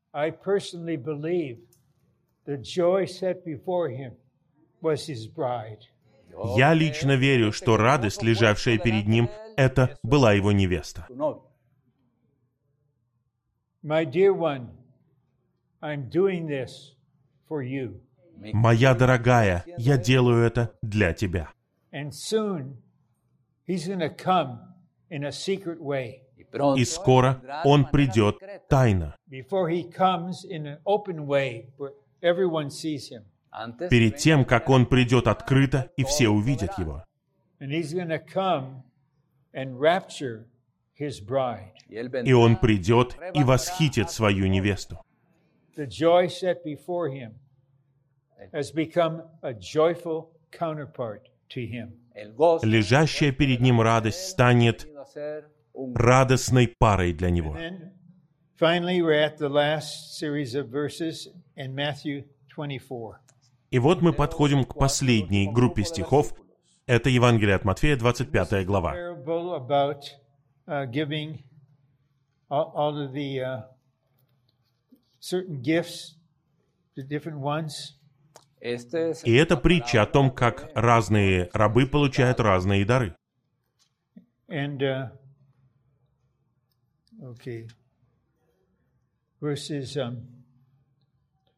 Я 6.55 6.73
лично 6.73 7.15
верю, 7.15 7.51
что 7.51 7.77
радость, 7.77 8.23
лежавшая 8.23 8.77
перед 8.79 9.07
ним, 9.07 9.29
это 9.57 9.99
была 10.01 10.33
его 10.33 10.51
невеста. 10.51 11.05
My 13.81 14.03
dear 14.03 14.33
one, 14.33 14.71
I'm 15.81 16.09
doing 16.09 16.47
this 16.47 16.98
Моя 18.53 18.93
дорогая, 18.93 19.65
я 19.77 19.97
делаю 19.97 20.45
это 20.45 20.73
для 20.81 21.13
тебя. 21.13 21.51
И 26.77 26.85
скоро 26.85 27.41
он 27.65 27.85
придет 27.85 28.37
тайно. 28.69 29.15
Перед 33.89 34.17
тем, 34.17 34.45
как 34.45 34.69
он 34.69 34.85
придет 34.85 35.27
открыто, 35.27 35.91
и 35.97 36.03
все 36.03 36.29
увидят 36.29 36.77
его. 36.77 37.03
И 42.25 42.33
он 42.33 42.57
придет 42.57 43.17
и 43.33 43.43
восхитит 43.43 44.11
свою 44.11 44.47
невесту. 44.47 44.99
The 45.79 45.87
joy 45.87 46.27
set 46.27 46.61
before 46.65 47.07
him 47.07 47.35
has 48.51 48.69
become 48.69 49.23
a 49.41 49.53
joyful 49.53 50.31
counterpart 50.51 51.29
to 51.51 51.65
him. 51.65 51.93
Лежащая 52.63 53.31
перед 53.31 53.61
ним 53.61 53.79
радость 53.79 54.27
станет 54.27 54.85
радостной 55.95 56.67
парой 56.67 57.13
для 57.13 57.29
него. 57.29 57.55
Then 57.55 57.93
finally, 58.59 59.01
we're 59.01 59.23
at 59.23 59.37
the 59.37 59.47
last 59.47 60.17
series 60.19 60.53
of 60.53 60.67
verses 60.67 61.29
in 61.55 61.73
Matthew 61.73 62.25
24. 62.53 63.21
И 63.71 63.79
вот 63.79 64.01
мы 64.01 64.11
подходим 64.11 64.65
к 64.65 64.77
последней 64.77 65.49
группе 65.49 65.85
стихов. 65.85 66.33
Это 66.87 67.09
Евангелие 67.09 67.55
от 67.55 67.63
Матфея, 67.63 67.95
25 67.95 68.65
глава. 68.65 68.91
Parable 68.91 69.53
about 69.53 70.03
uh, 70.67 70.83
giving 70.91 71.41
all, 72.49 72.73
all 72.75 72.97
of 73.01 73.13
the 73.13 73.39
uh, 73.39 73.61
certain 75.19 75.61
gifts 75.61 76.15
to 76.95 77.03
different 77.03 77.39
ones. 77.39 77.95
И 78.61 79.35
это 79.35 79.55
притча 79.55 80.01
о 80.01 80.05
том, 80.05 80.31
как 80.31 80.69
разные 80.75 81.49
рабы 81.53 81.87
получают 81.87 82.41
разные 82.41 82.83
дары. 82.83 83.15
And, 84.49 84.81
uh, 84.81 85.11
okay, 87.21 87.67
verses 89.39 89.95
um, 89.95 90.27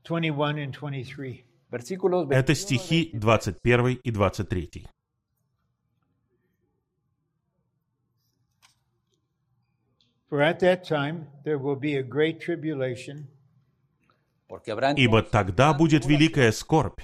21 0.04 0.60
and 0.60 0.74
23. 0.74 1.44
versículos 1.72 2.30
Это 2.30 2.54
21 2.54 2.56
стихи 2.56 3.12
21 3.14 3.94
и 4.04 4.12
23. 4.12 4.88
For 10.30 10.42
at 10.42 10.60
that 10.60 10.84
time 10.88 11.28
there 11.44 11.58
will 11.58 11.76
be 11.76 11.96
a 11.96 12.04
great 12.04 12.40
tribulation. 12.40 13.28
«Ибо 14.98 15.24
тогда 15.24 15.74
будет 15.74 16.06
великая 16.06 16.52
скорбь». 16.52 17.02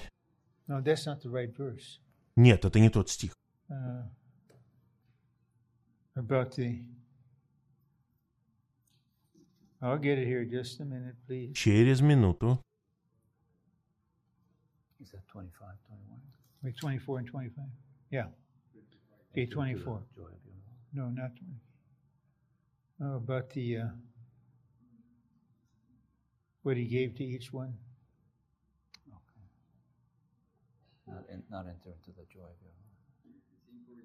No, 0.68 0.82
that's 0.82 1.06
not 1.06 1.22
the 1.22 1.32
right 1.32 1.56
verse. 1.56 2.00
Нет, 2.36 2.66
это 2.66 2.80
не 2.80 2.90
тот 2.90 3.10
стих. 3.10 3.34
Uh, 3.70 4.04
about 6.16 6.56
the. 6.56 6.84
I'll 9.82 10.00
get 10.00 10.18
it 10.18 10.28
here 10.28 10.46
just 10.46 10.80
a 10.82 10.86
minute, 10.86 11.16
please. 11.26 11.54
Через 11.54 12.02
минуту. 12.02 12.60
Is 15.00 15.12
that 15.12 15.26
25, 15.28 15.78
21? 15.88 16.20
Wait, 16.64 16.76
24 16.78 17.20
and 17.20 17.28
25. 17.28 17.66
Yeah. 18.12 18.28
Okay, 19.32 19.46
24. 19.46 20.04
No, 20.94 21.10
not 21.10 21.32
20. 21.36 21.62
Oh, 23.00 23.16
about 23.18 23.50
the. 23.52 23.78
Uh, 23.78 23.88
what 26.68 26.76
he 26.76 26.86
gave 26.86 27.16
to 27.16 27.24
each 27.24 27.54
one. 27.54 27.74
Not, 31.08 31.24
en- 31.32 31.44
not 31.50 31.66
enter 31.68 31.94
into 31.96 32.12
the 32.12 32.26
joy 32.28 32.44
of 32.44 32.60
your 32.62 32.74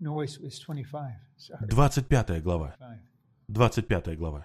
No, 0.00 0.20
it's, 0.20 0.38
it's 0.40 0.60
25. 0.60 1.10
Sorry. 1.36 1.66
25 1.68 2.42
глава. 2.44 2.74
5. 2.78 2.98
25 3.52 4.16
глава. 4.16 4.44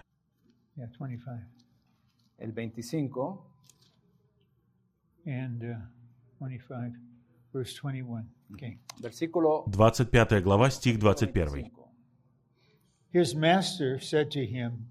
Yeah, 0.76 0.86
25. 0.96 1.38
El 2.40 2.52
25, 2.52 3.38
And 5.26 5.62
uh, 5.62 5.76
25, 6.38 6.92
verse 7.52 7.74
21. 7.74 8.24
Okay. 8.54 8.78
versículo 9.00 9.64
25 9.68 10.42
глава, 10.42 10.70
стих 10.70 10.98
21. 10.98 11.32
25. 11.32 11.70
His 13.12 13.34
master 13.34 14.00
said 14.00 14.30
to 14.30 14.44
him, 14.44 14.88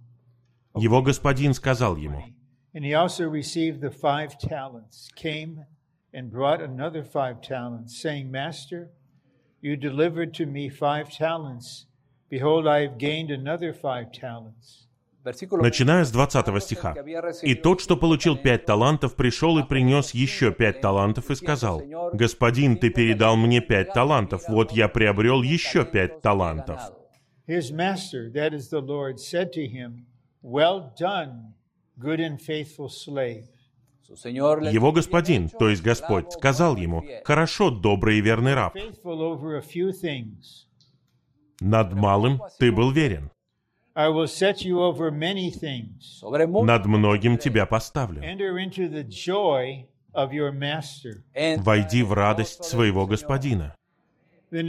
Его 0.76 1.02
господин 1.02 1.54
сказал 1.54 1.98
ему, 1.98 2.24
And 2.74 2.84
he 2.86 2.94
also 2.94 3.28
received 3.28 3.82
the 3.82 3.92
five 3.92 4.38
talents, 4.38 5.10
came 5.16 5.66
and 6.14 6.32
brought 6.32 6.62
another 6.62 7.04
five 7.04 7.42
talents, 7.42 8.02
saying, 8.02 8.32
Master, 8.32 8.90
you 9.62 9.76
delivered 9.76 10.34
to 10.36 10.46
me 10.46 10.70
five 10.70 11.12
talents. 11.12 11.86
Behold, 12.30 12.68
I 12.68 12.82
have 12.82 12.98
gained 12.98 13.32
another 13.32 13.74
five 13.74 14.12
talents. 14.12 14.88
Начиная 15.52 16.06
с 16.06 16.12
20 16.12 16.64
стиха. 16.64 16.96
«И 17.42 17.54
тот, 17.56 17.82
что 17.82 17.98
получил 17.98 18.38
пять 18.38 18.66
талантов, 18.66 19.16
пришел 19.16 19.58
и 19.58 19.64
принес 19.64 20.12
еще 20.12 20.54
пять 20.54 20.80
талантов 20.80 21.30
и 21.30 21.36
сказал, 21.36 21.82
«Господин, 22.14 22.78
ты 22.78 22.90
передал 22.90 23.36
мне 23.36 23.60
пять 23.60 23.92
талантов, 23.92 24.44
вот 24.48 24.72
я 24.72 24.88
приобрел 24.88 25.42
еще 25.42 25.84
пять 25.86 26.22
талантов». 26.22 26.80
His 27.46 27.72
master, 27.72 28.30
that 28.34 28.54
is 28.54 28.70
the 28.70 28.82
Lord, 28.82 29.20
said 29.20 29.52
to 29.54 29.66
him, 29.68 30.06
Well 30.42 30.94
done, 30.98 31.54
good 31.98 32.20
and 32.20 32.40
faithful 32.40 32.90
slave. 32.90 33.48
Su 34.02 34.16
señor 34.16 34.64
le 34.64 34.72
Его 34.72 34.92
господин, 34.94 35.50
то 35.50 35.70
есть 35.70 35.84
Господь, 35.84 36.32
сказал 36.32 36.78
ему, 36.78 37.04
«Хорошо, 37.26 37.72
добрый 37.72 38.20
и 38.20 38.22
верный 38.22 38.54
раб, 38.54 38.76
Faithful 38.76 39.20
over 39.20 39.58
a 39.58 39.62
few 39.62 39.92
things. 39.92 40.66
над 41.60 41.94
малым 41.94 42.40
ты 42.58 42.72
был 42.72 42.92
верен, 42.92 43.30
I 43.96 44.10
will 44.10 44.28
set 44.28 44.64
you 44.64 44.80
over 44.80 45.12
many 45.12 45.52
things. 45.52 46.22
sobre 46.22 46.46
mucho 46.46 46.64
над 46.64 46.86
многим 46.86 47.38
тебя 47.38 47.66
поставлю. 47.66 48.22
Enter 48.22 48.58
into 48.58 48.88
the 48.88 49.04
joy 49.04 49.86
of 50.14 50.32
your 50.32 50.54
master. 50.54 51.24
entra 51.34 51.64
Войди 51.64 52.04
в 52.04 52.14
радость 52.14 52.64
своего 52.64 53.06
господина». 53.06 53.76
Then 54.50 54.68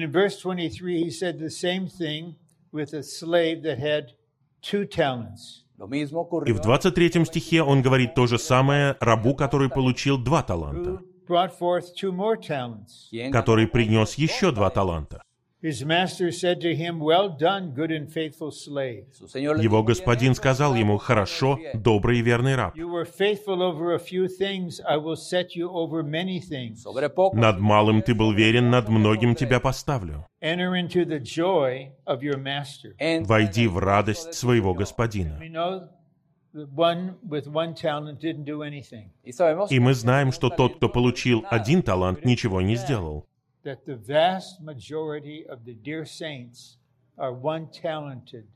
in 5.80 5.88
verse 5.90 6.10
23, 6.10 6.18
he 6.18 6.32
said 6.32 6.40
the 6.40 6.40
same 6.40 6.40
thing 6.40 6.40
with 6.40 6.40
a 6.40 6.40
slave 6.40 6.42
that 6.42 6.42
had 6.42 6.42
two 6.42 6.42
talents. 6.42 6.42
Lo 6.42 6.42
mismo 6.42 6.44
И 6.44 6.52
в 6.52 6.60
23 6.60 7.24
стихе 7.24 7.62
он 7.62 7.82
говорит 7.82 8.14
то 8.14 8.26
же 8.26 8.38
самое 8.38 8.96
рабу, 9.00 9.34
который 9.34 9.68
получил 9.68 10.18
два 10.18 10.42
таланта, 10.42 11.00
который 13.32 13.66
принес 13.66 14.14
еще 14.14 14.50
два 14.50 14.70
таланта. 14.70 15.22
His 15.60 15.84
master 15.84 16.30
said 16.30 16.60
to 16.60 16.72
him, 16.72 17.00
Well 17.00 17.30
done, 17.30 17.72
good 17.74 17.90
and 17.90 18.08
faithful 18.08 18.52
slave. 18.52 19.06
su 19.12 19.26
señor 19.26 19.56
le 19.56 19.64
Его 19.64 19.82
господин 19.82 20.36
сказал 20.36 20.76
ему, 20.76 20.98
«Хорошо, 20.98 21.58
добрый 21.74 22.20
и 22.20 22.22
верный 22.22 22.54
раб. 22.54 22.76
You 22.76 22.88
were 22.88 23.04
faithful 23.04 23.60
over 23.60 23.92
a 23.92 23.98
few 23.98 24.28
things, 24.28 24.80
I 24.88 24.98
will 24.98 25.16
set 25.16 25.56
you 25.56 25.68
over 25.68 26.04
many 26.04 26.38
things. 26.38 26.84
sobre 26.84 27.08
poco 27.08 27.36
Над 27.36 27.58
малым 27.58 28.02
ты 28.02 28.14
был 28.14 28.32
верен, 28.32 28.70
над 28.70 28.88
многим 28.88 29.34
тебя 29.34 29.58
поставлю. 29.58 30.24
Enter 30.40 30.76
into 30.76 31.04
the 31.04 31.18
joy 31.18 31.90
of 32.06 32.22
your 32.22 32.36
master. 32.36 32.94
entra 33.00 33.26
Войди 33.26 33.66
в 33.66 33.78
радость 33.78 34.34
своего 34.34 34.74
господина». 34.74 35.40
We 35.40 35.50
know 35.50 35.88
the 36.54 36.66
one 36.74 37.16
with 37.28 37.48
one 37.48 37.74
talent 37.74 38.20
didn't 38.20 38.44
do 38.44 38.62
anything. 38.62 39.10
Y 39.24 39.32
sabemos 39.32 39.70
И 39.70 39.80
мы 39.80 39.94
знаем, 39.94 40.30
что 40.30 40.50
тот, 40.50 40.76
кто 40.76 40.88
получил 40.88 41.44
один 41.50 41.82
талант, 41.82 42.24
ничего 42.24 42.60
не 42.60 42.76
сделал. 42.76 43.27
That 43.68 43.84
the 43.84 43.96
vast 43.96 44.62
majority 44.62 45.44
of 45.46 45.66
the 45.66 45.74
dear 45.74 46.06
saints 46.06 46.78
are 47.18 47.34
one 47.34 47.66
talented. 47.70 48.46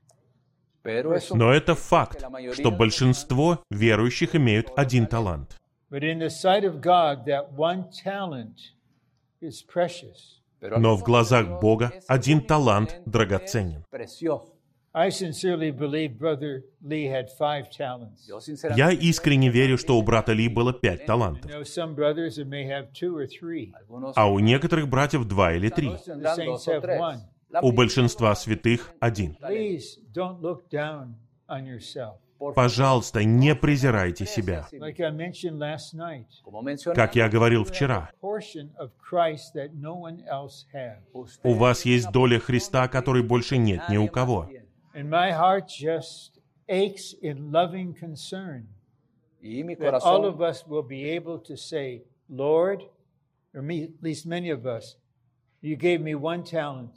Но 0.84 1.52
это 1.52 1.74
факт, 1.74 2.24
что 2.54 2.70
большинство 2.70 3.62
верующих 3.70 4.34
имеют 4.34 4.72
один 4.74 5.06
талант. 5.06 5.58
Но 5.90 5.98
в 10.96 11.02
глазах 11.02 11.60
Бога 11.60 11.92
один 12.08 12.40
талант 12.40 13.02
драгоценен. 13.04 13.84
Precioso. 14.93 15.07
I 15.07 15.11
sincerely 15.11 15.70
believe 15.70 16.18
Brother 16.18 16.64
Lee 16.82 17.07
had 17.07 17.30
five 17.30 17.70
talents. 17.70 18.28
Yo 18.28 18.40
sinceramente 18.40 18.78
Я 18.78 18.90
искренне 18.90 19.49
верю, 19.51 19.78
что 19.78 19.99
у 19.99 20.03
брата 20.03 20.32
Ли 20.32 20.49
было 20.49 20.72
пять 20.72 21.07
талантов, 21.07 21.51
а 24.14 24.30
у 24.30 24.38
некоторых 24.38 24.88
братьев 24.88 25.24
два 25.24 25.55
или 25.55 25.68
три. 25.68 25.90
У 27.62 27.72
большинства 27.72 28.34
святых 28.34 28.93
один. 29.01 29.36
Пожалуйста, 32.55 33.22
не 33.22 33.55
презирайте 33.55 34.26
себя. 34.26 34.66
Как 36.95 37.14
я 37.14 37.28
говорил 37.28 37.64
вчера, 37.64 38.11
у 41.45 41.55
вас 41.55 41.84
есть 41.84 42.11
доля 42.11 42.40
Христа, 42.40 42.88
которой 42.88 43.22
больше 43.22 43.59
нет 43.59 43.82
ни 43.88 43.97
у 43.97 44.09
кого. 44.09 44.49
And 44.95 45.09
my 45.09 45.32
heart 45.32 45.68
just 45.68 46.38
aches 46.68 47.14
in 47.22 47.51
loving 47.51 47.95
concern 47.95 48.68
y 49.43 49.62
mi 49.62 49.74
that 49.74 49.95
all 50.03 50.24
of 50.24 50.36
corazón 50.36 50.51
us 50.51 50.66
will 50.66 50.82
be 50.82 51.11
able 51.11 51.38
to 51.38 51.57
say, 51.57 52.03
Lord, 52.28 52.84
or 53.55 53.62
me, 53.62 53.84
at 53.84 54.03
least 54.03 54.26
many 54.26 54.51
of 54.51 54.66
us, 54.66 54.97
you 55.61 55.76
gave 55.76 56.01
me 56.01 56.14
one 56.14 56.45
talent. 56.45 56.93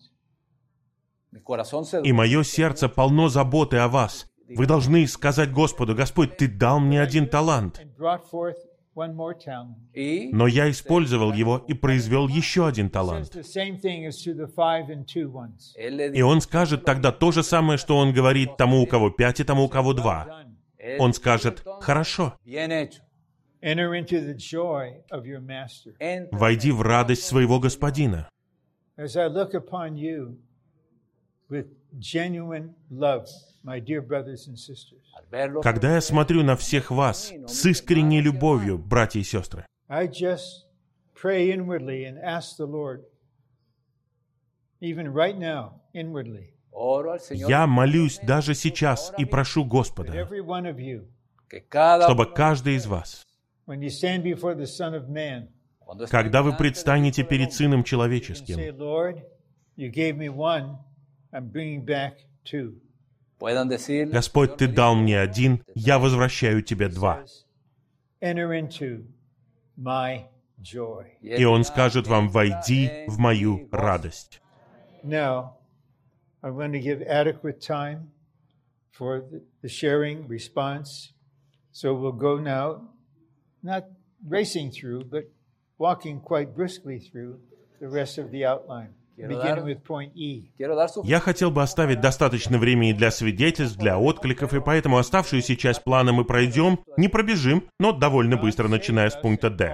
mi 1.31 1.39
corazón 1.41 1.85
se 1.85 2.01
И 2.03 2.11
мое 2.11 2.43
сердце 2.43 2.87
полно 2.87 3.29
заботы 3.29 3.77
о 3.77 3.87
вас. 3.87 4.27
Вы 4.47 4.67
должны 4.67 5.07
сказать 5.07 5.51
Господу, 5.51 5.95
Господь, 5.95 6.37
Ты 6.37 6.47
дал 6.47 6.79
мне 6.79 7.01
один 7.01 7.27
талант, 7.27 7.79
and 7.79 7.95
brought 7.97 8.29
forth 8.29 8.57
one 8.95 9.13
more 9.13 9.33
talent. 9.37 9.75
y 9.93 10.29
но 10.31 10.47
я 10.47 10.69
использовал 10.69 11.33
его 11.33 11.63
и 11.67 11.73
произвел 11.73 12.27
еще 12.27 12.67
один 12.67 12.89
талант. 12.89 13.35
the 13.35 13.43
same 13.43 13.79
thing 13.79 14.05
as 14.05 14.23
to 14.23 14.33
the 14.33 14.47
five 14.47 14.89
and 14.89 15.05
two 15.05 15.31
ones. 15.31 15.73
él 15.77 15.97
le 15.97 16.17
И 16.17 16.21
он 16.21 16.41
скажет 16.41 16.85
тогда 16.85 17.11
то 17.11 17.31
же 17.31 17.43
самое, 17.43 17.77
что 17.77 17.97
он 17.97 18.13
говорит 18.13 18.57
тому, 18.57 18.81
у 18.81 18.87
кого 18.87 19.09
пять, 19.09 19.39
и 19.39 19.43
тому, 19.43 19.65
у 19.65 19.69
кого 19.69 19.93
два. 19.93 20.45
Он 20.99 21.13
скажет, 21.13 21.63
хорошо, 21.81 22.35
войди 26.31 26.71
в 26.71 26.81
радость 26.81 27.23
своего 27.23 27.59
Господина. 27.59 28.29
Когда 35.61 35.95
я 35.95 36.01
смотрю 36.01 36.43
на 36.43 36.55
всех 36.55 36.91
вас 36.91 37.31
с 37.47 37.65
искренней 37.65 38.21
любовью, 38.21 38.77
братья 38.77 39.19
и 39.19 39.23
сестры, 39.23 39.65
I 39.87 40.07
just 40.07 40.65
pray 41.13 41.51
inwardly 41.51 42.05
and 42.05 42.17
ask 42.23 42.57
the 42.57 42.65
Lord, 42.65 43.03
even 44.81 45.13
right 45.13 45.37
now, 45.37 45.73
inwardly, 45.93 46.55
oro 46.71 47.11
al 47.11 47.19
Señor 47.19 47.49
я 47.49 47.67
молюсь 47.67 48.19
даже 48.23 48.55
сейчас 48.55 49.13
и 49.17 49.25
прошу 49.25 49.63
Господа, 49.63 50.13
every 50.13 50.41
one 50.41 50.65
of 50.65 50.77
you, 50.77 51.07
que 51.47 51.59
cada 51.59 52.05
чтобы 52.05 52.25
каждый 52.25 52.75
из 52.75 52.87
вас, 52.87 53.23
when 53.67 53.81
you 53.81 53.89
stand 53.89 54.23
before 54.23 54.55
the 54.55 54.65
Son 54.65 54.95
of 54.95 55.07
Man, 55.07 55.49
cuando 55.79 56.05
esté 56.05 56.11
когда 56.11 56.41
вы 56.41 56.53
предстанете 56.57 57.23
перед 57.23 57.53
Сыном 57.53 57.83
Человеческим, 57.83 58.57
Lord, 61.34 61.44
you 61.44 61.50
gave 61.52 61.54
me 61.54 61.78
one, 61.78 61.84
I'm 61.84 61.84
bringing 61.84 61.84
back 61.84 62.18
two. 62.44 62.80
puedan 63.40 63.68
decir 63.68 64.06
Господь, 64.06 64.56
Ты 64.56 64.68
дал 64.68 64.94
мне 64.94 65.18
один, 65.18 65.64
я 65.74 65.98
возвращаю 65.98 66.62
Тебе 66.62 66.88
два. 66.88 67.24
Says, 67.24 67.44
Enter 68.20 68.52
into 68.52 69.06
my 69.76 70.26
joy. 70.60 71.06
И 71.22 71.44
Он 71.44 71.64
скажет 71.64 72.06
вам, 72.06 72.28
войди 72.28 73.06
в 73.08 73.18
мою 73.18 73.68
радость. 73.72 74.40
Now, 75.02 75.54
I'm 76.42 76.54
going 76.54 76.72
to 76.72 76.80
give 76.80 77.02
adequate 77.02 77.60
time 77.60 78.10
for 78.92 79.20
the, 79.20 79.42
the 79.62 79.68
sharing 79.68 80.28
response. 80.28 81.12
So 81.72 81.94
we'll 81.94 82.12
go 82.12 82.38
now, 82.38 82.82
not 83.62 83.86
racing 84.26 84.70
through, 84.72 85.04
but 85.04 85.30
walking 85.78 86.20
quite 86.20 86.54
briskly 86.54 86.98
through 86.98 87.40
the 87.80 87.88
rest 87.88 88.18
of 88.18 88.30
the 88.30 88.44
outline, 88.44 88.92
E. 89.17 90.51
quiero 90.57 90.75
dar 90.75 90.89
su 90.89 91.01
Я 91.05 91.19
хотел 91.19 91.49
бы 91.49 91.61
оставить 91.61 92.01
достаточно 92.01 92.57
времени 92.57 92.91
для 92.91 93.11
свидетельств, 93.11 93.77
для 93.77 93.97
откликов, 93.97 94.53
и 94.53 94.59
поэтому 94.59 94.97
оставшуюся 94.97 95.55
часть 95.55 95.83
плана 95.83 96.11
мы 96.11 96.25
пройдем, 96.25 96.79
не 96.97 97.07
пробежим, 97.07 97.63
но 97.79 97.93
довольно 97.93 98.35
быстро, 98.35 98.67
начиная 98.67 99.09
с 99.09 99.15
пункта 99.15 99.49
D. 99.49 99.73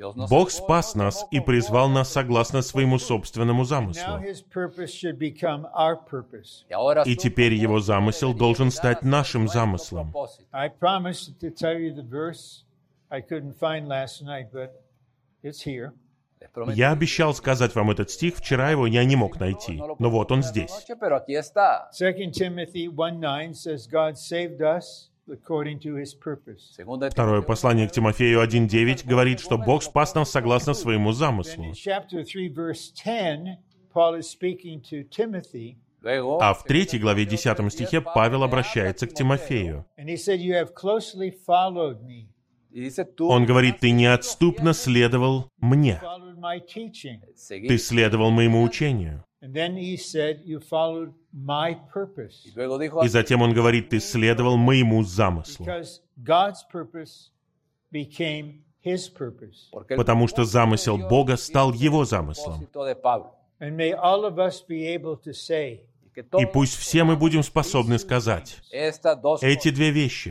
Nos 0.00 0.30
Бог 0.30 0.50
спас 0.50 0.94
нас 0.94 1.26
и 1.30 1.40
призвал 1.40 1.90
нас 1.90 2.10
согласно 2.10 2.62
своему 2.62 2.98
собственному 2.98 3.62
Now 3.62 3.66
замыслу. 3.66 4.18
his 4.22 4.42
purpose 4.42 4.90
should 4.90 5.18
become 5.18 5.66
our 5.74 5.96
purpose. 5.96 6.64
y 6.70 6.72
ahora 6.72 7.02
И 7.04 7.16
теперь 7.16 7.52
его 7.52 7.80
замысел 7.80 8.32
должен 8.32 8.70
стать 8.70 9.02
нашим 9.02 9.46
замыслом. 9.46 10.14
I 10.52 10.68
promised 10.68 11.38
to 11.40 11.50
tell 11.50 11.78
you 11.78 11.94
the 11.94 12.02
verse 12.02 12.64
I 13.10 13.20
couldn't 13.20 13.58
find 13.58 13.88
last 13.88 14.22
night, 14.22 14.50
but 14.52 14.70
it's 15.42 15.60
here. 15.62 15.92
Я 16.74 16.92
обещал 16.92 17.34
сказать 17.34 17.74
вам 17.74 17.90
этот 17.90 18.10
стих, 18.10 18.36
вчера 18.36 18.70
его 18.70 18.86
я 18.86 19.04
не 19.04 19.16
мог 19.16 19.38
найти, 19.38 19.80
но 19.98 20.10
вот 20.10 20.32
он 20.32 20.42
здесь. 20.42 20.70
anoche, 20.70 20.96
pero 20.98 21.16
aquí 21.16 21.34
está 21.34 21.90
2 21.98 22.30
Timothy 22.32 22.88
1 22.88 23.20
9 23.20 23.54
says, 23.54 23.86
God 23.86 24.16
saved 24.16 24.60
us 24.60 25.10
according 25.28 25.78
to 25.80 25.96
his 25.96 26.14
purpose. 26.14 26.72
Segunda 26.76 27.08
de 27.08 27.12
Второе 27.12 27.42
послание 27.42 27.88
к 27.88 27.92
Тимофею 27.92 28.42
1.9 28.42 29.06
говорит, 29.06 29.40
что 29.40 29.58
Бог 29.58 29.82
спас 29.82 30.14
нас 30.14 30.30
согласно 30.30 30.74
своему 30.74 31.12
замыслу. 31.12 31.64
in 31.64 31.74
chapter 31.74 32.24
3, 32.24 32.48
verse 32.48 32.90
10, 32.92 33.58
Paul 33.92 34.18
is 34.18 34.28
speaking 34.30 34.80
to 34.90 35.04
Timothy, 35.08 35.76
luego 36.02 36.38
А 36.40 36.54
в 36.54 36.64
третьей 36.64 36.98
главе 36.98 37.24
10 37.24 37.72
стихе 37.72 38.00
Павел 38.00 38.42
обращается 38.42 39.06
к 39.06 39.14
Тимофею. 39.14 39.84
Он 43.18 43.46
говорит, 43.46 43.80
ты 43.80 43.90
неотступно 43.90 44.72
следовал 44.74 45.50
мне. 45.58 46.00
Followed 46.40 46.60
my 46.60 46.60
teaching. 46.60 47.20
Ты 47.48 47.78
следовал 47.78 48.30
моему 48.30 48.62
учению. 48.62 49.24
And 49.42 49.54
then 49.54 49.76
he 49.76 49.96
said, 49.96 50.42
You 50.44 50.60
followed 50.60 51.14
my 51.32 51.74
purpose. 51.92 52.42
y 52.44 52.52
luego 52.54 52.78
dijo 52.78 53.02
И 53.04 53.08
затем 53.08 53.40
он 53.42 53.54
говорит, 53.54 53.88
ты 53.88 54.00
следовал 54.00 54.56
моему 54.56 55.02
замыслу. 55.02 55.66
Потому 59.96 60.28
что 60.28 60.44
замысел 60.44 60.98
Бога 60.98 61.36
стал 61.36 61.72
его 61.72 62.04
замыслом. 62.04 62.68
И 66.38 66.46
пусть 66.46 66.76
все 66.76 67.04
мы 67.04 67.16
будем 67.16 67.42
способны 67.42 67.98
сказать, 67.98 68.58
эти 68.70 69.70
две 69.70 69.90
вещи. 69.90 70.30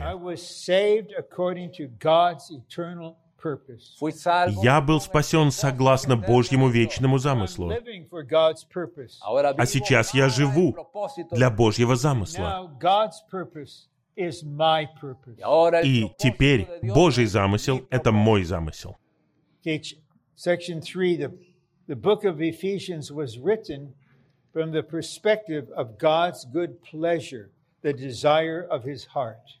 Я 4.62 4.80
был 4.80 5.00
спасен 5.00 5.50
согласно 5.50 6.16
Божьему 6.16 6.68
вечному 6.68 7.18
замыслу. 7.18 7.70
А 7.70 9.66
сейчас 9.66 10.14
я 10.14 10.28
живу 10.28 10.76
для 11.30 11.50
Божьего 11.50 11.96
замысла. 11.96 12.70
И 15.84 16.10
теперь 16.18 16.68
Божий 16.82 17.26
замысел 17.26 17.86
это 17.90 18.12
мой 18.12 18.44
замысел. 18.44 18.96
Okay, 19.62 19.78
ch- 19.78 19.96
section 20.36 20.80
three, 20.80 21.16
the, 21.18 21.30
the 21.86 21.94
book 21.94 22.24
of 22.24 22.40
Ephesians 22.40 23.12
was 23.12 23.38
written 23.38 23.92
from 24.54 24.72
the 24.72 24.82
perspective 24.82 25.68
of 25.76 25.98
God's 25.98 26.46
good 26.46 26.82
pleasure, 26.82 27.50
the 27.82 27.92
desire 27.92 28.66
of 28.70 28.82
his 28.84 29.04
heart. 29.04 29.59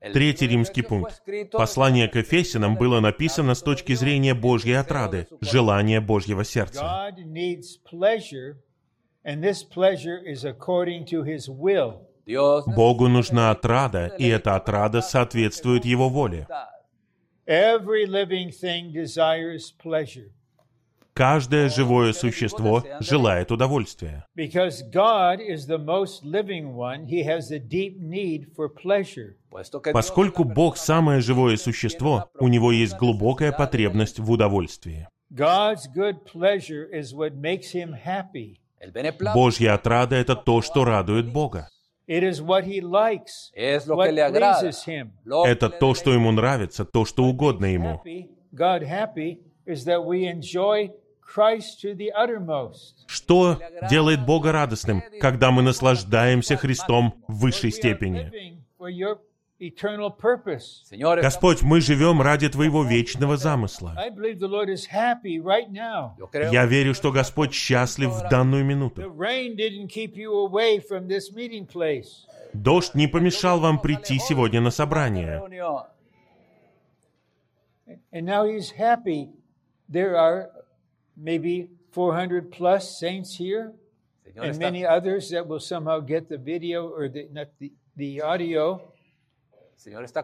Третий 0.00 0.46
римский 0.46 0.82
пункт. 0.82 1.22
Послание 1.52 2.08
к 2.08 2.16
Ефесянам 2.16 2.76
было 2.76 3.00
написано 3.00 3.54
с 3.54 3.62
точки 3.62 3.94
зрения 3.94 4.34
Божьей 4.34 4.74
отрады, 4.74 5.26
желания 5.40 6.00
Божьего 6.00 6.44
сердца. 6.44 7.10
Богу 12.66 13.08
нужна 13.08 13.50
отрада, 13.50 14.06
и 14.18 14.26
эта 14.28 14.56
отрада 14.56 15.00
соответствует 15.00 15.84
Его 15.84 16.08
воле. 16.08 16.46
Каждое 21.16 21.70
живое 21.70 22.12
существо 22.12 22.84
желает 23.00 23.50
удовольствия. 23.50 24.26
Поскольку 29.94 30.44
Бог 30.44 30.76
самое 30.76 31.20
живое 31.22 31.56
существо, 31.56 32.30
у 32.38 32.48
него 32.48 32.70
есть 32.70 32.98
глубокая 32.98 33.52
потребность 33.52 34.18
в 34.18 34.30
удовольствии. 34.30 35.08
God's 35.32 35.88
good 35.92 36.18
pleasure 36.30 36.86
is 36.92 37.14
what 37.14 37.34
makes 37.34 37.72
him 37.72 37.94
happy. 37.94 38.58
Божья 39.34 39.74
отрада— 39.74 40.16
это 40.16 40.36
то, 40.36 40.60
что 40.60 40.84
радует 40.84 41.32
Бога. 41.32 41.70
It 42.06 42.22
is 42.22 42.40
what 42.40 42.64
he 42.64 42.80
likes, 42.80 43.50
Es 43.56 43.86
lo 43.86 43.96
what 43.96 44.08
que 44.08 44.12
le 44.12 44.22
agrada. 44.22 44.60
pleases 44.60 44.86
him. 44.86 45.12
Lo 45.24 45.44
que 45.44 45.50
Это 45.50 45.70
то, 45.70 45.94
что 45.94 46.12
ему 46.12 46.30
нравится, 46.30 46.84
то, 46.84 47.06
что 47.06 47.24
угодно 47.24 47.64
ему. 47.64 48.02
Happy, 51.36 51.44
God 51.44 51.50
happy 51.50 51.58
is 51.58 51.76
that 51.76 51.76
we 51.76 51.76
enjoy 51.76 51.76
Christ 51.76 51.80
to 51.80 51.94
the 51.94 52.12
uttermost. 52.14 53.04
Что 53.06 53.58
делает 53.90 54.24
Бога 54.26 54.52
радостным, 54.52 55.02
когда 55.20 55.50
мы 55.50 55.62
наслаждаемся 55.62 56.56
Христом 56.56 57.14
в 57.28 57.40
высшей 57.40 57.72
степени? 57.72 58.32
Господь, 61.22 61.62
мы 61.62 61.80
живем 61.80 62.20
ради 62.20 62.48
Твоего 62.48 62.84
вечного 62.84 63.36
замысла. 63.36 63.94
I 63.96 64.10
believe 64.10 64.38
the 64.38 64.48
Lord 64.48 64.68
is 64.68 64.86
happy 64.92 65.40
right 65.40 65.70
now. 65.70 66.16
yo 66.18 66.28
creo 66.32 66.52
Я 66.52 66.66
верю, 66.66 66.94
что 66.94 67.12
Господь 67.12 67.54
счастлив 67.54 68.10
в 68.10 68.28
данную 68.28 68.62
The 68.62 68.64
минуту. 68.64 69.02
Дождь 72.52 72.94
не 72.94 73.06
помешал 73.06 73.60
вам 73.60 73.78
прийти 73.80 74.18
сегодня 74.18 74.60
на 74.60 74.70
собрание. 74.70 75.42
reunión. 75.42 75.84
Maybe 81.16 81.70
400 81.92 82.50
plus 82.50 82.98
saints 82.98 83.36
here 83.38 83.72
Señor, 84.24 84.44
and 84.44 84.50
está- 84.52 84.60
many 84.60 84.84
others 84.84 85.30
that 85.30 85.46
will 85.46 85.60
somehow 85.60 86.00
get 86.00 86.28
the 86.28 86.36
video 86.38 86.88
or 86.88 87.08
the, 87.08 87.28
not 87.32 87.48
the, 87.58 87.72
the 87.96 88.20
audio. 88.22 88.80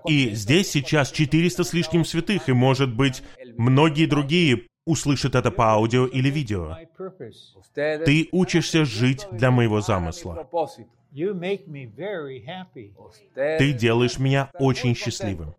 И 0.06 0.30
здесь 0.34 0.70
сейчас 0.70 1.12
400 1.12 1.64
с 1.64 1.72
лишним 1.72 2.04
святых, 2.04 2.48
и, 2.48 2.52
может 2.52 2.94
быть, 2.94 3.22
многие 3.56 4.06
другие 4.06 4.66
услышат 4.84 5.34
это 5.34 5.50
по 5.50 5.72
аудио 5.72 6.06
или 6.06 6.30
видео. 6.30 6.70
My 6.70 6.86
purpose. 6.98 7.54
Ustedes 7.56 8.04
Ты 8.04 8.28
учишься 8.32 8.84
жить 8.84 9.26
для 9.30 9.50
моего 9.50 9.80
замысла. 9.80 10.34
propósito. 10.34 10.88
You 11.12 11.34
make 11.34 11.68
me 11.68 11.86
very 11.86 12.42
happy. 12.44 12.92
Ustedes 12.96 13.58
Ты 13.58 13.72
делаешь 13.72 14.18
меня 14.18 14.50
очень 14.54 14.94
счастливым. 14.96 15.54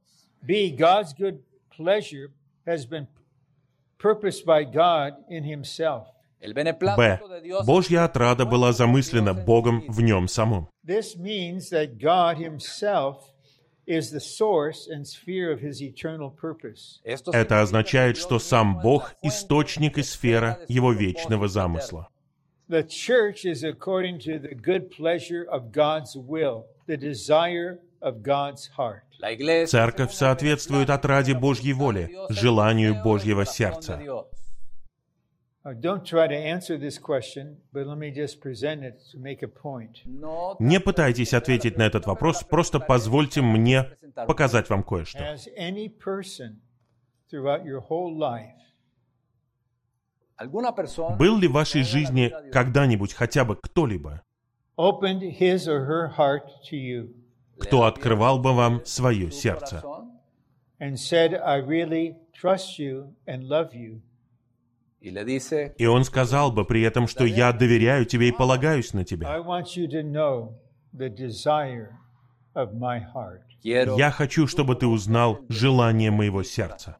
Б. 6.98 7.20
Божья 7.66 8.04
отрада 8.04 8.46
была 8.46 8.74
замыслена 8.74 9.34
Богом 9.34 9.86
в 9.88 10.02
нем 10.02 10.28
самом. 10.28 10.68
This 10.86 11.16
means 11.18 11.70
that 11.70 11.98
God 11.98 12.38
Himself 12.38 13.22
is 13.86 14.12
the 14.12 14.20
source 14.20 14.88
and 14.88 15.06
sphere 15.08 15.52
of 15.52 15.62
His 15.62 15.82
eternal 15.82 16.30
purpose. 16.30 17.00
Esto 17.06 17.32
Это 17.32 17.62
означает, 17.62 18.18
что 18.18 18.40
сам 18.40 18.82
Бог 18.82 19.14
источник 19.22 19.98
и 19.98 20.04
сфера 20.04 20.60
Его 20.68 20.92
вечного 20.92 21.48
замысла. 21.48 22.10
The 22.70 22.84
church 22.84 23.46
is 23.46 23.64
according 23.64 24.20
to 24.20 24.40
the 24.40 24.56
good 24.56 24.90
pleasure 24.90 25.44
of 25.44 25.72
God's 25.72 26.16
will, 26.16 26.66
the 26.88 26.98
desire 26.98 27.80
Церковь 29.68 30.14
соответствует 30.14 30.90
отраде 30.90 31.34
Божьей 31.34 31.74
воли, 31.74 32.12
желанию 32.30 33.02
Божьего 33.02 33.46
сердца. 33.46 34.02
Не 40.60 40.80
пытайтесь 40.82 41.34
ответить 41.34 41.78
на 41.78 41.84
этот 41.84 42.06
вопрос, 42.06 42.44
просто 42.44 42.80
позвольте 42.82 43.42
мне 43.42 43.96
показать 44.16 44.70
вам 44.70 44.84
кое-что. 44.84 45.38
Был 51.18 51.38
ли 51.38 51.48
в 51.48 51.54
вашей 51.54 51.84
жизни 51.84 52.34
когда-нибудь 52.52 53.14
хотя 53.14 53.46
бы 53.46 53.56
кто-либо, 53.56 54.22
кто 57.60 57.84
открывал 57.84 58.40
бы 58.40 58.54
вам 58.54 58.86
свое 58.86 59.32
сердце 59.32 59.82
corazón 59.82 60.14
and 60.84 61.00
said, 61.00 61.34
I 61.34 61.58
really 61.58 62.16
trust 62.34 62.78
you 62.78 63.16
and 63.26 63.48
love 63.48 63.74
you? 63.74 64.02
y 65.02 65.12
le 65.12 65.24
dice, 65.26 65.74
И 65.78 65.86
он 65.86 66.04
сказал 66.04 66.52
бы 66.52 66.66
при 66.66 66.82
этом, 66.82 67.08
что 67.08 67.26
я 67.26 67.52
доверяю 67.52 68.06
тебе 68.06 68.30
и 68.30 68.32
полагаюсь 68.32 68.94
на 68.94 69.04
тебя. 69.04 69.36
Я 73.98 74.12
хочу, 74.12 74.48
чтобы 74.48 74.76
ты 74.76 74.88
узнал 74.88 75.40
желание 75.50 76.12
моего 76.12 76.44
сердца. 76.44 76.98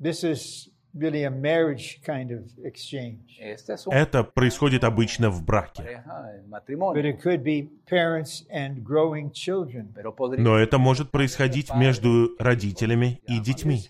This 0.00 0.24
is 0.24 0.68
really 0.94 1.24
a 1.24 1.30
marriage 1.30 2.00
kind 2.06 2.30
of 2.30 2.42
exchange, 2.64 3.36
Este 3.40 3.72
es 3.74 3.86
un 3.86 3.92
Это 3.92 4.22
происходит 4.24 4.84
обычно 4.84 5.28
в 5.30 5.42
браке. 5.44 5.82
pareja, 5.82 6.30
en 6.36 6.44
but 6.44 6.48
matrimonio, 6.48 7.02
it 7.02 7.20
could 7.22 7.42
be 7.42 7.68
parents 7.88 8.44
and 8.50 8.82
growing 8.82 9.30
children. 9.32 9.92
pero 9.94 10.12
podría 10.14 10.42
Но 10.42 10.56
это 10.58 10.78
может 10.78 11.10
происходить 11.10 11.74
между 11.74 12.36
родителями 12.38 13.20
и 13.26 13.40
детьми. 13.40 13.80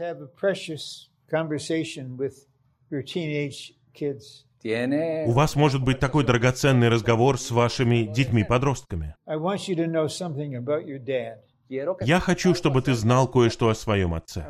У 5.26 5.32
вас 5.32 5.56
может 5.56 5.84
быть 5.84 5.98
такой 6.00 6.24
драгоценный 6.24 6.88
разговор 6.88 7.38
с 7.38 7.50
вашими 7.50 8.04
детьми-подростками. 8.04 9.14
I 9.26 9.36
want 9.36 9.68
you 9.68 9.76
to 9.76 9.86
know 9.86 10.06
something 10.08 10.54
about 10.54 10.86
your 10.86 10.98
dad. 10.98 11.38
quiero 11.68 11.96
que 11.96 12.06
Я 12.06 12.18
хочу, 12.20 12.54
чтобы 12.54 12.80
ты 12.82 12.94
знал 12.94 13.28
кое-что 13.28 13.68
о 13.68 13.74
своем 13.74 14.14
отце. 14.14 14.46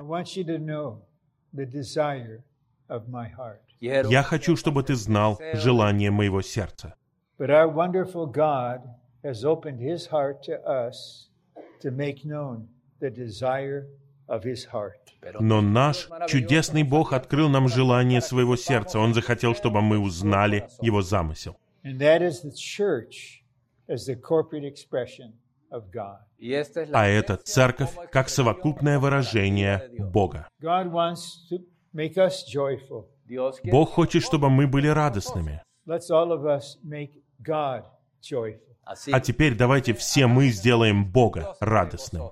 Я 3.81 4.23
хочу, 4.23 4.57
чтобы 4.57 4.83
ты 4.83 4.95
знал 4.95 5.41
желание 5.55 6.11
моего 6.11 6.43
сердца. 6.43 6.95
But 7.39 7.51
our 7.51 7.69
wonderful 7.69 8.27
God 8.27 8.83
has 9.25 9.45
opened 9.45 9.81
his 9.81 10.07
heart 10.07 10.43
to 10.45 10.61
us 10.65 11.29
to 11.81 11.91
make 11.91 12.25
known 12.25 12.69
the 13.01 13.11
desire 13.11 13.89
of 14.29 14.45
his 14.45 14.65
heart. 14.73 15.05
pero 15.21 15.41
Но 15.41 15.61
наш 15.61 16.09
чудесный 16.29 16.83
Бог 16.83 17.13
открыл 17.13 17.49
нам 17.49 17.69
желание 17.69 18.21
своего 18.21 18.57
сердца. 18.57 18.99
Он 18.99 19.15
захотел, 19.15 19.55
чтобы 19.55 19.81
мы 19.81 19.99
узнали 19.99 20.69
его 20.81 21.03
замысел. 21.03 21.57
And 21.83 21.99
that 21.99 22.23
is 22.23 22.43
the 22.43 22.53
church 22.53 23.43
as 23.89 24.07
the 24.07 24.17
corporate 24.17 24.65
expression 24.65 25.33
А 26.93 27.07
это 27.07 27.37
церковь 27.37 27.91
как 28.13 28.29
совокупное 28.29 28.99
выражение 28.99 29.91
Бога. 29.99 30.49
Бог 33.65 33.91
хочет, 33.91 34.23
чтобы 34.23 34.51
мы 34.51 34.67
были 34.67 34.89
радостными. 34.89 35.63
А 39.07 39.21
теперь 39.21 39.55
давайте 39.57 39.95
все 39.95 40.27
мы 40.27 40.49
сделаем 40.49 41.11
Бога 41.11 41.57
радостным. 41.61 42.31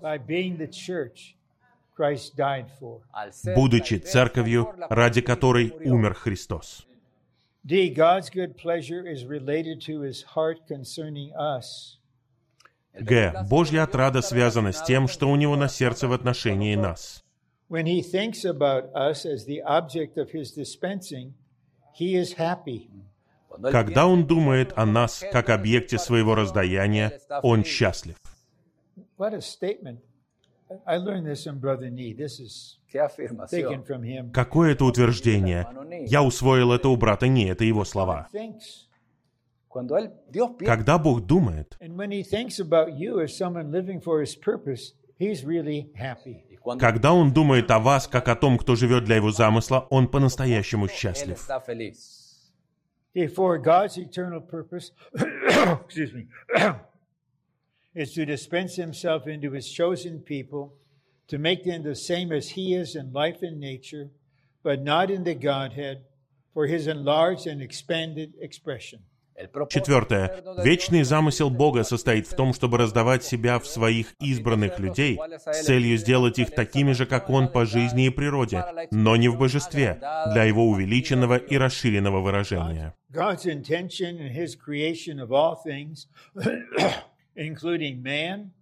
будучи 3.55 3.95
церковью, 3.95 4.74
ради 4.88 5.20
которой 5.20 5.70
умер 5.84 6.14
Христос. 6.14 6.86
D. 7.64 7.95
God's 7.95 8.28
good 8.28 8.57
pleasure 8.57 9.07
is 9.07 9.24
related 9.24 9.80
to 9.82 10.01
his 10.01 10.24
heart 10.34 10.66
concerning 10.66 11.32
us. 11.36 12.01
Г. 12.95 13.47
Божья 13.49 13.84
отрада 13.84 14.22
связана 14.22 14.72
с 14.72 14.82
тем, 14.82 15.09
что 15.09 15.30
у 15.30 15.36
Него 15.36 15.57
на 15.57 15.68
сердце 15.68 16.09
в 16.09 16.12
отношении 16.12 16.74
нас. 16.74 17.24
Когда 23.70 24.06
Он 24.06 24.27
думает 24.27 24.73
о 24.77 24.86
нас 24.86 25.24
как 25.32 25.51
объекте 25.51 25.98
своего 25.98 26.35
раздаяния, 26.35 27.20
Он 27.43 27.64
счастлив. 27.64 28.16
Какое 34.32 34.73
это 34.73 34.85
утверждение? 34.85 35.66
Я 36.06 36.23
усвоил 36.23 36.73
это 36.73 36.89
у 36.89 36.97
брата 36.97 37.28
Не, 37.28 37.48
это 37.48 37.64
его 37.64 37.85
слова. 37.85 38.28
Thinks. 39.72 39.72
Cuando 39.72 39.98
él, 39.98 40.11
Dios 40.32 40.52
piensa 40.57 40.76
Когда 40.76 40.98
Бог 40.98 41.26
думает, 41.26 41.78
And 41.80 41.95
when 41.98 42.11
he 42.11 42.24
thinks 42.24 42.60
about 42.60 42.98
you 42.98 43.22
as 43.22 43.36
someone 43.38 43.72
living 43.72 43.99
for 44.02 44.22
his 44.22 44.36
purpose, 44.36 44.94
he's 45.19 45.44
really 45.45 45.90
happy. 45.95 46.44
y 46.49 46.56
cuando 46.57 46.80
когда 46.82 47.14
Он 47.14 47.32
думает 47.34 47.69
о 47.72 47.80
вас 47.80 48.07
как 48.07 48.28
о 48.30 48.36
том, 48.36 48.57
кто 48.57 48.76
живет 48.76 49.03
для 49.06 49.18
Его 49.18 49.32
замысла, 49.32 49.88
Он 49.90 50.07
по-настоящему 50.07 50.86
él 50.86 50.91
счастлив. 50.91 51.38
está 51.38 51.60
feliz. 51.60 52.26
For 53.36 53.57
God's 53.57 53.98
eternal 53.98 54.41
purpose, 54.41 54.91
excuse 55.15 56.14
me, 56.14 56.28
is 57.95 58.14
to 58.14 58.26
dispense 58.26 58.76
himself 58.76 59.26
into 59.26 59.52
his 59.52 59.68
chosen 59.72 60.19
people, 60.19 60.74
to 61.28 61.40
make 61.40 61.64
them 61.64 61.82
the 61.82 61.95
same 61.95 62.32
as 62.32 62.49
he 62.49 62.76
is 62.76 62.95
in 62.95 63.11
life 63.11 63.41
and 63.41 63.60
nature, 63.60 64.11
but 64.61 64.84
not 64.84 65.10
in 65.10 65.24
the 65.24 65.34
Godhead, 65.34 66.03
for 66.53 66.68
his 66.68 66.86
enlarged 66.86 67.48
and 67.48 67.60
expanded 67.60 68.34
expression. 68.40 68.99
Четвертое. 69.69 70.43
Вечный 70.63 71.03
замысел 71.03 71.51
Бога 71.51 71.85
состоит 71.85 72.27
в 72.27 72.37
том, 72.37 72.53
чтобы 72.53 72.79
раздавать 72.79 73.25
себя 73.25 73.59
в 73.59 73.67
своих 73.67 74.15
избранных 74.21 74.79
людей 74.79 75.19
с 75.47 75.63
целью 75.65 75.97
сделать 75.97 76.39
их 76.39 76.51
такими 76.51 76.93
же, 76.93 77.07
как 77.07 77.31
Он 77.31 77.49
по 77.49 77.65
жизни 77.65 78.07
и 78.07 78.11
природе, 78.11 78.65
но 78.91 79.17
не 79.17 79.29
в 79.29 79.39
божестве, 79.39 79.99
для 80.33 80.45
Его 80.45 80.69
увеличенного 80.69 81.37
и 81.37 81.57
расширенного 81.57 82.21
выражения. 82.21 82.95
God's 83.11 83.45
intention 83.45 84.19
in 84.19 84.33
his 84.33 84.55
creation 84.57 85.21
of 85.21 85.33
all 85.33 85.55
things, 85.55 86.07
including 87.37 88.03
man, 88.03 88.53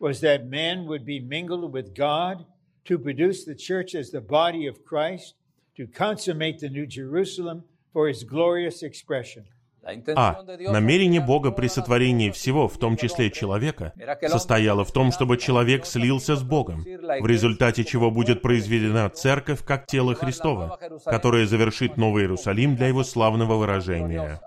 was 0.00 0.20
that 0.20 0.48
man 0.48 0.86
would 0.86 1.04
be 1.04 1.20
mingled 1.20 1.72
with 1.72 1.94
God 1.94 2.44
to 2.86 2.98
produce 2.98 3.44
the 3.44 3.54
church 3.54 3.94
as 3.94 4.10
the 4.10 4.20
body 4.20 4.66
of 4.66 4.84
Christ, 4.84 5.34
to 5.76 5.86
consummate 5.86 6.58
the 6.58 6.68
New 6.68 6.86
Jerusalem 6.86 7.62
for 7.92 8.08
his 8.08 8.24
glorious 8.24 8.82
expression. 8.82 9.44
А. 9.82 10.42
Намерение 10.58 11.20
Бога 11.20 11.50
при 11.50 11.68
сотворении 11.68 12.30
всего, 12.30 12.68
в 12.68 12.78
том 12.78 12.96
числе 12.96 13.30
человека, 13.30 13.92
состояло 14.26 14.84
в 14.84 14.92
том, 14.92 15.10
чтобы 15.10 15.38
человек 15.38 15.86
слился 15.86 16.36
с 16.36 16.42
Богом, 16.42 16.82
в 16.82 17.26
результате 17.26 17.84
чего 17.84 18.10
будет 18.10 18.42
произведена 18.42 19.08
церковь 19.08 19.64
как 19.64 19.86
тело 19.86 20.14
Христова, 20.14 20.78
которое 21.04 21.46
завершит 21.46 21.96
Новый 21.96 22.24
Иерусалим 22.24 22.76
для 22.76 22.88
его 22.88 23.04
славного 23.04 23.56
выражения. 23.56 24.40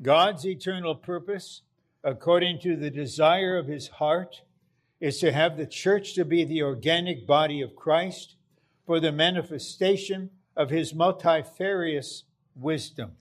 God's 0.00 0.44
eternal 0.44 0.96
purpose, 0.96 1.62
according 2.02 2.58
to 2.60 2.76
the 2.76 2.90
desire 2.90 3.56
of 3.56 3.68
his 3.68 3.88
heart, 4.00 4.42
is 5.00 5.20
to 5.20 5.30
have 5.30 5.56
the 5.56 5.66
church 5.66 6.14
to 6.14 6.24
be 6.24 6.44
the 6.44 6.62
organic 6.62 7.24
body 7.24 7.62
of 7.62 7.76
Christ 7.76 8.36
for 8.84 8.98
the 8.98 9.12
manifestation 9.12 10.30
of 10.56 10.70
his 10.70 10.92
multifarious 10.92 12.24
wisdom. 12.56 13.16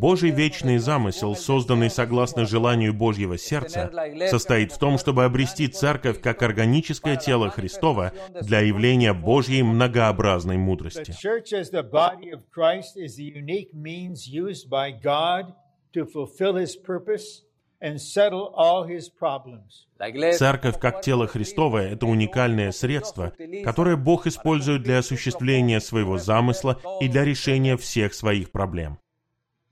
Божий 0.00 0.30
вечный 0.30 0.78
замысел, 0.78 1.34
созданный 1.34 1.90
согласно 1.90 2.46
желанию 2.46 2.94
Божьего 2.94 3.36
сердца, 3.36 3.90
состоит 4.30 4.70
в 4.72 4.78
том, 4.78 4.98
чтобы 4.98 5.24
обрести 5.24 5.66
церковь 5.66 6.20
как 6.20 6.42
органическое 6.42 7.16
тело 7.16 7.50
Христова 7.50 8.12
для 8.40 8.60
явления 8.60 9.12
Божьей 9.12 9.64
многообразной 9.64 10.58
мудрости. 10.58 11.12
Церковь 20.38 20.78
как 20.78 21.02
тело 21.02 21.26
Христово— 21.26 21.78
это 21.82 22.06
уникальное 22.06 22.70
средство, 22.70 23.32
которое 23.64 23.96
Бог 23.96 24.26
использует 24.26 24.82
для 24.82 24.98
осуществления 24.98 25.80
своего 25.80 26.16
замысла 26.16 26.80
и 27.00 27.08
для 27.08 27.24
решения 27.24 27.76
всех 27.76 28.14
своих 28.14 28.52
проблем. 28.52 28.98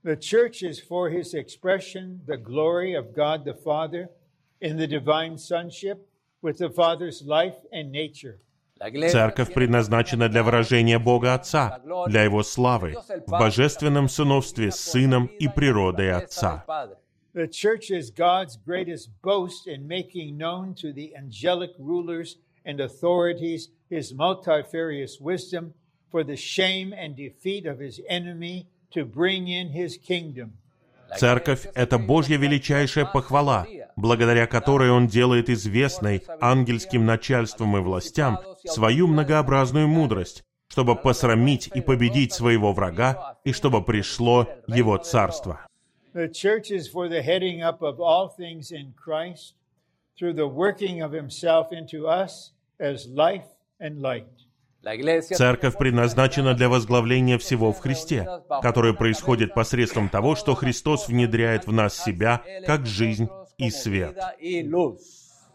The 0.04 0.16
church 0.16 0.62
is 0.62 0.80
for 0.80 1.10
his 1.10 1.34
expression, 1.34 2.22
the 2.26 2.38
glory 2.38 2.94
of 2.94 3.14
God 3.14 3.44
the 3.44 3.54
Father 3.54 4.08
in 4.60 4.78
the 4.78 4.86
divine 4.86 5.36
sonship 5.36 6.08
with 6.40 6.58
the 6.58 6.70
Father's 6.70 7.22
life 7.22 7.56
and 7.70 7.92
nature. 7.92 8.40
Церковь 8.80 9.52
предназначена 9.52 10.30
для 10.30 10.42
выражения 10.42 10.98
Бога 10.98 11.34
Отца, 11.34 11.82
для 12.08 12.22
Его 12.22 12.42
славы, 12.42 12.96
в 13.26 13.30
божественном 13.30 14.08
сыновстве 14.08 14.70
с 14.70 14.80
Сыном 14.80 15.26
и 15.26 15.48
природой 15.48 16.12
Отца. 16.12 16.64
The 17.34 17.46
church 17.46 17.90
is 17.90 18.10
God's 18.10 18.56
greatest 18.56 19.10
boast 19.22 19.66
in 19.66 19.86
making 19.86 20.38
known 20.38 20.74
to 20.76 20.94
the 20.94 21.14
angelic 21.14 21.72
rulers 21.78 22.38
and 22.64 22.80
authorities 22.80 23.68
his 23.90 24.14
multifarious 24.14 25.20
wisdom 25.20 25.74
for 26.10 26.24
the 26.24 26.36
shame 26.36 26.92
and 26.94 27.14
defeat 27.14 27.66
of 27.66 27.78
his 27.78 28.00
enemy 28.08 28.66
Церковь— 31.17 31.67
это 31.75 31.97
Божья 31.97 32.37
величайшая 32.37 33.05
похвала, 33.05 33.65
благодаря 33.95 34.47
которой 34.47 34.89
Он 34.89 35.07
делает 35.07 35.49
известной 35.49 36.23
ангельским 36.41 37.05
начальством 37.05 37.77
и 37.77 37.79
властям 37.79 38.39
свою 38.65 39.07
многообразную 39.07 39.87
мудрость, 39.87 40.43
чтобы 40.67 40.95
посрамить 40.95 41.69
и 41.73 41.81
победить 41.81 42.33
своего 42.33 42.73
врага, 42.73 43.37
и 43.43 43.53
чтобы 43.53 43.83
пришло 43.83 44.47
Его 44.67 44.97
Царство. 44.97 45.61
through 50.17 50.33
the 50.33 50.47
working 50.47 51.01
of 51.01 51.11
himself 51.11 51.71
into 51.71 52.07
us 52.07 52.51
as 52.79 53.07
life 53.07 53.47
and 53.79 54.01
light. 54.01 54.34
Церковь 55.21 55.77
предназначена 55.77 56.53
для 56.53 56.69
возглавления 56.69 57.37
всего 57.37 57.73
в 57.73 57.79
Христе, 57.79 58.27
которое 58.61 58.93
происходит 58.93 59.53
посредством 59.53 60.09
того, 60.09 60.35
что 60.35 60.53
Христос 60.53 61.07
внедряет 61.07 61.65
в 61.65 61.71
нас 61.71 61.97
себя 61.97 62.43
как 62.65 62.85
жизнь 62.85 63.27
и 63.57 63.69
свет. 63.69 64.17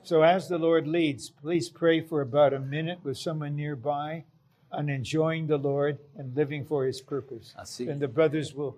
So 0.03 0.23
as 0.23 0.49
the 0.49 0.59
Lord 0.59 0.87
leads, 0.87 1.31
please 1.31 1.69
pray 1.69 2.01
for 2.01 2.23
about 2.23 2.55
a 2.55 2.59
minute 2.59 3.01
with 3.05 3.19
someone 3.19 3.55
nearby 3.55 4.25
on 4.73 4.89
enjoying 4.89 5.47
the 5.47 5.59
Lord 5.59 5.99
and 6.17 6.35
living 6.35 6.65
for 6.65 6.87
His 6.87 7.03
purpose. 7.03 7.55
And 7.81 8.01
the 8.01 8.09
brothers 8.09 8.55
will 8.55 8.77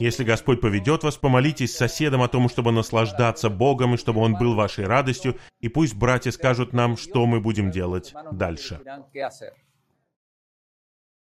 Если 0.00 0.24
Господь 0.24 0.60
поведет 0.60 1.04
вас, 1.04 1.16
помолитесь 1.16 1.74
с 1.74 1.76
соседом 1.76 2.22
о 2.22 2.28
том, 2.28 2.48
чтобы 2.48 2.72
наслаждаться 2.72 3.48
Богом, 3.50 3.94
и 3.94 3.96
чтобы 3.96 4.20
Он 4.20 4.34
был 4.34 4.54
вашей 4.54 4.84
радостью, 4.86 5.36
и 5.60 5.68
пусть 5.68 5.94
братья 5.94 6.30
скажут 6.30 6.72
нам, 6.72 6.96
что 6.96 7.26
мы 7.26 7.40
будем 7.40 7.70
делать 7.70 8.14
дальше. 8.32 8.80